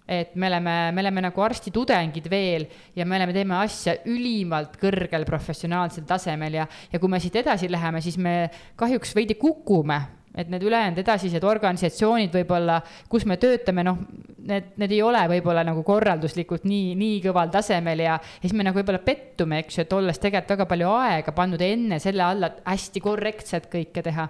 et 0.10 0.36
me 0.36 0.48
oleme, 0.48 0.92
me 0.92 1.02
oleme 1.04 1.22
nagu 1.22 1.42
arstitudengid 1.46 2.26
veel 2.32 2.64
ja 2.98 3.06
me 3.06 3.20
oleme, 3.20 3.34
teeme 3.34 3.60
asja 3.60 3.94
ülimalt 4.10 4.80
kõrgel 4.82 5.26
professionaalsel 5.26 6.08
tasemel 6.10 6.58
ja, 6.58 6.66
ja 6.90 7.00
kui 7.00 7.10
me 7.10 7.20
siit 7.22 7.36
edasi 7.44 7.70
läheme, 7.70 8.02
siis 8.02 8.18
me 8.18 8.50
kahjuks 8.76 9.14
veidi 9.14 9.38
kukume 9.38 10.00
et 10.40 10.48
need 10.52 10.64
ülejäänud 10.64 11.02
edasised 11.02 11.44
organisatsioonid 11.44 12.32
võib-olla, 12.40 12.80
kus 13.12 13.26
me 13.28 13.36
töötame, 13.42 13.84
noh, 13.84 14.00
need, 14.48 14.72
need 14.80 14.96
ei 14.96 15.02
ole 15.04 15.26
võib-olla 15.34 15.66
nagu 15.68 15.84
korralduslikult 15.88 16.64
nii, 16.70 16.94
nii 17.00 17.20
kõval 17.26 17.52
tasemel 17.54 18.06
ja, 18.06 18.16
siis 18.40 18.56
me 18.56 18.64
nagu 18.64 18.80
võib-olla 18.80 19.04
pettume, 19.04 19.60
eks 19.66 19.80
ju, 19.80 19.86
et 19.86 19.98
olles 19.98 20.22
tegelikult 20.22 20.56
väga 20.56 20.70
palju 20.70 20.96
aega 20.96 21.36
pannud 21.36 21.62
enne 21.66 22.00
selle 22.00 22.24
alla, 22.26 22.50
et 22.50 22.66
hästi 22.70 23.04
korrektselt 23.04 23.70
kõike 23.74 24.04
teha 24.06 24.30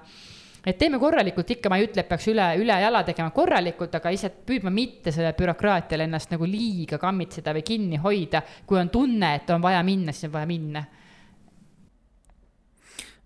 et 0.65 0.77
teeme 0.77 0.99
korralikult 0.99 1.49
ikka, 1.55 1.69
ma 1.71 1.79
ei 1.79 1.87
ütle, 1.87 2.03
et 2.03 2.09
peaks 2.09 2.27
üle, 2.31 2.45
ülejala 2.59 3.03
tegema 3.07 3.31
korralikult, 3.35 3.95
aga 3.95 4.11
lihtsalt 4.11 4.41
püüdma 4.47 4.73
mitte 4.73 5.13
sellel 5.15 5.35
bürokraatial 5.37 6.03
ennast 6.03 6.33
nagu 6.33 6.47
liiga 6.49 6.99
kammitseda 7.01 7.53
või 7.55 7.63
kinni 7.65 8.01
hoida. 8.03 8.43
kui 8.65 8.79
on 8.79 8.91
tunne, 8.91 9.33
et 9.39 9.49
on 9.55 9.63
vaja 9.63 9.81
minna, 9.87 10.11
siis 10.11 10.27
on 10.29 10.35
vaja 10.35 10.49
minna. 10.49 10.85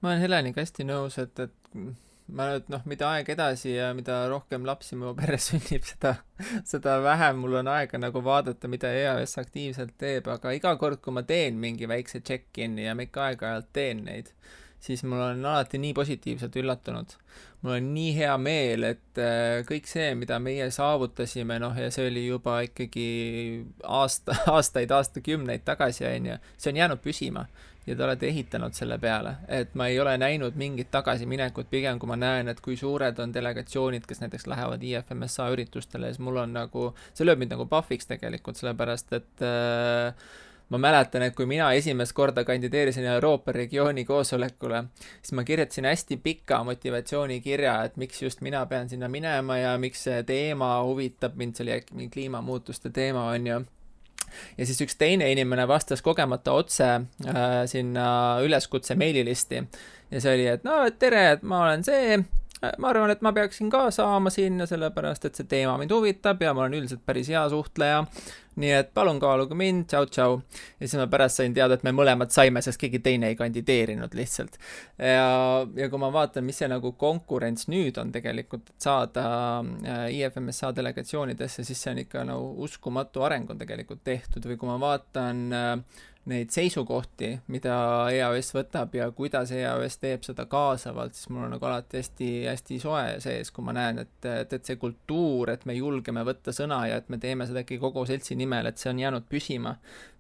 ma 0.02 0.12
olen 0.12 0.22
Heleniga 0.22 0.62
hästi 0.62 0.84
nõus, 0.84 1.18
et, 1.18 1.40
et 1.40 2.03
ma 2.28 2.48
nüüd 2.52 2.70
noh, 2.72 2.84
mida 2.90 3.10
aeg 3.18 3.30
edasi 3.34 3.74
ja 3.76 3.92
mida 3.98 4.24
rohkem 4.32 4.66
lapsi 4.68 4.96
mu 5.00 5.12
peres 5.18 5.48
sünnib, 5.52 5.86
seda, 5.88 6.16
seda 6.70 6.98
vähem 7.04 7.42
mul 7.44 7.60
on 7.62 7.72
aega 7.74 8.00
nagu 8.00 8.24
vaadata, 8.24 8.72
mida 8.72 8.92
EAS 8.96 9.38
aktiivselt 9.42 9.98
teeb, 10.00 10.30
aga 10.32 10.56
iga 10.56 10.76
kord, 10.82 11.02
kui 11.04 11.16
ma 11.16 11.26
teen 11.28 11.60
mingi 11.62 11.90
väikse 11.90 12.24
check-in'i 12.24 12.88
ja 12.88 12.96
ma 12.96 13.08
ikka 13.08 13.30
aeg-ajalt 13.30 13.74
teen 13.76 14.06
neid 14.08 14.34
siis 14.84 15.04
mul 15.08 15.22
on 15.24 15.46
alati 15.46 15.80
nii 15.80 15.94
positiivselt 15.96 16.56
üllatunud. 16.60 17.16
mul 17.62 17.78
on 17.78 17.86
nii 17.96 18.10
hea 18.18 18.34
meel, 18.38 18.84
et 18.84 19.20
äh, 19.24 19.62
kõik 19.68 19.88
see, 19.88 20.10
mida 20.20 20.36
meie 20.44 20.68
saavutasime, 20.76 21.56
noh, 21.64 21.78
ja 21.80 21.88
see 21.96 22.10
oli 22.10 22.26
juba 22.26 22.58
ikkagi 22.68 23.06
aasta, 23.88 24.36
aastaid, 24.56 24.92
aastakümneid 24.92 25.64
tagasi, 25.64 26.04
on 26.10 26.28
ju, 26.34 26.36
see 26.58 26.74
on 26.74 26.82
jäänud 26.82 27.04
püsima 27.04 27.46
ja 27.88 27.96
te 27.96 28.04
olete 28.04 28.28
ehitanud 28.28 28.76
selle 28.78 28.98
peale, 29.00 29.36
et 29.48 29.74
ma 29.80 29.88
ei 29.92 30.00
ole 30.00 30.16
näinud 30.18 30.56
mingit 30.60 30.92
tagasiminekut, 30.92 31.70
pigem 31.70 32.00
kui 32.00 32.10
ma 32.12 32.18
näen, 32.20 32.48
et 32.52 32.62
kui 32.64 32.78
suured 32.80 33.20
on 33.20 33.34
delegatsioonid, 33.34 34.08
kes 34.08 34.24
näiteks 34.24 34.48
lähevad 34.48 34.84
IFMSA 34.84 35.50
üritustele, 35.56 36.14
siis 36.14 36.24
mul 36.24 36.40
on 36.46 36.56
nagu, 36.56 36.92
see 37.14 37.28
lööb 37.28 37.44
mind 37.44 37.56
nagu 37.58 37.68
puhviks 37.72 38.08
tegelikult, 38.10 38.60
sellepärast 38.60 39.14
et 39.20 39.46
äh, 39.46 40.16
ma 40.74 40.80
mäletan, 40.88 41.28
et 41.28 41.36
kui 41.36 41.46
mina 41.50 41.68
esimest 41.78 42.16
korda 42.18 42.44
kandideerisin 42.48 43.06
Euroopa 43.18 43.52
regiooni 43.52 44.06
koosolekule, 44.06 44.84
siis 45.22 45.36
ma 45.38 45.44
kirjutasin 45.44 45.86
hästi 45.86 46.18
pika 46.24 46.64
motivatsioonikirja, 46.64 47.76
et 47.84 47.98
miks 48.02 48.24
just 48.24 48.42
mina 48.42 48.66
pean 48.66 48.90
sinna 48.90 49.12
minema 49.12 49.60
ja 49.60 49.78
miks 49.78 50.08
see 50.08 50.24
teema 50.24 50.76
huvitab 50.88 51.36
mind, 51.38 51.58
see 51.58 51.68
oli 51.68 51.78
äkki 51.78 52.00
mingi 52.00 52.14
kliimamuutuste 52.16 52.90
teema, 52.90 53.28
on 53.36 53.48
ju 53.48 53.64
ja 54.58 54.68
siis 54.68 54.82
üks 54.86 54.98
teine 55.00 55.32
inimene 55.32 55.68
vastas 55.68 56.02
kogemata 56.06 56.56
otse 56.58 56.90
äh, 56.94 57.52
sinna 57.70 58.08
üleskutse 58.44 58.96
meililisti. 59.00 59.64
Ja 60.14 60.22
see 60.22 60.36
oli, 60.36 60.48
et 60.52 60.66
no 60.68 60.84
tere, 61.00 61.26
et 61.38 61.46
ma 61.48 61.64
olen 61.66 61.86
see, 61.86 62.20
ma 62.80 62.90
arvan, 62.94 63.12
et 63.12 63.22
ma 63.26 63.34
peaksin 63.36 63.70
ka 63.72 63.90
saama 63.92 64.32
sinna, 64.34 64.68
sellepärast 64.70 65.26
et 65.28 65.40
see 65.40 65.50
teema 65.52 65.76
mind 65.82 65.92
huvitab 65.92 66.42
ja 66.44 66.54
ma 66.56 66.64
olen 66.64 66.80
üldiselt 66.80 67.04
päris 67.06 67.32
hea 67.34 67.44
suhtleja 67.52 68.06
nii 68.60 68.72
et 68.76 68.92
palun 68.94 69.20
kaaluge 69.22 69.56
mind, 69.58 69.88
tšau-tšau. 69.90 70.38
ja 70.80 70.88
siis 70.88 71.00
ma 71.00 71.08
pärast 71.10 71.40
sain 71.40 71.54
teada, 71.56 71.78
et 71.78 71.86
me 71.86 71.94
mõlemad 71.96 72.34
saime, 72.34 72.62
sest 72.62 72.80
keegi 72.82 73.02
teine 73.04 73.32
ei 73.32 73.38
kandideerinud 73.40 74.14
lihtsalt. 74.18 74.60
ja, 74.98 75.66
ja 75.76 75.90
kui 75.90 76.02
ma 76.02 76.12
vaatan, 76.14 76.46
mis 76.46 76.62
see 76.62 76.70
nagu 76.70 76.94
konkurents 77.00 77.68
nüüd 77.72 77.98
on 78.02 78.14
tegelikult, 78.14 78.70
et 78.70 78.88
saada 78.88 79.26
äh, 79.64 80.06
IFMSA 80.20 80.74
delegatsioonidesse, 80.78 81.66
siis 81.66 81.82
see 81.82 81.94
on 81.96 82.04
ikka 82.06 82.26
nagu 82.30 82.54
uskumatu 82.68 83.26
areng 83.26 83.50
on 83.50 83.62
tegelikult 83.62 84.04
tehtud 84.06 84.46
või 84.50 84.60
kui 84.62 84.70
ma 84.70 84.80
vaatan 84.82 85.46
äh, 85.58 86.04
neid 86.32 86.54
seisukohti, 86.56 87.30
mida 87.52 87.76
EAS 88.14 88.54
võtab 88.56 88.94
ja 88.96 89.10
kuidas 89.12 89.52
EAS 89.52 89.98
teeb 90.00 90.24
seda 90.24 90.46
kaasavalt, 90.50 91.18
siis 91.18 91.28
mul 91.34 91.48
on 91.48 91.56
nagu 91.58 91.68
alati 91.68 92.00
hästi, 92.00 92.30
hästi 92.48 92.80
soe 92.80 93.18
sees, 93.24 93.52
kui 93.52 93.66
ma 93.68 93.76
näen, 93.76 94.00
et, 94.06 94.16
et, 94.30 94.56
et 94.56 94.72
see 94.72 94.80
kultuur, 94.80 95.52
et 95.52 95.66
me 95.68 95.76
julgeme 95.76 96.24
võtta 96.28 96.56
sõna 96.56 96.86
ja 96.88 97.02
et 97.02 97.12
me 97.12 97.20
teeme 97.20 97.48
seda 97.50 97.66
ikkagi 97.66 97.82
kogu 97.84 98.06
seltsi 98.08 98.40
nimel, 98.40 98.72
et 98.72 98.80
see 98.80 98.94
on 98.94 99.04
jäänud 99.04 99.28
püsima 99.30 99.76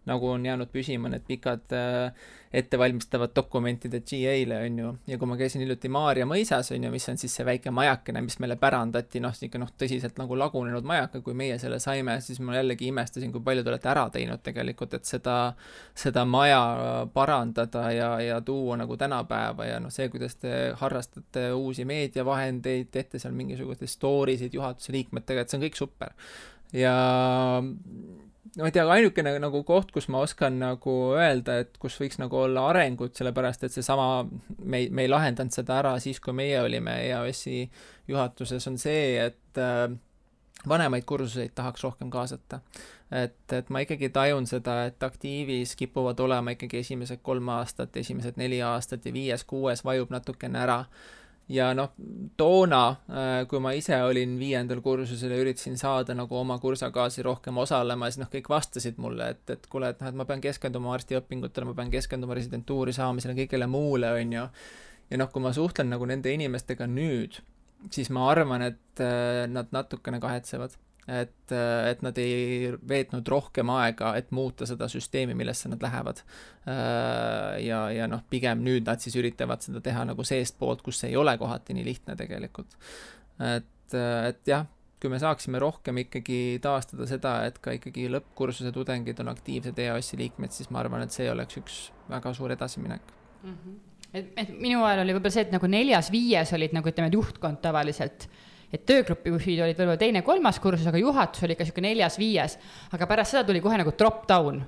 nagu 0.09 0.33
on 0.35 0.45
jäänud 0.45 0.71
püsima 0.73 1.11
need 1.11 1.23
pikad 1.27 1.75
äh, 1.75 2.25
ettevalmistavad 2.53 3.31
dokumentide 3.35 3.99
GA-le, 3.99 4.57
on 4.65 4.79
ju, 4.79 4.89
ja 5.07 5.17
kui 5.17 5.27
ma 5.27 5.37
käisin 5.37 5.63
hiljuti 5.63 5.89
Maarja 5.89 6.25
mõisas, 6.29 6.69
on 6.75 6.83
ju, 6.85 6.91
mis 6.93 7.07
on 7.09 7.17
siis 7.17 7.33
see 7.33 7.45
väike 7.47 7.71
majakene, 7.73 8.21
mis 8.21 8.37
meile 8.43 8.59
pärandati, 8.61 9.21
noh, 9.23 9.33
niisugune 9.33 9.63
noh, 9.63 9.71
tõsiselt 9.79 10.19
nagu 10.21 10.37
lagunenud 10.37 10.85
majaka, 10.85 11.23
kui 11.25 11.33
meie 11.37 11.57
selle 11.61 11.79
saime, 11.81 12.19
siis 12.21 12.37
ma 12.45 12.59
jällegi 12.59 12.91
imestasin, 12.91 13.31
kui 13.33 13.41
palju 13.41 13.65
te 13.65 13.73
olete 13.73 13.89
ära 13.89 14.05
teinud 14.13 14.43
tegelikult, 14.45 14.93
et 14.99 15.09
seda, 15.09 15.37
seda 15.97 16.27
maja 16.29 16.61
parandada 17.13 17.87
ja, 17.95 18.11
ja 18.21 18.41
tuua 18.45 18.77
nagu 18.83 18.97
tänapäeva 19.01 19.71
ja 19.71 19.81
noh, 19.81 19.93
see, 19.93 20.11
kuidas 20.13 20.37
te 20.37 20.53
harrastate 20.77 21.49
uusi 21.57 21.87
meediavahendeid, 21.89 22.91
teete 22.93 23.21
seal 23.23 23.33
mingisuguseid 23.37 23.89
story 23.89 24.37
sid 24.37 24.53
juhatuse 24.53 24.93
liikmetega, 24.93 25.41
et 25.41 25.49
see 25.49 25.57
on 25.57 25.65
kõik 25.65 25.81
super. 25.81 26.13
ja 26.73 26.93
ma 28.57 28.69
ei 28.69 28.73
tea, 28.75 28.85
ainukene 28.95 29.33
nagu 29.41 29.63
koht, 29.65 29.91
kus 29.93 30.07
ma 30.13 30.21
oskan 30.21 30.59
nagu 30.61 30.93
öelda, 31.17 31.57
et 31.63 31.77
kus 31.81 31.97
võiks 32.01 32.19
nagu 32.21 32.37
olla 32.43 32.67
arengut, 32.69 33.15
sellepärast 33.17 33.65
et 33.65 33.73
seesama, 33.73 34.25
me 34.61 34.83
ei, 34.83 34.89
me 34.93 35.05
ei 35.05 35.11
lahendanud 35.11 35.55
seda 35.55 35.79
ära 35.81 35.93
siis, 36.03 36.21
kui 36.21 36.35
meie 36.37 36.59
olime 36.61 36.99
EAS-i 37.07 37.63
juhatuses, 38.11 38.67
on 38.69 38.77
see, 38.81 39.15
et 39.23 39.61
äh, 39.61 39.87
vanemaid 40.69 41.07
kursuseid 41.09 41.55
tahaks 41.55 41.83
rohkem 41.83 42.11
kaasata. 42.13 42.61
et, 43.11 43.53
et 43.53 43.69
ma 43.69 43.81
ikkagi 43.83 44.09
tajun 44.09 44.47
seda, 44.49 44.85
et 44.89 45.03
aktiivis 45.03 45.75
kipuvad 45.77 46.19
olema 46.19 46.53
ikkagi 46.53 46.79
esimesed 46.81 47.21
kolm 47.21 47.49
aastat, 47.53 47.97
esimesed 47.97 48.37
neli 48.41 48.61
aastat 48.61 49.05
ja 49.05 49.13
viies-kuues 49.13 49.83
vajub 49.85 50.13
natukene 50.13 50.61
ära 50.61 50.79
ja 51.51 51.69
noh, 51.75 51.91
toona, 52.39 52.81
äh, 53.09 53.31
kui 53.49 53.59
ma 53.63 53.73
ise 53.75 53.97
olin 54.05 54.37
viiendal 54.39 54.81
kursusel 54.85 55.33
ja 55.35 55.41
üritasin 55.43 55.75
saada 55.79 56.15
nagu 56.15 56.37
oma 56.39 56.57
kursakaaslasi 56.61 57.25
rohkem 57.27 57.59
osalema, 57.63 58.09
siis 58.09 58.21
noh, 58.23 58.31
kõik 58.31 58.49
vastasid 58.53 59.01
mulle, 59.03 59.33
et, 59.35 59.43
et 59.55 59.67
kuule, 59.71 59.91
et 59.93 60.01
noh, 60.01 60.11
et 60.11 60.19
ma 60.19 60.27
pean 60.29 60.43
keskenduma 60.43 60.93
arstiõpingutele, 60.97 61.67
ma 61.69 61.75
pean 61.77 61.91
keskenduma 61.93 62.37
residentuuri 62.39 62.95
saamisele, 62.95 63.35
kõigele 63.43 63.67
muule, 63.67 64.13
on 64.19 64.37
ju. 64.37 64.45
ja 65.11 65.19
noh, 65.19 65.31
kui 65.33 65.43
ma 65.43 65.53
suhtlen 65.55 65.91
nagu 65.91 66.07
nende 66.09 66.31
inimestega 66.33 66.87
nüüd, 66.89 67.41
siis 67.91 68.09
ma 68.13 68.29
arvan, 68.31 68.69
et 68.71 69.03
äh, 69.03 69.43
nad 69.51 69.71
natukene 69.75 70.23
kahetsevad 70.23 70.79
et, 71.07 71.51
et 71.89 72.03
nad 72.05 72.17
ei 72.21 72.69
veetnud 72.89 73.27
rohkem 73.27 73.71
aega, 73.75 74.13
et 74.19 74.31
muuta 74.31 74.67
seda 74.69 74.87
süsteemi, 74.91 75.35
millesse 75.35 75.71
nad 75.71 75.83
lähevad. 75.83 76.23
ja, 77.59 77.79
ja 77.91 78.07
noh, 78.07 78.23
pigem 78.29 78.63
nüüd 78.63 78.87
nad 78.87 79.03
siis 79.03 79.17
üritavad 79.19 79.65
seda 79.65 79.81
teha 79.83 80.05
nagu 80.07 80.23
seestpoolt, 80.23 80.81
kus 80.85 81.03
ei 81.03 81.17
ole 81.19 81.35
kohati 81.37 81.75
nii 81.75 81.85
lihtne 81.89 82.15
tegelikult. 82.19 82.77
et, 83.43 83.97
et 83.97 84.47
jah, 84.47 84.67
kui 85.03 85.11
me 85.11 85.19
saaksime 85.19 85.59
rohkem 85.59 85.99
ikkagi 86.05 86.59
taastada 86.63 87.05
seda, 87.09 87.33
et 87.49 87.57
ka 87.59 87.73
ikkagi 87.75 88.07
lõppkursuse 88.13 88.71
tudengid 88.71 89.19
on 89.19 89.33
aktiivsed 89.33 89.81
EAS-i 89.83 90.19
liikmed, 90.21 90.53
siis 90.55 90.71
ma 90.71 90.79
arvan, 90.79 91.03
et 91.03 91.15
see 91.15 91.27
oleks 91.31 91.59
üks 91.59 91.79
väga 92.07 92.31
suur 92.37 92.53
edasiminek 92.55 93.11
mm. 93.43 93.57
-hmm. 93.57 93.75
et, 94.13 94.31
et 94.45 94.53
minu 94.55 94.85
ajal 94.87 95.03
oli 95.03 95.17
võib-olla 95.17 95.35
see, 95.35 95.43
et 95.43 95.51
nagu 95.51 95.67
neljas-viies 95.67 96.55
olid 96.55 96.77
nagu 96.79 96.91
ütleme, 96.93 97.11
juhtkond 97.11 97.59
tavaliselt 97.65 98.29
et 98.73 98.85
töögrupi 98.89 99.33
juhid 99.33 99.63
olid 99.63 99.77
võib-olla 99.77 99.99
teine-kolmas 100.01 100.61
kursus, 100.63 100.87
aga 100.89 101.01
juhatus 101.01 101.45
oli 101.45 101.53
ikka 101.53 101.67
niisugune 101.67 101.91
neljas-viies. 101.91 102.57
aga 102.91 103.09
pärast 103.09 103.35
seda 103.35 103.45
tuli 103.47 103.61
kohe 103.61 103.77
nagu 103.77 103.93
drop 103.97 104.25
down 104.29 104.63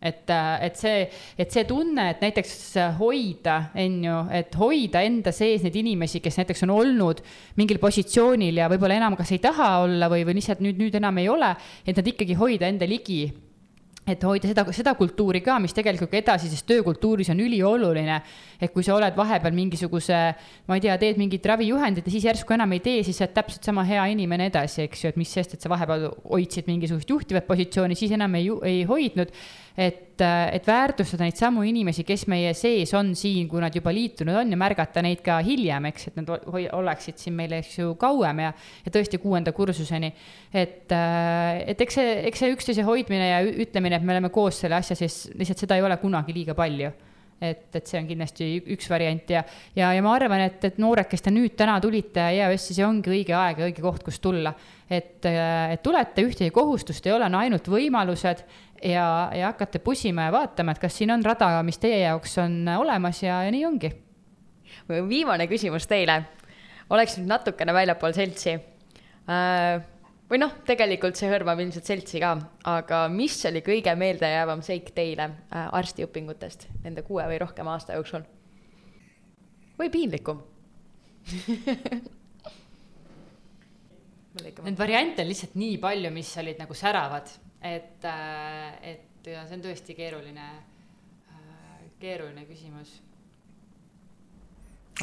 et, 0.00 0.30
et 0.30 0.78
see, 0.78 1.02
et 1.38 1.50
see 1.52 1.64
tunne, 1.66 2.04
et 2.12 2.22
näiteks 2.22 2.52
hoida, 3.00 3.56
on 3.82 3.98
ju, 4.04 4.18
et 4.38 4.54
hoida 4.60 5.02
enda 5.06 5.32
sees 5.34 5.64
neid 5.66 5.76
inimesi, 5.80 6.22
kes 6.22 6.38
näiteks 6.40 6.64
on 6.68 6.74
olnud 6.76 7.22
mingil 7.58 7.80
positsioonil 7.82 8.62
ja 8.62 8.70
võib-olla 8.70 8.98
enam 9.00 9.18
kas 9.18 9.34
ei 9.34 9.42
taha 9.42 9.72
olla 9.86 10.10
või, 10.12 10.24
või 10.28 10.38
lihtsalt 10.38 10.62
nüüd, 10.64 10.78
nüüd 10.78 10.98
enam 11.00 11.18
ei 11.18 11.28
ole, 11.32 11.50
et 11.84 11.98
nad 11.98 12.14
ikkagi 12.14 12.38
hoida 12.38 12.70
enda 12.70 12.88
ligi 12.88 13.24
et 14.12 14.24
hoida 14.24 14.50
seda, 14.50 14.64
seda 14.74 14.94
kultuuri 14.98 15.42
ka, 15.44 15.58
mis 15.62 15.74
tegelikult 15.76 16.10
ka 16.12 16.20
edasises 16.20 16.62
töökultuuris 16.68 17.30
on 17.34 17.42
ülioluline. 17.44 18.20
et 18.60 18.72
kui 18.74 18.82
sa 18.82 18.96
oled 18.96 19.14
vahepeal 19.14 19.54
mingisuguse, 19.54 20.16
ma 20.66 20.74
ei 20.74 20.82
tea, 20.82 20.96
teed 20.98 21.18
mingit 21.20 21.44
ravijuhendit 21.46 22.06
ja 22.06 22.10
siis 22.10 22.24
järsku 22.26 22.56
enam 22.56 22.72
ei 22.74 22.80
tee, 22.82 23.02
siis 23.06 23.20
sa 23.20 23.26
oled 23.26 23.36
täpselt 23.36 23.64
sama 23.64 23.84
hea 23.86 24.04
inimene 24.10 24.48
edasi, 24.50 24.82
eks 24.88 25.04
ju, 25.04 25.12
et 25.12 25.20
mis 25.20 25.30
sest, 25.30 25.54
et 25.54 25.62
sa 25.62 25.70
vahepeal 25.70 26.08
hoidsid 26.24 26.66
mingisugust 26.66 27.10
juhtivat 27.10 27.46
positsiooni, 27.46 27.94
siis 27.98 28.16
enam 28.16 28.34
ei, 28.34 28.50
ei 28.66 28.82
hoidnud 28.88 29.30
et, 29.78 30.18
et 30.18 30.66
väärtustada 30.66 31.22
neid 31.22 31.38
samu 31.38 31.62
inimesi, 31.62 32.02
kes 32.06 32.26
meie 32.30 32.50
sees 32.58 32.90
on 32.98 33.12
siin, 33.18 33.46
kui 33.50 33.62
nad 33.62 33.74
juba 33.74 33.92
liitunud 33.94 34.40
on 34.40 34.50
ja 34.50 34.58
märgata 34.58 35.02
neid 35.06 35.22
ka 35.24 35.38
hiljem, 35.46 35.86
eks, 35.92 36.08
et 36.10 36.18
nad 36.18 36.32
oleksid 36.74 37.22
siin 37.22 37.36
meil, 37.38 37.54
eks 37.60 37.78
ju, 37.78 37.92
kauem 38.00 38.42
ja, 38.42 38.52
ja 38.84 38.94
tõesti 38.94 39.20
kuuenda 39.22 39.54
kursuseni. 39.54 40.10
et, 40.50 40.90
et 40.90 41.86
eks 41.86 42.00
see, 42.00 42.16
eks 42.32 42.42
see 42.42 42.56
üksteise 42.56 42.86
hoidmine 42.88 43.30
ja 43.30 43.42
ütlemine, 43.46 44.00
et 44.00 44.06
me 44.06 44.16
oleme 44.16 44.32
koos 44.34 44.64
selle 44.64 44.80
asja 44.80 44.98
sees, 44.98 45.28
lihtsalt 45.38 45.62
seda 45.62 45.78
ei 45.78 45.86
ole 45.86 46.00
kunagi 46.02 46.34
liiga 46.34 46.58
palju 46.58 46.90
et, 47.40 47.68
et 47.74 47.86
see 47.86 48.00
on 48.00 48.06
kindlasti 48.08 48.48
üks 48.74 48.88
variant 48.90 49.30
ja, 49.30 49.42
ja, 49.76 49.92
ja 49.94 50.02
ma 50.04 50.14
arvan, 50.16 50.42
et, 50.48 50.62
et 50.66 50.78
noored, 50.82 51.06
kes 51.10 51.22
te 51.24 51.32
nüüd 51.34 51.54
täna 51.58 51.76
tulite 51.82 52.24
EAS-i, 52.34 52.74
see 52.74 52.86
ongi 52.86 53.12
õige 53.14 53.36
aeg 53.38 53.62
ja 53.62 53.68
õige 53.68 53.84
koht, 53.84 54.02
kus 54.06 54.18
tulla. 54.22 54.54
et, 54.88 55.20
äh, 55.28 55.74
et 55.74 55.82
tulete, 55.84 56.24
ühtegi 56.26 56.50
kohustust 56.54 57.06
ei 57.06 57.14
ole, 57.14 57.28
on 57.28 57.38
ainult 57.38 57.68
võimalused 57.70 58.42
ja, 58.82 59.06
ja 59.34 59.52
hakkate 59.52 59.82
pusima 59.84 60.28
ja 60.28 60.34
vaatama, 60.34 60.74
et 60.74 60.82
kas 60.82 60.98
siin 60.98 61.12
on 61.14 61.24
rada, 61.24 61.50
mis 61.66 61.78
teie 61.78 62.00
jaoks 62.02 62.38
on 62.42 62.60
olemas 62.78 63.22
ja, 63.22 63.42
ja 63.46 63.54
nii 63.54 63.66
ongi. 63.68 63.92
viimane 64.88 65.46
küsimus 65.46 65.86
teile, 65.86 66.22
oleks 66.90 67.18
nüüd 67.18 67.30
natukene 67.30 67.74
väljapool 67.76 68.16
seltsi 68.16 68.56
äh, 68.56 69.78
või 70.30 70.38
noh, 70.42 70.52
tegelikult 70.68 71.16
see 71.18 71.30
hõlmab 71.32 71.60
ilmselt 71.62 71.88
seltsi 71.88 72.20
ka, 72.22 72.34
aga 72.68 73.08
mis 73.12 73.36
oli 73.48 73.62
kõige 73.66 73.94
meeldejäävam 73.98 74.62
seik 74.66 74.92
teile 74.96 75.30
äh, 75.30 75.68
arstiõpingutest 75.80 76.68
nende 76.84 77.02
kuue 77.06 77.24
või 77.30 77.38
rohkema 77.44 77.74
aasta 77.76 77.96
jooksul? 77.98 78.22
või 79.78 79.90
piinlikum 79.94 80.38
Neid 84.38 84.78
variante 84.78 85.24
on 85.24 85.28
lihtsalt 85.32 85.54
nii 85.58 85.80
palju, 85.82 86.10
mis 86.14 86.28
olid 86.38 86.60
nagu 86.60 86.74
säravad 86.76 87.26
et, 87.62 88.04
äh, 88.04 88.78
et 88.82 89.24
see 89.24 89.56
on 89.56 89.62
tõesti 89.62 89.96
keeruline, 89.98 90.48
äh, 91.32 91.84
keeruline 92.00 92.46
küsimus. 92.48 93.00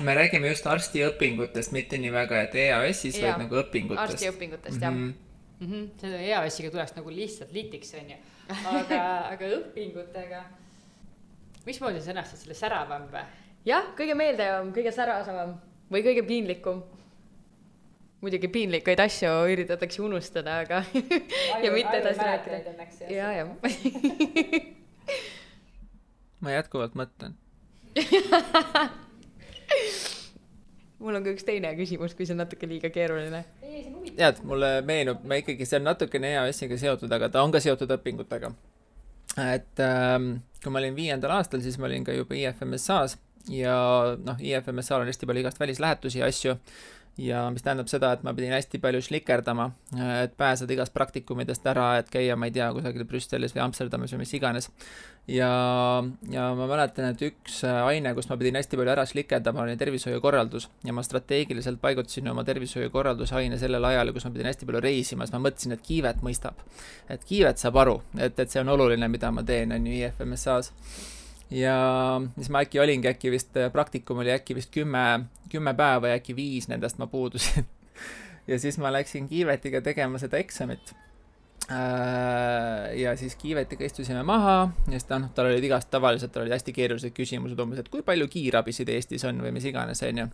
Me 0.02 0.16
räägime 0.16 0.50
just 0.52 0.66
arstiõpingutest, 0.68 1.72
mitte 1.76 2.00
nii 2.02 2.12
väga, 2.14 2.41
et 2.48 2.58
EAS-is, 2.66 3.20
vaid 3.22 3.39
nagu 3.46 3.60
õpingutest. 3.62 4.16
arstiõpingutest, 4.18 4.82
jah 4.82 4.91
mm. 4.91 5.06
-hmm. 5.06 5.14
Mm 5.60 5.72
-hmm. 5.72 5.88
selle 6.02 6.20
EAS-iga 6.28 6.72
tuleks 6.72 6.96
nagu 6.96 7.10
lihtsalt 7.10 7.52
litiks, 7.54 7.93
on 7.93 8.10
ju, 8.10 8.18
aga 8.80 9.02
aga 9.32 9.52
õpingutega, 9.60 10.43
mismoodi 11.66 12.02
sa 12.02 12.12
sõnastad 12.12 12.43
selle 12.43 12.54
säravam 12.54 13.08
või? 13.12 13.24
jah, 13.66 13.93
kõige 13.98 14.16
meeldejäävam, 14.16 14.74
kõige 14.74 14.91
säravam 14.91 15.56
või 15.91 16.04
kõige 16.04 16.24
piinlikum 16.28 16.84
muidugi 18.22 18.48
piinlikuid 18.48 19.00
asju 19.00 19.32
üritatakse 19.54 20.02
unustada, 20.02 20.60
aga 20.66 20.84
ja 21.64 21.72
mitte 21.72 21.98
edasi 21.98 22.20
rääkida. 22.20 23.10
ja, 23.10 23.32
ja 23.34 23.46
ma 26.41 26.52
jätkuvalt 26.52 26.96
mõtlen 26.96 27.38
mul 31.06 31.20
on 31.20 31.26
ka 31.26 31.34
üks 31.36 31.45
teine 31.45 31.72
küsimus, 31.78 32.16
kui 32.18 32.28
see 32.28 32.36
on 32.36 32.41
natuke 32.43 32.68
liiga 32.70 32.89
keeruline. 32.93 33.43
tead, 34.16 34.41
mulle 34.47 34.80
meenub, 34.88 35.22
ma 35.28 35.39
ikkagi, 35.41 35.68
see 35.70 35.80
on 35.80 35.88
natukene 35.91 36.34
EAS-iga 36.34 36.80
seotud, 36.82 37.12
aga 37.18 37.30
ta 37.30 37.43
on 37.45 37.53
ka 37.53 37.62
seotud 37.64 37.93
õpingutega. 37.97 38.51
et 39.45 39.84
ähm, 39.84 40.32
kui 40.64 40.74
ma 40.74 40.82
olin 40.82 40.97
viiendal 40.97 41.38
aastal, 41.38 41.62
siis 41.62 41.78
ma 41.82 41.89
olin 41.89 42.06
ka 42.08 42.16
juba 42.16 42.38
IFMSA-s 42.39 43.20
ja 43.53 43.78
noh, 44.18 44.39
IFMSA-l 44.41 45.06
on 45.06 45.12
hästi 45.12 45.30
palju 45.30 45.45
igast 45.45 45.60
välislähetusi 45.62 46.22
ja 46.22 46.30
asju 46.32 46.56
ja 47.18 47.45
mis 47.53 47.63
tähendab 47.63 47.88
seda, 47.88 48.11
et 48.16 48.24
ma 48.28 48.34
pidin 48.36 48.51
hästi 48.51 48.80
palju 48.84 48.99
šlikerdama, 49.05 49.70
et 50.20 50.34
pääseda 50.38 50.76
igast 50.76 50.93
praktikumidest 50.95 51.68
ära, 51.72 51.93
et 52.01 52.09
käia, 52.11 52.36
ma 52.36 52.49
ei 52.49 52.55
tea, 52.55 52.68
kusagil 52.76 53.05
Brüsselis 53.07 53.55
või 53.55 53.63
Amsterdamis 53.66 54.16
või 54.16 54.24
mis 54.26 54.34
iganes. 54.36 54.70
ja, 55.32 55.49
ja 56.30 56.49
ma 56.59 56.68
mäletan, 56.70 57.13
et 57.13 57.24
üks 57.30 57.61
aine, 57.63 58.13
kus 58.18 58.28
ma 58.30 58.38
pidin 58.41 58.59
hästi 58.59 58.78
palju 58.78 58.93
ära 58.93 59.07
šlikerdama, 59.07 59.63
oli 59.63 59.78
tervishoiukorraldus 59.80 60.70
ja 60.84 60.93
ma 60.93 61.03
strateegiliselt 61.07 61.80
paigutasin 61.82 62.28
oma 62.30 62.43
tervishoiukorralduse 62.43 63.36
aine 63.39 63.57
sellel 63.61 63.91
ajal, 63.91 64.11
kus 64.13 64.28
ma 64.28 64.36
pidin 64.36 64.51
hästi 64.51 64.68
palju 64.68 64.84
reisima, 64.84 65.26
siis 65.26 65.38
ma 65.38 65.45
mõtlesin, 65.47 65.78
et 65.78 65.88
kiivet 65.88 66.24
mõistab. 66.26 66.68
et 67.09 67.24
kiivet 67.24 67.57
saab 67.57 67.80
aru, 67.80 68.01
et, 68.20 68.39
et 68.39 68.51
see 68.51 68.59
on 68.59 68.76
oluline, 68.76 69.07
mida 69.07 69.32
ma 69.32 69.43
teen, 69.43 69.72
on 69.72 69.88
ju, 69.88 69.99
IFMSA-s 70.03 71.14
ja 71.50 71.78
siis 72.38 72.50
ma 72.50 72.64
äkki 72.66 72.80
olingi 72.82 73.10
äkki 73.12 73.32
vist, 73.34 73.56
äh, 73.58 73.72
praktikum 73.72 74.22
oli 74.24 74.34
äkki 74.34 74.56
vist 74.58 74.72
kümme, 74.74 75.26
kümme 75.52 75.74
päeva 75.78 76.12
ja 76.14 76.20
äkki 76.20 76.36
viis 76.36 76.70
nendest 76.72 76.98
ma 76.98 77.08
puudusin 77.08 77.68
ja 78.50 78.60
siis 78.60 78.78
ma 78.82 78.91
läksin 78.93 79.30
Kiivetiga 79.30 79.82
tegema 79.82 80.20
seda 80.22 80.38
eksamit. 80.41 80.93
Äh, 81.72 82.96
ja 83.00 83.16
siis 83.18 83.36
Kiivetiga 83.36 83.86
istusime 83.86 84.24
maha 84.24 84.72
ja 84.88 84.98
siis 84.98 85.08
ta 85.10 85.20
noh, 85.22 85.32
tal 85.34 85.50
olid 85.50 85.64
igast, 85.66 85.89
tavaliselt 85.93 86.34
tal 86.34 86.46
olid 86.46 86.54
hästi 86.54 86.74
keerulised 86.74 87.16
küsimused 87.16 87.62
umbes, 87.62 87.82
et 87.82 87.89
kui 87.93 88.06
palju 88.06 88.28
kiirabisid 88.30 88.89
Eestis 88.93 89.26
on 89.26 89.41
või 89.41 89.54
mis 89.56 89.66
iganes, 89.66 90.04
onju. 90.06 90.28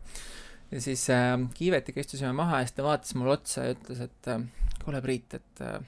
ja 0.71 0.83
siis 0.83 1.05
äh, 1.11 1.37
Kiivetiga 1.55 2.03
istusime 2.03 2.33
maha 2.35 2.59
ja 2.59 2.67
siis 2.67 2.79
ta 2.79 2.87
vaatas 2.87 3.15
mulle 3.15 3.37
otsa 3.37 3.67
ja 3.67 3.77
ütles, 3.77 4.03
et 4.07 4.31
äh, 4.31 4.43
kuule, 4.83 5.03
Priit, 5.03 5.39
et 5.39 5.63
äh, 5.63 5.79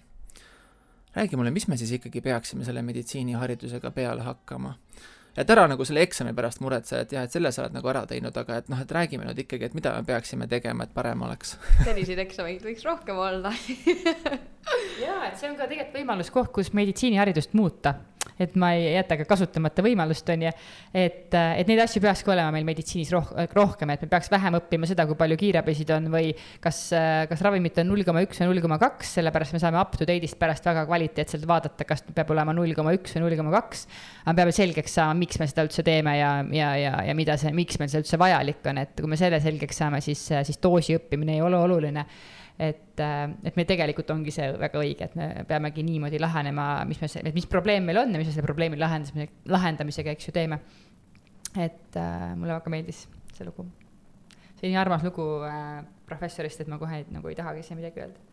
räägi 1.16 1.40
mulle, 1.40 1.52
mis 1.52 1.68
me 1.68 1.78
siis 1.78 1.92
ikkagi 2.00 2.24
peaksime 2.24 2.64
selle 2.64 2.82
meditsiiniharidusega 2.88 3.92
peale 3.92 4.24
hakkama 4.24 4.78
et 5.38 5.50
ära 5.50 5.66
nagu 5.70 5.86
selle 5.88 6.04
eksami 6.06 6.34
pärast 6.38 6.62
muretse, 6.64 7.04
et 7.04 7.16
jah, 7.16 7.26
et 7.26 7.34
selle 7.34 7.52
sa 7.54 7.64
oled 7.64 7.78
nagu 7.78 7.90
ära 7.90 8.06
teinud, 8.10 8.36
aga 8.38 8.60
et 8.62 8.70
noh, 8.72 8.82
et 8.84 8.96
räägime 8.98 9.26
nüüd 9.28 9.44
ikkagi, 9.46 9.70
et 9.70 9.78
mida 9.78 9.94
me 9.98 10.06
peaksime 10.08 10.48
tegema, 10.52 10.86
et 10.86 10.94
parem 10.96 11.22
oleks. 11.26 11.56
selliseid 11.88 12.22
eksameid 12.26 12.66
võiks 12.66 12.86
rohkem 12.88 13.20
olla 13.20 13.54
jaa, 15.04 15.20
et 15.28 15.38
see 15.40 15.50
on 15.50 15.58
ka 15.58 15.68
tegelikult 15.68 15.98
võimalus 15.98 16.34
koht, 16.34 16.52
kus 16.56 16.74
meditsiiniharidust 16.78 17.58
muuta 17.58 17.96
et 18.42 18.56
ma 18.60 18.74
ei 18.78 18.94
jäta 18.96 19.18
ka 19.20 19.28
kasutamata 19.30 19.84
võimalust, 19.86 20.30
on 20.34 20.46
ju. 20.48 20.52
et, 20.94 21.34
et 21.34 21.70
neid 21.70 21.82
asju 21.84 22.02
peakski 22.04 22.34
olema 22.34 22.54
meil 22.56 22.66
meditsiinis 22.68 23.12
roh-, 23.14 23.32
rohkem, 23.54 23.94
et 23.94 24.06
me 24.06 24.10
peaks 24.12 24.32
vähem 24.34 24.58
õppima 24.60 24.90
seda, 24.90 25.06
kui 25.10 25.18
palju 25.20 25.38
kiirabisid 25.40 25.94
on 25.96 26.10
või 26.14 26.34
kas, 26.64 26.82
kas 27.30 27.46
ravimit 27.46 27.80
on 27.84 27.92
null 27.92 28.06
koma 28.08 28.24
üks 28.26 28.42
või 28.42 28.52
null 28.52 28.64
koma 28.66 28.80
kaks, 28.82 29.16
sellepärast 29.20 29.58
me 29.58 29.64
saame 29.64 29.82
up 29.82 29.98
to 30.00 30.08
date'ist 30.10 30.40
pärast 30.42 30.66
väga 30.70 30.86
kvaliteetselt 30.90 31.48
vaadata, 31.50 31.88
kas 31.90 32.06
peab 32.14 32.34
olema 32.36 32.56
null 32.56 32.76
koma 32.78 32.96
üks 32.98 33.18
või 33.18 33.26
null 33.26 33.40
koma 33.40 33.56
kaks. 33.60 33.88
aga 34.26 34.38
peame 34.42 34.56
selgeks 34.56 35.00
saama, 35.00 35.18
miks 35.24 35.42
me 35.42 35.50
seda 35.50 35.68
üldse 35.68 35.86
teeme 35.86 36.18
ja, 36.18 36.36
ja, 36.54 36.76
ja, 36.80 36.94
ja 37.10 37.18
mida 37.18 37.38
see, 37.40 37.54
miks 37.56 37.80
meil 37.82 37.92
see 37.92 38.04
üldse 38.04 38.20
vajalik 38.22 38.72
on, 38.72 38.84
et 38.84 38.96
kui 39.00 39.10
me 39.10 39.20
selle 39.20 39.42
selgeks 39.44 39.84
saame, 39.84 40.02
siis, 40.06 40.26
siis 40.48 40.62
doosi 40.64 40.98
õppimine 40.98 41.38
ei 41.38 41.46
ole 41.46 41.60
oluline 41.60 42.08
et, 42.60 43.00
äh, 43.00 43.24
et 43.44 43.56
meil 43.58 43.68
tegelikult 43.70 44.12
ongi 44.14 44.34
see 44.34 44.50
väga 44.60 44.82
õige, 44.82 45.08
et 45.10 45.16
me 45.20 45.30
peamegi 45.50 45.86
niimoodi 45.86 46.20
lahenema, 46.22 46.68
mis 46.90 47.02
me, 47.02 47.32
mis 47.34 47.48
probleem 47.50 47.88
meil 47.90 48.04
on 48.04 48.14
ja 48.14 48.22
mis 48.22 48.30
me 48.30 48.36
selle 48.36 48.50
probleemi 48.50 48.80
lahendamise, 48.80 49.30
lahendamisega, 49.50 50.14
eks 50.14 50.30
ju, 50.30 50.36
teeme. 50.36 50.60
et 51.54 51.98
äh, 52.02 52.30
mulle 52.36 52.58
väga 52.58 52.70
meeldis 52.74 53.08
see 53.34 53.46
lugu. 53.46 53.66
see 54.58 54.68
on 54.68 54.74
nii 54.74 54.82
armas 54.82 55.04
lugu 55.06 55.26
äh, 55.48 55.82
professorist, 56.06 56.62
et 56.62 56.70
ma 56.70 56.80
kohe 56.82 57.04
nagu 57.12 57.30
ei 57.30 57.38
tahagi 57.38 57.66
siia 57.66 57.80
midagi 57.80 58.06
öelda 58.06 58.33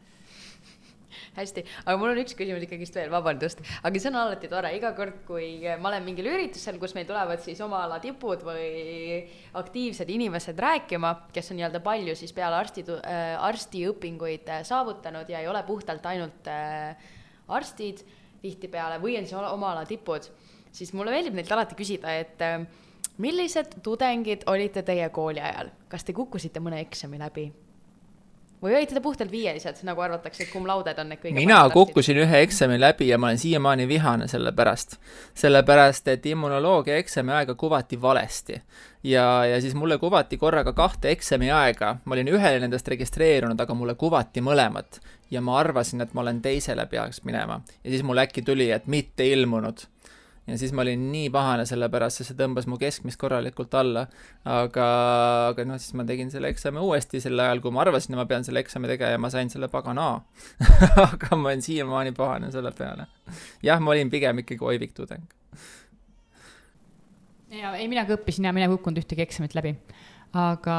hästi, 1.37 1.65
aga 1.85 1.97
mul 2.01 2.13
on 2.13 2.21
üks 2.23 2.37
küsimus 2.39 2.65
ikkagist 2.67 2.97
veel, 2.99 3.11
vabandust, 3.13 3.63
aga 3.83 4.03
see 4.03 4.11
on 4.11 4.19
alati 4.23 4.51
tore, 4.53 4.73
iga 4.77 4.93
kord, 4.97 5.23
kui 5.29 5.49
ma 5.81 5.93
olen 5.93 6.05
mingil 6.07 6.31
üritusel, 6.33 6.79
kus 6.83 6.95
meil 6.97 7.09
tulevad 7.09 7.43
siis 7.45 7.61
oma 7.65 7.85
ala 7.87 8.01
tipud 8.03 8.45
või 8.47 9.23
aktiivsed 9.61 10.11
inimesed 10.11 10.61
rääkima, 10.61 11.15
kes 11.35 11.53
on 11.53 11.61
nii-öelda 11.61 11.83
palju 11.85 12.17
siis 12.19 12.35
peale 12.37 12.59
arsti 12.61 12.85
äh,, 12.99 13.35
arstiõpinguid 13.51 14.51
äh, 14.51 14.63
saavutanud 14.67 15.29
ja 15.31 15.43
ei 15.43 15.51
ole 15.51 15.63
puhtalt 15.69 16.07
ainult 16.11 16.51
äh, 16.51 17.11
arstid 17.51 18.05
tihtipeale 18.41 19.01
või 19.03 19.19
on 19.19 19.27
siis 19.29 19.37
oma 19.41 19.75
ala 19.75 19.85
tipud, 19.89 20.29
siis 20.73 20.95
mulle 20.97 21.13
meeldib 21.15 21.37
neilt 21.37 21.51
alati 21.53 21.77
küsida, 21.77 22.15
et 22.23 22.41
millised 23.21 23.81
tudengid 23.85 24.47
olite 24.49 24.85
teie 24.87 25.09
kooli 25.13 25.43
ajal, 25.45 25.73
kas 25.93 26.07
te 26.07 26.17
kukkusite 26.17 26.63
mõne 26.63 26.81
eksami 26.87 27.21
läbi? 27.21 27.51
Või 28.63 28.77
olite 28.77 28.95
te 28.95 29.01
puhtalt 29.01 29.31
viielised, 29.33 29.81
nagu 29.89 30.03
arvatakse, 30.05 30.45
et 30.45 30.53
cum 30.53 30.67
laude'd 30.69 30.99
on 31.01 31.11
need 31.13 31.23
kõige 31.23 31.37
mina 31.39 31.61
kukkusin 31.73 32.21
ühe 32.25 32.43
eksami 32.45 32.79
läbi 32.81 33.09
ja 33.09 33.19
ma 33.19 33.31
olen 33.31 33.41
siiamaani 33.41 33.89
vihane 33.89 34.29
selle 34.29 34.53
pärast. 34.53 34.99
sellepärast, 35.35 36.09
et 36.09 36.27
immunoloogia 36.27 36.97
eksami 37.01 37.33
aega 37.33 37.55
kuvati 37.55 38.01
valesti. 38.03 38.61
ja, 39.03 39.45
ja 39.45 39.61
siis 39.61 39.75
mulle 39.75 39.99
kuvati 39.99 40.37
korraga 40.37 40.73
kahte 40.73 41.11
eksami 41.11 41.51
aega, 41.51 41.97
ma 42.05 42.15
olin 42.15 42.29
ühele 42.29 42.61
nendest 42.61 42.89
registreerunud, 42.89 43.61
aga 43.61 43.75
mulle 43.75 43.95
kuvati 43.95 44.41
mõlemat. 44.41 45.01
ja 45.31 45.41
ma 45.41 45.59
arvasin, 45.59 46.01
et 46.01 46.15
ma 46.15 46.21
olen 46.21 46.43
teisele 46.43 46.87
peaks 46.87 47.25
minema. 47.25 47.61
ja 47.85 47.91
siis 47.91 48.03
mul 48.03 48.19
äkki 48.19 48.43
tuli, 48.43 48.71
et 48.71 48.87
mitte 48.87 49.27
ilmunud 49.27 49.87
ja 50.51 50.59
siis 50.59 50.73
ma 50.77 50.83
olin 50.85 51.07
nii 51.13 51.31
pahane 51.33 51.65
selle 51.69 51.89
pärast, 51.93 52.21
sest 52.21 52.33
see 52.33 52.39
tõmbas 52.39 52.67
mu 52.71 52.79
keskmist 52.81 53.21
korralikult 53.21 53.75
alla. 53.79 54.07
aga, 54.45 54.87
aga 55.51 55.67
noh, 55.69 55.79
siis 55.81 55.95
ma 55.99 56.07
tegin 56.09 56.33
selle 56.33 56.51
eksami 56.53 56.83
uuesti 56.83 57.23
sel 57.23 57.39
ajal, 57.41 57.63
kui 57.65 57.75
ma 57.75 57.85
arvasin, 57.85 58.15
et 58.15 58.21
ma 58.21 58.27
pean 58.31 58.47
selle 58.47 58.63
eksami 58.65 58.91
tegema 58.91 59.15
ja 59.15 59.23
ma 59.23 59.31
sain 59.33 59.53
selle 59.53 59.71
pagana 59.73 60.11
aga 61.07 61.37
ma 61.37 61.53
olen 61.53 61.63
siiamaani 61.65 62.15
pahane 62.17 62.51
selle 62.55 62.75
peale. 62.77 63.07
jah, 63.67 63.81
ma 63.81 63.95
olin 63.95 64.11
pigem 64.11 64.45
ikkagi 64.45 64.67
oivik 64.73 64.95
tudeng. 64.97 65.25
ja 67.55 67.75
ei, 67.79 67.89
mina 67.89 68.07
ka 68.09 68.19
õppisin 68.19 68.51
ja 68.51 68.55
mina 68.57 68.69
ei 68.69 68.75
kukkunud 68.77 69.03
ühtegi 69.05 69.27
eksamit 69.27 69.55
läbi. 69.59 69.77
aga, 70.35 70.79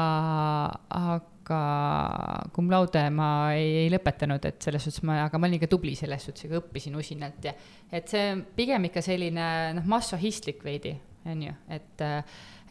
aga 0.88 1.31
aga 1.42 2.48
cum 2.54 2.70
laude 2.70 3.02
ma 3.14 3.28
ei, 3.56 3.84
ei 3.84 3.90
lõpetanud, 3.92 4.44
et 4.48 4.62
selles 4.62 4.86
suhtes 4.86 5.02
ma, 5.06 5.24
aga 5.26 5.40
ma 5.40 5.48
olin 5.48 5.58
ikka 5.58 5.70
tubli 5.72 5.94
selles 5.98 6.24
suhtes, 6.26 6.46
aga 6.48 6.60
õppisin 6.62 6.96
usinalt 6.98 7.48
ja 7.48 7.54
et 7.90 8.08
see 8.10 8.30
on 8.32 8.44
pigem 8.56 8.88
ikka 8.88 9.02
selline 9.04 9.48
noh, 9.76 9.88
massohistlik 9.90 10.62
veidi, 10.66 10.94
on 11.28 11.46
ju, 11.48 11.58
et 11.74 12.06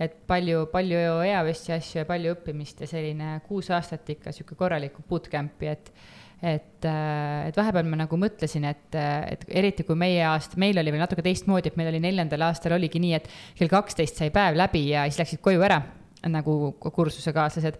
et 0.01 0.15
palju, 0.25 0.63
palju 0.71 1.01
eavesti 1.27 1.75
asju 1.75 1.99
ja 1.99 2.07
palju 2.09 2.31
õppimist 2.33 2.79
ja 2.81 2.89
selline 2.89 3.35
kuus 3.45 3.69
aastat 3.69 4.07
ikka 4.15 4.33
sihuke 4.33 4.57
korralikku 4.57 5.05
bootcamp'i, 5.07 5.69
et 5.69 5.93
et, 6.41 6.85
et 6.87 7.57
vahepeal 7.57 7.85
ma 7.85 7.99
nagu 7.99 8.17
mõtlesin, 8.17 8.63
et, 8.65 8.95
et 8.97 9.43
eriti 9.61 9.85
kui 9.85 9.93
meie 9.93 10.23
aasta, 10.25 10.57
meil 10.57 10.79
oli 10.81 10.89
veel 10.89 11.03
natuke 11.03 11.21
teistmoodi, 11.21 11.69
et 11.69 11.77
meil 11.77 11.91
oli 11.91 11.99
neljandal 12.01 12.47
aastal 12.47 12.79
oligi 12.79 12.97
nii, 13.03 13.13
et 13.13 13.27
kell 13.59 13.69
kaksteist 13.69 14.17
sai 14.17 14.31
päev 14.33 14.57
läbi 14.57 14.87
ja 14.87 15.05
siis 15.05 15.21
läksid 15.21 15.43
koju 15.45 15.61
ära 15.67 15.77
nagu 16.33 16.55
kursusekaaslased 16.81 17.77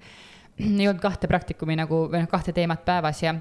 ei 0.80 0.88
olnud 0.88 1.01
kahte 1.03 1.30
praktikumi 1.32 1.78
nagu, 1.80 2.05
või 2.12 2.24
noh, 2.24 2.30
kahte 2.32 2.53
teemat 2.55 2.86
päevas 2.86 3.24
ja 3.24 3.36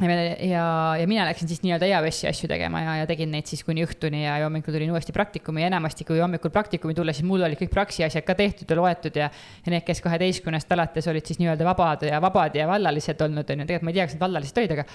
ja, 0.00 0.96
ja 1.00 1.06
mina 1.06 1.24
läksin 1.26 1.48
siis 1.48 1.60
nii-öelda 1.62 1.86
EAS-i 1.86 2.26
asju 2.30 2.48
tegema 2.48 2.80
ja, 2.80 2.94
ja 3.02 3.06
tegin 3.06 3.30
neid 3.30 3.46
siis 3.46 3.60
kuni 3.64 3.84
õhtuni 3.84 4.22
ja, 4.24 4.38
hommikul 4.44 4.74
tulin 4.74 4.90
uuesti 4.90 5.12
praktikumi 5.12 5.62
ja 5.62 5.68
enamasti, 5.68 6.06
kui 6.08 6.20
hommikul 6.20 6.50
praktikumi 6.50 6.94
tulla, 6.96 7.12
siis 7.14 7.26
mul 7.28 7.44
olid 7.44 7.60
kõik 7.60 7.70
praksi 7.74 8.04
asjad 8.06 8.24
ka 8.26 8.34
tehtud 8.38 8.70
ja 8.70 8.78
loetud 8.78 9.18
ja. 9.20 9.28
ja 9.66 9.74
need, 9.74 9.84
kes 9.86 10.00
kaheteistkümnest 10.04 10.72
alates 10.72 11.08
olid 11.12 11.28
siis 11.28 11.38
nii-öelda 11.42 11.66
vabad 11.68 12.06
ja 12.08 12.22
vabad 12.24 12.56
ja 12.56 12.66
vallalised 12.70 13.20
olnud, 13.26 13.52
on 13.52 13.64
ju, 13.64 13.68
tegelikult 13.68 13.86
ma 13.86 13.92
ei 13.92 13.98
tea, 13.98 14.08
kas 14.08 14.16
need 14.16 14.24
vallalised 14.24 14.62
olid, 14.62 14.74
aga. 14.78 14.86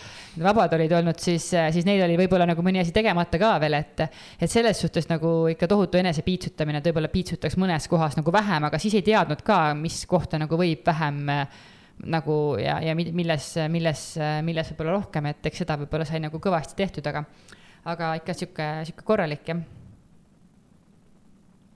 vabad 0.50 0.76
olid 0.80 0.98
olnud, 1.00 1.22
siis, 1.24 1.48
siis 1.78 1.88
neil 1.88 2.04
oli 2.08 2.18
võib-olla 2.24 2.50
nagu 2.50 2.66
mõni 2.66 2.82
asi 2.82 2.96
tegemata 2.96 3.40
ka 3.42 3.54
veel, 3.64 3.78
et. 3.80 4.06
et 4.42 4.52
selles 4.52 4.82
suhtes 4.82 5.08
nagu 5.12 5.38
ikka 5.54 5.70
tohutu 5.70 6.02
enesepiitsutamine, 6.02 6.82
et 6.82 6.92
võib-olla 6.92 7.14
piitsutaks 7.14 7.58
mõnes 7.62 7.88
kohas 7.92 8.18
nagu 8.18 8.34
vähem, 8.34 8.68
aga 8.68 8.82
siis 8.82 8.98
ei 8.98 9.06
teadnud 9.06 9.46
ka, 9.46 9.62
mis 9.78 10.04
kohta 10.10 10.42
nagu 10.42 10.58
võib 10.60 10.86
vähem 10.88 11.26
nagu 12.06 12.58
ja, 12.62 12.78
ja 12.84 12.94
milles, 12.96 13.50
milles, 13.74 14.04
milles 14.46 14.70
võib-olla 14.74 15.00
rohkem, 15.00 15.32
et 15.32 15.50
eks 15.50 15.64
seda 15.64 15.80
võib-olla 15.82 16.06
sai 16.06 16.22
nagu 16.22 16.40
kõvasti 16.42 16.78
tehtud, 16.78 17.08
aga, 17.10 17.24
aga 17.90 18.14
ikka 18.22 18.36
sihuke, 18.38 18.70
sihuke 18.90 19.06
korralik 19.08 19.50
jah 19.50 19.66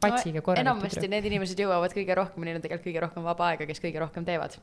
patsiga 0.01 0.41
korralik. 0.41 0.65
enamasti 0.65 1.09
need 1.11 1.30
inimesed 1.30 1.61
jõuavad 1.61 1.93
kõige 1.95 2.17
rohkem, 2.17 2.45
neil 2.45 2.57
on 2.57 2.65
tegelikult 2.65 2.89
kõige 2.89 3.03
rohkem 3.05 3.28
vaba 3.28 3.51
aega, 3.51 3.67
kes 3.69 3.82
kõige 3.84 4.01
rohkem 4.01 4.26
teevad. 4.28 4.57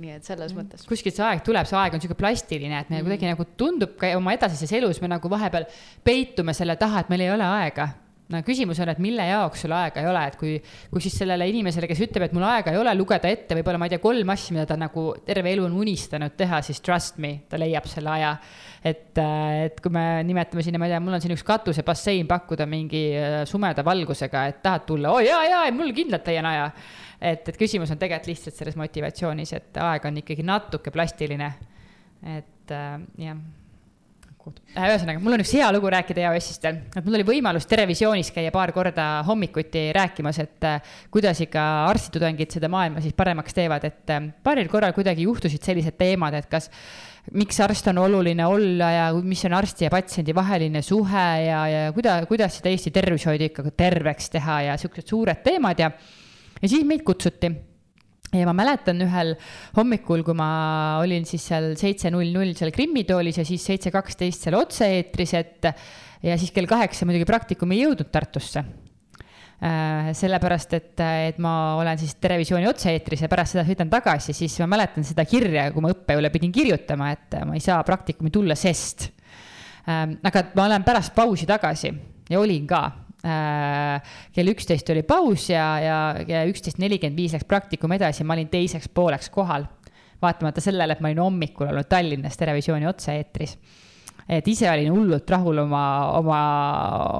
nii 0.00 0.12
et 0.16 0.26
selles 0.26 0.52
mm. 0.52 0.60
mõttes. 0.60 0.84
kuskilt 0.88 1.16
see 1.16 1.26
aeg 1.26 1.42
tuleb, 1.46 1.68
see 1.68 1.78
aeg 1.80 1.96
on 1.96 2.04
sihuke 2.04 2.18
plastiline, 2.18 2.84
et 2.84 2.92
meil 2.92 3.02
mm. 3.02 3.08
kuidagi 3.08 3.30
nagu 3.32 3.48
tundub 3.58 3.96
ka 4.00 4.12
oma 4.18 4.36
edasises 4.36 4.72
elus 4.76 5.00
me 5.02 5.10
nagu 5.10 5.32
vahepeal 5.32 5.66
peitume 6.06 6.54
selle 6.56 6.76
taha, 6.80 7.04
et 7.04 7.12
meil 7.12 7.26
ei 7.26 7.32
ole 7.34 7.48
aega 7.48 7.90
no 8.30 8.40
küsimus 8.46 8.78
on, 8.82 8.90
et 8.92 9.00
mille 9.02 9.24
jaoks 9.26 9.64
sul 9.64 9.74
aega 9.74 10.02
ei 10.02 10.08
ole, 10.10 10.22
et 10.30 10.36
kui, 10.38 10.54
kui 10.92 11.02
siis 11.02 11.16
sellele 11.20 11.46
inimesele, 11.50 11.88
kes 11.90 12.02
ütleb, 12.06 12.26
et 12.28 12.34
mul 12.36 12.46
aega 12.46 12.72
ei 12.72 12.80
ole, 12.80 12.92
lugeda 12.98 13.30
ette 13.30 13.56
võib-olla, 13.58 13.80
ma 13.80 13.88
ei 13.88 13.94
tea, 13.94 14.02
kolm 14.02 14.32
asja, 14.34 14.56
mida 14.56 14.66
ta 14.70 14.78
nagu 14.80 15.06
terve 15.26 15.52
elu 15.54 15.66
on 15.66 15.76
unistanud 15.82 16.36
teha, 16.38 16.62
siis 16.66 16.82
trust 16.84 17.20
me, 17.22 17.34
ta 17.50 17.60
leiab 17.60 17.88
selle 17.90 18.12
aja. 18.14 18.34
et, 18.84 19.18
äh, 19.18 19.66
et 19.66 19.80
kui 19.84 19.92
me 19.92 20.22
nimetame 20.24 20.64
sinna, 20.64 20.80
ma 20.80 20.88
ei 20.88 20.94
tea, 20.94 21.02
mul 21.04 21.18
on 21.18 21.20
siin 21.20 21.34
üks 21.34 21.44
katusebassein 21.44 22.28
pakkuda 22.30 22.64
mingi 22.70 23.04
äh, 23.18 23.42
sumeda 23.48 23.84
valgusega, 23.84 24.46
et 24.48 24.62
tahad 24.64 24.86
tulla, 24.88 25.12
oo 25.12 25.20
oh, 25.20 25.24
jaa, 25.24 25.42
jaa, 25.50 25.66
mul 25.76 25.92
kindlalt 25.96 26.30
leian 26.30 26.48
aja. 26.48 26.70
et, 27.20 27.48
et 27.52 27.60
küsimus 27.60 27.92
on 27.92 28.00
tegelikult 28.00 28.32
lihtsalt 28.32 28.56
selles 28.56 28.78
motivatsioonis, 28.80 29.56
et 29.58 29.80
aeg 29.84 30.08
on 30.08 30.22
ikkagi 30.22 30.46
natuke 30.46 30.94
plastiline. 30.94 31.54
et 32.38 32.76
äh, 32.76 33.00
jah 33.20 33.42
kohta. 34.44 34.62
Äh, 34.74 34.88
ühesõnaga, 34.90 35.20
mul 35.22 35.36
on 35.36 35.42
üks 35.44 35.52
hea 35.56 35.68
lugu 35.74 35.90
rääkida 35.92 36.24
EAS-ist 36.26 36.64
veel, 36.66 36.80
et 36.96 37.06
mul 37.06 37.18
oli 37.18 37.26
võimalus 37.28 37.68
Terevisioonis 37.70 38.32
käia 38.34 38.52
paar 38.54 38.72
korda 38.76 39.08
hommikuti 39.28 39.88
rääkimas, 39.96 40.40
et 40.42 40.66
äh, 40.68 40.96
kuidas 41.12 41.42
ikka 41.44 41.66
arstitudengid 41.90 42.56
seda 42.56 42.70
maailma 42.72 43.02
siis 43.04 43.16
paremaks 43.18 43.56
teevad, 43.56 43.86
et 43.88 44.14
äh, 44.14 44.26
paaril 44.44 44.70
korral 44.72 44.96
kuidagi 44.96 45.28
juhtusid 45.28 45.64
sellised 45.66 45.98
teemad, 46.00 46.36
et 46.38 46.50
kas 46.50 46.70
miks 47.36 47.60
arst 47.62 47.90
on 47.92 48.00
oluline 48.02 48.46
olla 48.48 48.90
ja 48.94 49.08
mis 49.22 49.44
on 49.46 49.54
arsti 49.58 49.86
ja 49.86 49.92
patsiendi 49.92 50.34
vaheline 50.34 50.82
suhe 50.82 51.26
ja, 51.44 51.64
ja 51.68 51.82
kuida-, 51.94 52.22
kuidas 52.28 52.58
seda 52.58 52.72
Eesti 52.72 52.92
tervishoidu 52.94 53.50
ikka 53.50 53.66
terveks 53.76 54.32
teha 54.34 54.60
ja 54.70 54.78
siuksed 54.80 55.12
suured 55.12 55.44
teemad 55.44 55.82
ja, 55.82 55.90
ja 56.60 56.70
siis 56.70 56.86
meid 56.88 57.04
kutsuti 57.06 57.52
ja 58.36 58.46
ma 58.46 58.54
mäletan 58.56 59.00
ühel 59.04 59.32
hommikul, 59.76 60.22
kui 60.26 60.36
ma 60.38 60.50
olin 61.02 61.26
siis 61.28 61.48
seal 61.50 61.72
seitse 61.78 62.12
null 62.14 62.30
null 62.34 62.54
seal 62.58 62.72
Krimmi 62.74 63.02
toolis 63.08 63.40
ja 63.40 63.46
siis 63.46 63.64
seitse 63.66 63.92
kaksteist 63.94 64.46
seal 64.46 64.58
otse-eetris, 64.60 65.34
et 65.40 65.70
ja 66.22 66.36
siis 66.38 66.54
kell 66.54 66.70
kaheksa 66.70 67.08
muidugi 67.08 67.26
praktikum 67.28 67.74
ei 67.74 67.82
jõudnud 67.82 68.12
Tartusse 68.14 68.62
äh, 68.62 70.12
sellepärast, 70.16 70.78
et, 70.78 71.04
et 71.30 71.42
ma 71.42 71.74
olen 71.80 71.98
siis 72.00 72.14
Terevisiooni 72.22 72.70
otse-eetris 72.70 73.26
ja 73.26 73.32
pärast 73.32 73.56
seda 73.56 73.66
sõidan 73.66 73.90
tagasi, 73.92 74.36
siis 74.36 74.58
ma 74.62 74.70
mäletan 74.76 75.06
seda 75.06 75.26
kirja, 75.28 75.66
kui 75.74 75.84
ma 75.84 75.92
õppejõule 75.96 76.30
pidin 76.34 76.54
kirjutama, 76.54 77.10
et 77.16 77.40
ma 77.48 77.58
ei 77.58 77.64
saa 77.64 77.82
praktikumi 77.86 78.30
tulla, 78.34 78.58
sest. 78.58 79.10
Ähm, 79.90 80.18
aga 80.22 80.50
ma 80.54 80.68
olen 80.68 80.86
pärast 80.86 81.16
pausi 81.16 81.48
tagasi 81.48 81.94
ja 82.30 82.38
olin 82.38 82.66
ka 82.68 82.84
Äh, 82.90 83.09
kell 83.20 84.52
üksteist 84.52 84.88
oli 84.92 85.02
paus 85.04 85.50
ja, 85.50 85.66
ja, 85.82 86.44
üksteist 86.48 86.80
nelikümmend 86.80 87.18
viis 87.20 87.34
läks 87.36 87.48
praktikum 87.48 87.92
edasi, 87.92 88.24
ma 88.24 88.36
olin 88.36 88.48
teiseks 88.52 88.88
pooleks 88.94 89.30
kohal. 89.34 89.68
vaatamata 90.20 90.60
sellele, 90.60 90.92
et 90.92 91.00
ma 91.00 91.08
olin 91.08 91.22
hommikul 91.22 91.70
olnud 91.70 91.88
Tallinnas 91.88 92.36
Terevisiooni 92.36 92.88
otse-eetris. 92.88 93.56
et 94.28 94.48
ise 94.48 94.70
olin 94.70 94.92
hullult 94.92 95.30
rahul 95.30 95.58
oma, 95.58 95.84
oma, 96.18 96.40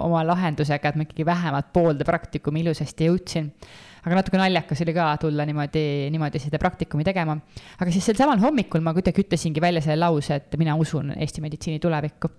oma 0.06 0.24
lahendusega, 0.26 0.88
et 0.88 0.96
ma 0.96 1.04
ikkagi 1.08 1.26
vähemalt 1.26 1.72
poolde 1.72 2.04
praktikumi 2.04 2.60
ilusasti 2.64 3.08
jõudsin 3.08 3.52
aga 4.00 4.16
natuke 4.16 4.38
naljakas 4.40 4.80
oli 4.84 4.94
ka 4.96 5.10
tulla 5.20 5.44
niimoodi, 5.48 5.82
niimoodi 6.12 6.40
seda 6.40 6.58
praktikumi 6.60 7.04
tegema. 7.04 7.36
aga 7.78 7.92
siis 7.92 8.06
sel 8.08 8.16
samal 8.16 8.40
hommikul 8.40 8.80
ma 8.80 8.94
kuidagi 8.96 9.26
ütlesingi 9.26 9.60
välja 9.60 9.82
selle 9.84 10.00
lause, 10.00 10.40
et 10.40 10.56
mina 10.60 10.76
usun 10.80 11.12
Eesti 11.16 11.44
meditsiini 11.44 11.80
tulevikku 11.82 12.30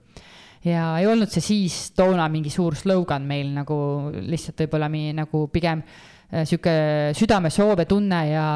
ja 0.66 0.86
ei 1.02 1.08
olnud 1.10 1.32
see 1.32 1.44
siis 1.44 1.76
toona 1.98 2.28
mingi 2.30 2.52
suur 2.54 2.76
slogan 2.78 3.26
meil 3.28 3.50
nagu 3.56 3.76
lihtsalt 4.14 4.62
võib-olla 4.64 4.90
nagu 5.18 5.46
pigem 5.54 5.82
äh, 5.82 6.44
sihuke 6.46 6.74
südamesoove 7.18 7.88
tunne 7.90 8.20
ja, 8.30 8.48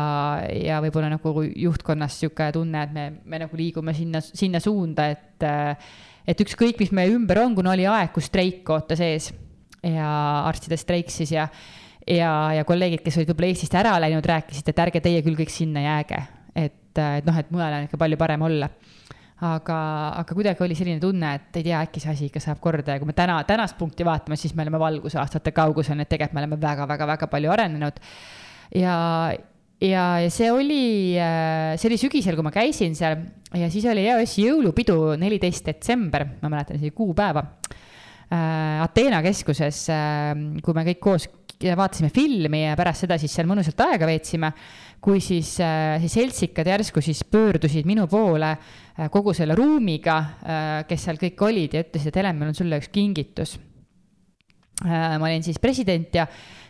ja 0.54 0.82
võib-olla 0.84 1.10
nagu 1.16 1.46
juhtkonnas 1.50 2.20
sihuke 2.22 2.52
tunne, 2.56 2.84
et 2.86 2.94
me, 2.94 3.08
me 3.26 3.42
nagu 3.46 3.58
liigume 3.58 3.96
sinna, 3.98 4.22
sinna 4.22 4.62
suunda, 4.64 5.10
et, 5.16 5.42
äh, 5.44 5.98
et 6.28 6.46
ükskõik, 6.46 6.80
mis 6.82 6.94
meie 6.96 7.14
ümber 7.16 7.42
on, 7.44 7.58
kuna 7.58 7.74
oli 7.74 7.88
aeg, 7.90 8.14
kus 8.16 8.30
streik 8.30 8.70
ootas 8.70 9.02
ees 9.04 9.32
ja 9.86 10.10
arstide 10.46 10.78
streik 10.82 11.12
siis 11.14 11.34
ja, 11.34 11.50
ja, 12.06 12.32
ja 12.60 12.66
kolleegid, 12.66 13.04
kes 13.06 13.20
olid 13.20 13.34
võib-olla 13.34 13.52
Eestist 13.54 13.78
ära 13.78 13.98
läinud, 14.02 14.26
rääkisid, 14.26 14.70
et 14.70 14.86
ärge 14.86 15.02
teie 15.02 15.26
küll 15.26 15.38
kõik 15.38 15.54
sinna 15.54 15.84
jääge, 15.84 16.22
et, 16.54 16.94
et 17.02 17.26
noh, 17.26 17.42
et 17.42 17.50
mujal 17.54 17.80
on 17.80 17.90
ikka 17.90 18.02
palju 18.02 18.22
parem 18.22 18.46
olla 18.46 18.70
aga, 19.44 19.78
aga 20.22 20.36
kuidagi 20.36 20.64
oli 20.64 20.78
selline 20.78 21.02
tunne, 21.02 21.34
et 21.36 21.58
ei 21.60 21.66
tea, 21.68 21.82
äkki 21.84 22.00
see 22.04 22.12
asi 22.14 22.30
ikka 22.30 22.40
saab 22.44 22.62
korda 22.64 22.96
ja 22.96 23.02
kui 23.02 23.10
me 23.10 23.16
täna, 23.18 23.42
tänast 23.48 23.76
punkti 23.80 24.06
vaatame, 24.08 24.38
siis 24.40 24.56
me 24.56 24.64
oleme 24.64 24.80
valgusaastate 24.80 25.52
kaugusel, 25.56 25.98
nii 26.00 26.08
et 26.08 26.14
tegelikult 26.14 26.38
me 26.38 26.44
oleme 26.46 26.60
väga-väga-väga 26.62 27.28
palju 27.32 27.52
arenenud. 27.52 28.00
ja, 28.80 28.96
ja, 29.84 30.06
ja 30.24 30.30
see 30.32 30.52
oli, 30.52 30.86
see 31.76 31.90
oli 31.92 32.00
sügisel, 32.00 32.40
kui 32.40 32.48
ma 32.48 32.54
käisin 32.56 32.96
seal 32.96 33.26
ja 33.56 33.72
siis 33.72 33.88
oli 33.92 34.08
EOS-i 34.08 34.48
jõulupidu, 34.48 35.00
neliteist 35.20 35.68
detsember, 35.68 36.30
ma 36.42 36.52
mäletan 36.52 36.80
isegi 36.80 36.96
kuupäeva 36.96 37.44
äh,. 37.44 38.84
Ateena 38.86 39.22
keskuses 39.26 39.86
äh,, 39.92 40.32
kui 40.64 40.78
me 40.78 40.88
kõik 40.88 41.04
koos 41.04 41.28
vaatasime 41.56 42.10
filmi 42.14 42.66
ja 42.66 42.76
pärast 42.76 43.06
seda 43.06 43.18
siis 43.20 43.34
seal 43.36 43.48
mõnusalt 43.48 43.80
aega 43.86 44.08
veetsime 44.10 44.52
kui 45.06 45.22
siis, 45.22 45.52
äh, 45.62 46.00
siis 46.02 46.16
seltsikad 46.18 46.66
järsku 46.66 47.02
siis 47.04 47.22
pöördusid 47.30 47.86
minu 47.86 48.08
poole 48.10 48.50
äh, 48.56 49.10
kogu 49.14 49.36
selle 49.38 49.54
ruumiga, 49.58 50.18
äh, 50.42 50.80
kes 50.90 51.06
seal 51.06 51.22
kõik 51.22 51.44
olid 51.46 51.78
ja 51.78 51.84
ütlesid, 51.86 52.10
et 52.10 52.18
Helen, 52.22 52.40
meil 52.40 52.50
on 52.50 52.58
sulle 52.58 52.82
üks 52.82 52.90
kingitus. 52.94 53.60
ma 54.84 55.24
olin 55.24 55.44
siis 55.44 55.56
president 55.64 56.18
ja, 56.18 56.26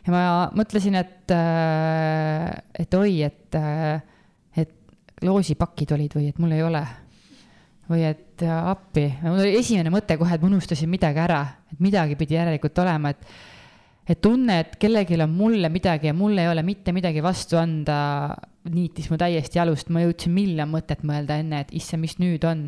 ja 0.06 0.12
ma 0.14 0.20
mõtlesin, 0.54 0.94
et, 1.00 1.32
et 2.78 2.94
oi, 2.94 3.16
et, 3.26 3.58
et 4.62 5.24
loosipakid 5.26 5.96
olid 5.96 6.14
või 6.14 6.28
et 6.30 6.38
mul 6.38 6.54
ei 6.54 6.62
ole 6.62 6.84
või 7.90 8.04
et 8.06 8.46
appi, 8.46 9.08
mul 9.24 9.42
oli 9.42 9.58
esimene 9.58 9.90
mõte 9.90 10.20
kohe, 10.22 10.38
et 10.38 10.46
ma 10.46 10.52
unustasin 10.52 10.92
midagi 10.92 11.24
ära, 11.24 11.42
et 11.74 11.82
midagi 11.82 12.14
pidi 12.20 12.38
järelikult 12.38 12.78
olema, 12.86 13.10
et 13.16 13.26
et 14.06 14.22
tunne, 14.22 14.60
et 14.62 14.76
kellelgi 14.82 15.18
on 15.18 15.34
mulle 15.34 15.70
midagi 15.74 16.12
ja 16.12 16.14
mul 16.14 16.38
ei 16.38 16.50
ole 16.50 16.62
mitte 16.66 16.94
midagi 16.94 17.24
vastu 17.26 17.58
anda, 17.58 17.98
niitis 18.70 19.10
mu 19.10 19.18
täiesti 19.22 19.60
jalust, 19.60 19.90
ma 19.94 20.04
jõudsin 20.04 20.34
miljon 20.34 20.70
mõtet 20.70 21.02
mõelda 21.06 21.40
enne, 21.42 21.64
et 21.66 21.74
issand, 21.78 22.04
mis 22.06 22.18
nüüd 22.22 22.46
on. 22.46 22.68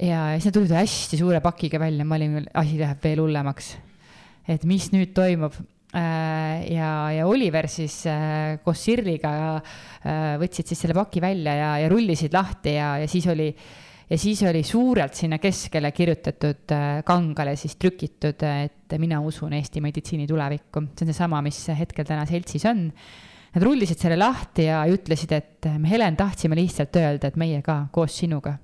ja 0.00 0.28
siis 0.36 0.48
nad 0.48 0.56
tulid 0.56 0.76
hästi 0.76 1.20
suure 1.20 1.42
pakiga 1.44 1.80
välja, 1.82 2.06
ma 2.06 2.16
olin, 2.16 2.46
asi 2.56 2.78
läheb 2.80 3.02
veel 3.04 3.24
hullemaks. 3.24 3.74
et 4.48 4.64
mis 4.64 4.88
nüüd 4.94 5.12
toimub 5.16 5.52
äh, 5.92 6.64
ja, 6.72 6.92
ja 7.12 7.26
Oliver 7.28 7.68
siis 7.68 8.00
äh, 8.08 8.56
koos 8.64 8.80
Sirliga 8.84 9.32
äh, 9.58 10.38
võtsid 10.40 10.72
siis 10.72 10.80
selle 10.80 10.96
paki 10.96 11.20
välja 11.20 11.54
ja, 11.54 11.74
ja 11.82 11.92
rullisid 11.92 12.32
lahti 12.32 12.78
ja, 12.78 12.94
ja 13.02 13.08
siis 13.08 13.28
oli, 13.28 13.50
ja 14.10 14.18
siis 14.18 14.42
oli 14.48 14.62
suurelt 14.64 15.14
sinna 15.14 15.38
keskele 15.38 15.92
kirjutatud 15.92 16.76
kangale 17.04 17.56
siis 17.56 17.76
trükitud, 17.76 18.44
et 18.64 18.98
mina 18.98 19.20
usun 19.20 19.52
Eesti 19.52 19.82
meditsiini 19.84 20.26
tulevikku. 20.26 20.80
see 20.94 21.06
on 21.06 21.12
seesama, 21.12 21.42
mis 21.42 21.60
hetkel 21.78 22.06
täna 22.08 22.26
seltsis 22.26 22.64
on. 22.68 22.86
Nad 23.54 23.64
rullisid 23.64 23.98
selle 23.98 24.16
lahti 24.20 24.68
ja 24.68 24.82
ütlesid, 24.88 25.32
et 25.32 25.68
me, 25.78 25.88
Helen, 25.88 26.16
tahtsime 26.16 26.56
lihtsalt 26.56 26.96
öelda, 27.00 27.28
et 27.28 27.36
meie 27.40 27.62
ka 27.64 27.86
koos 27.92 28.18
sinuga 28.20 28.58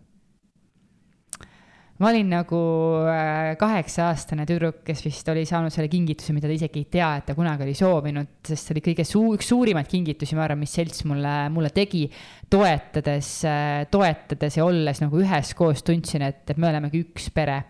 ma 2.00 2.08
olin 2.10 2.30
nagu 2.32 2.60
äh, 3.06 3.52
kaheksa-aastane 3.58 4.46
tüdruk, 4.48 4.80
kes 4.86 5.04
vist 5.04 5.28
oli 5.30 5.44
saanud 5.46 5.72
selle 5.74 5.90
kingituse, 5.92 6.34
mida 6.34 6.48
ta 6.50 6.56
isegi 6.56 6.82
ei 6.82 6.88
tea, 6.96 7.10
et 7.20 7.28
ta 7.28 7.36
kunagi 7.38 7.66
oli 7.66 7.74
soovinud, 7.78 8.32
sest 8.48 8.66
see 8.66 8.74
oli 8.74 8.84
kõige 8.88 9.06
suu-, 9.06 9.34
üks 9.36 9.50
suurimaid 9.52 9.90
kingitusi, 9.90 10.34
ma 10.38 10.46
arvan, 10.48 10.62
mis 10.64 10.74
selts 10.74 11.04
mulle, 11.08 11.34
mulle 11.54 11.70
tegi. 11.74 12.08
toetades, 12.50 13.28
äh, 13.50 13.84
toetades 13.90 14.58
ja 14.58 14.66
olles 14.66 15.02
nagu 15.04 15.22
üheskoos 15.22 15.84
tundsin, 15.86 16.26
et, 16.26 16.42
et 16.50 16.58
me 16.58 16.70
olemegi 16.72 17.04
üks 17.06 17.30
pere. 17.34 17.60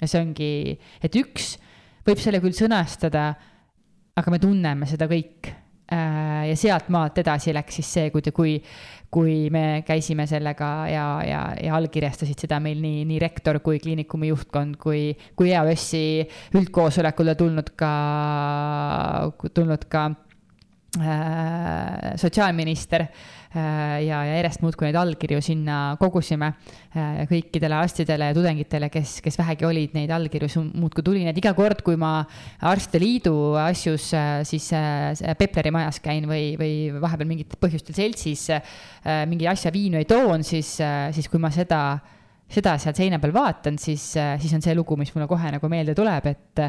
ja 0.00 0.08
see 0.10 0.22
ongi, 0.22 0.52
et 1.04 1.20
üks 1.20 1.54
võib 2.04 2.20
selle 2.20 2.40
küll 2.44 2.56
sõnastada, 2.56 3.28
aga 4.16 4.32
me 4.32 4.40
tunneme 4.40 4.88
seda 4.88 5.08
kõik 5.10 5.52
ja 5.90 6.56
sealt 6.56 6.88
maalt 6.88 7.18
edasi 7.20 7.52
läks 7.54 7.80
siis 7.80 7.90
see, 7.96 8.10
kui, 8.10 8.22
kui, 8.32 8.54
kui 9.12 9.34
me 9.52 9.82
käisime 9.86 10.24
sellega 10.26 10.70
ja, 10.88 11.04
ja, 11.26 11.42
ja 11.60 11.74
allkirjastasid 11.76 12.46
seda 12.46 12.58
meil 12.64 12.80
nii, 12.82 13.04
nii 13.10 13.20
rektor 13.22 13.60
kui 13.64 13.78
kliinikumi 13.82 14.32
juhtkond 14.32 14.78
kui, 14.80 15.10
kui 15.36 15.52
EAS-i 15.52 16.24
üldkoosolekule 16.56 17.36
tulnud 17.38 17.74
ka, 17.76 17.92
tulnud 19.52 19.84
ka 19.92 20.08
äh, 21.04 22.14
sotsiaalminister. 22.16 23.04
äh, 23.04 23.10
Äh, 23.10 23.43
ja, 23.54 24.20
ja 24.26 24.36
järjest 24.38 24.62
muudkui 24.64 24.88
neid 24.88 24.98
allkirju 24.98 25.40
sinna 25.44 25.76
kogusime 26.00 26.50
äh, 26.50 27.22
kõikidele 27.30 27.76
arstidele 27.78 28.30
ja 28.30 28.36
tudengitele, 28.36 28.88
kes, 28.92 29.18
kes 29.24 29.38
vähegi 29.38 29.68
olid, 29.68 29.94
neid 29.96 30.10
allkirju 30.14 30.64
muudkui 30.72 31.04
tuli, 31.06 31.22
nii 31.22 31.32
et 31.32 31.38
iga 31.42 31.54
kord, 31.56 31.84
kui 31.86 31.98
ma 32.00 32.16
Arstide 32.66 33.02
Liidu 33.02 33.36
asjus 33.60 34.10
äh, 34.16 34.40
siis 34.48 34.70
Pepleri 35.38 35.72
majas 35.74 36.00
käin 36.02 36.26
või, 36.30 36.54
või 36.60 36.74
vahepeal 37.02 37.30
mingitel 37.30 37.60
põhjustel 37.62 37.96
seltsis 37.96 38.48
mingi 39.28 39.46
asja 39.48 39.72
viinu 39.74 39.98
ei 40.00 40.06
toon, 40.08 40.42
siis, 40.46 40.76
siis 41.14 41.30
kui 41.30 41.40
ma 41.42 41.50
seda 41.54 41.80
seda 42.54 42.74
seal 42.78 42.94
seina 42.96 43.18
peal 43.18 43.32
vaatan, 43.34 43.78
siis, 43.80 44.02
siis 44.14 44.52
on 44.54 44.62
see 44.62 44.74
lugu, 44.76 44.98
mis 45.00 45.10
mulle 45.14 45.26
kohe 45.30 45.50
nagu 45.54 45.68
meelde 45.72 45.94
tuleb, 45.96 46.28
et 46.28 46.62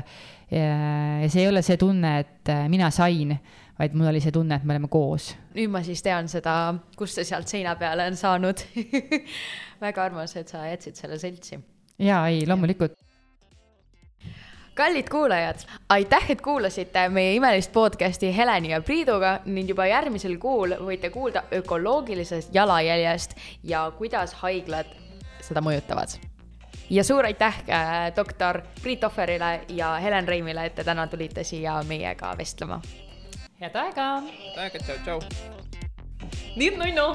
ja 0.56 1.28
see 1.30 1.44
ei 1.44 1.50
ole 1.50 1.62
see 1.66 1.78
tunne, 1.82 2.14
et 2.24 2.54
mina 2.72 2.90
sain 2.96 3.34
vaid 3.80 3.96
mul 3.96 4.08
oli 4.08 4.22
see 4.24 4.32
tunne, 4.32 4.56
et 4.56 4.64
me 4.64 4.76
oleme 4.76 4.90
koos. 4.92 5.34
nüüd 5.56 5.72
ma 5.72 5.84
siis 5.84 6.04
tean 6.04 6.30
seda, 6.32 6.76
kust 6.98 7.20
see 7.20 7.28
sealt 7.28 7.52
seina 7.52 7.76
peale 7.80 8.08
on 8.12 8.20
saanud 8.20 8.64
väga 9.86 10.06
armas, 10.10 10.36
et 10.40 10.52
sa 10.52 10.66
jätsid 10.70 11.02
selle 11.02 11.20
seltsi. 11.20 11.60
jaa, 12.00 12.28
ei, 12.28 12.46
loomulikult 12.48 12.96
kallid 14.76 15.08
kuulajad, 15.12 15.62
aitäh, 15.90 16.32
et 16.32 16.42
kuulasite 16.44 17.08
meie 17.10 17.36
imelist 17.36 17.72
podcast'i 17.72 18.34
Heleni 18.36 18.74
ja 18.74 18.82
Priiduga 18.82 19.40
ning 19.46 19.70
juba 19.72 19.88
järgmisel 19.88 20.36
kuul 20.38 20.76
võite 20.84 21.10
kuulda 21.14 21.46
ökoloogilisest 21.56 22.56
jalajäljest 22.56 23.38
ja 23.64 23.86
kuidas 23.98 24.34
haiglad 24.44 24.92
seda 25.42 25.64
mõjutavad. 25.64 26.18
ja 26.90 27.04
suur 27.04 27.26
aitäh 27.26 27.64
äh, 27.70 28.12
doktor 28.16 28.62
Priit 28.84 29.04
Ohverile 29.04 29.62
ja 29.70 29.96
Helen 29.96 30.28
Reimile, 30.28 30.66
et 30.66 30.76
te 30.76 30.84
täna 30.84 31.08
tulite 31.08 31.44
siia 31.44 31.82
meiega 31.88 32.36
vestlema 32.38 32.82
head 33.60 33.76
aega! 33.76 34.08
head 34.28 34.58
aega, 34.64 34.80
tšau, 34.84 34.98
tšau! 35.06 35.20
nii, 36.60 36.72
nunnu! 36.80 37.08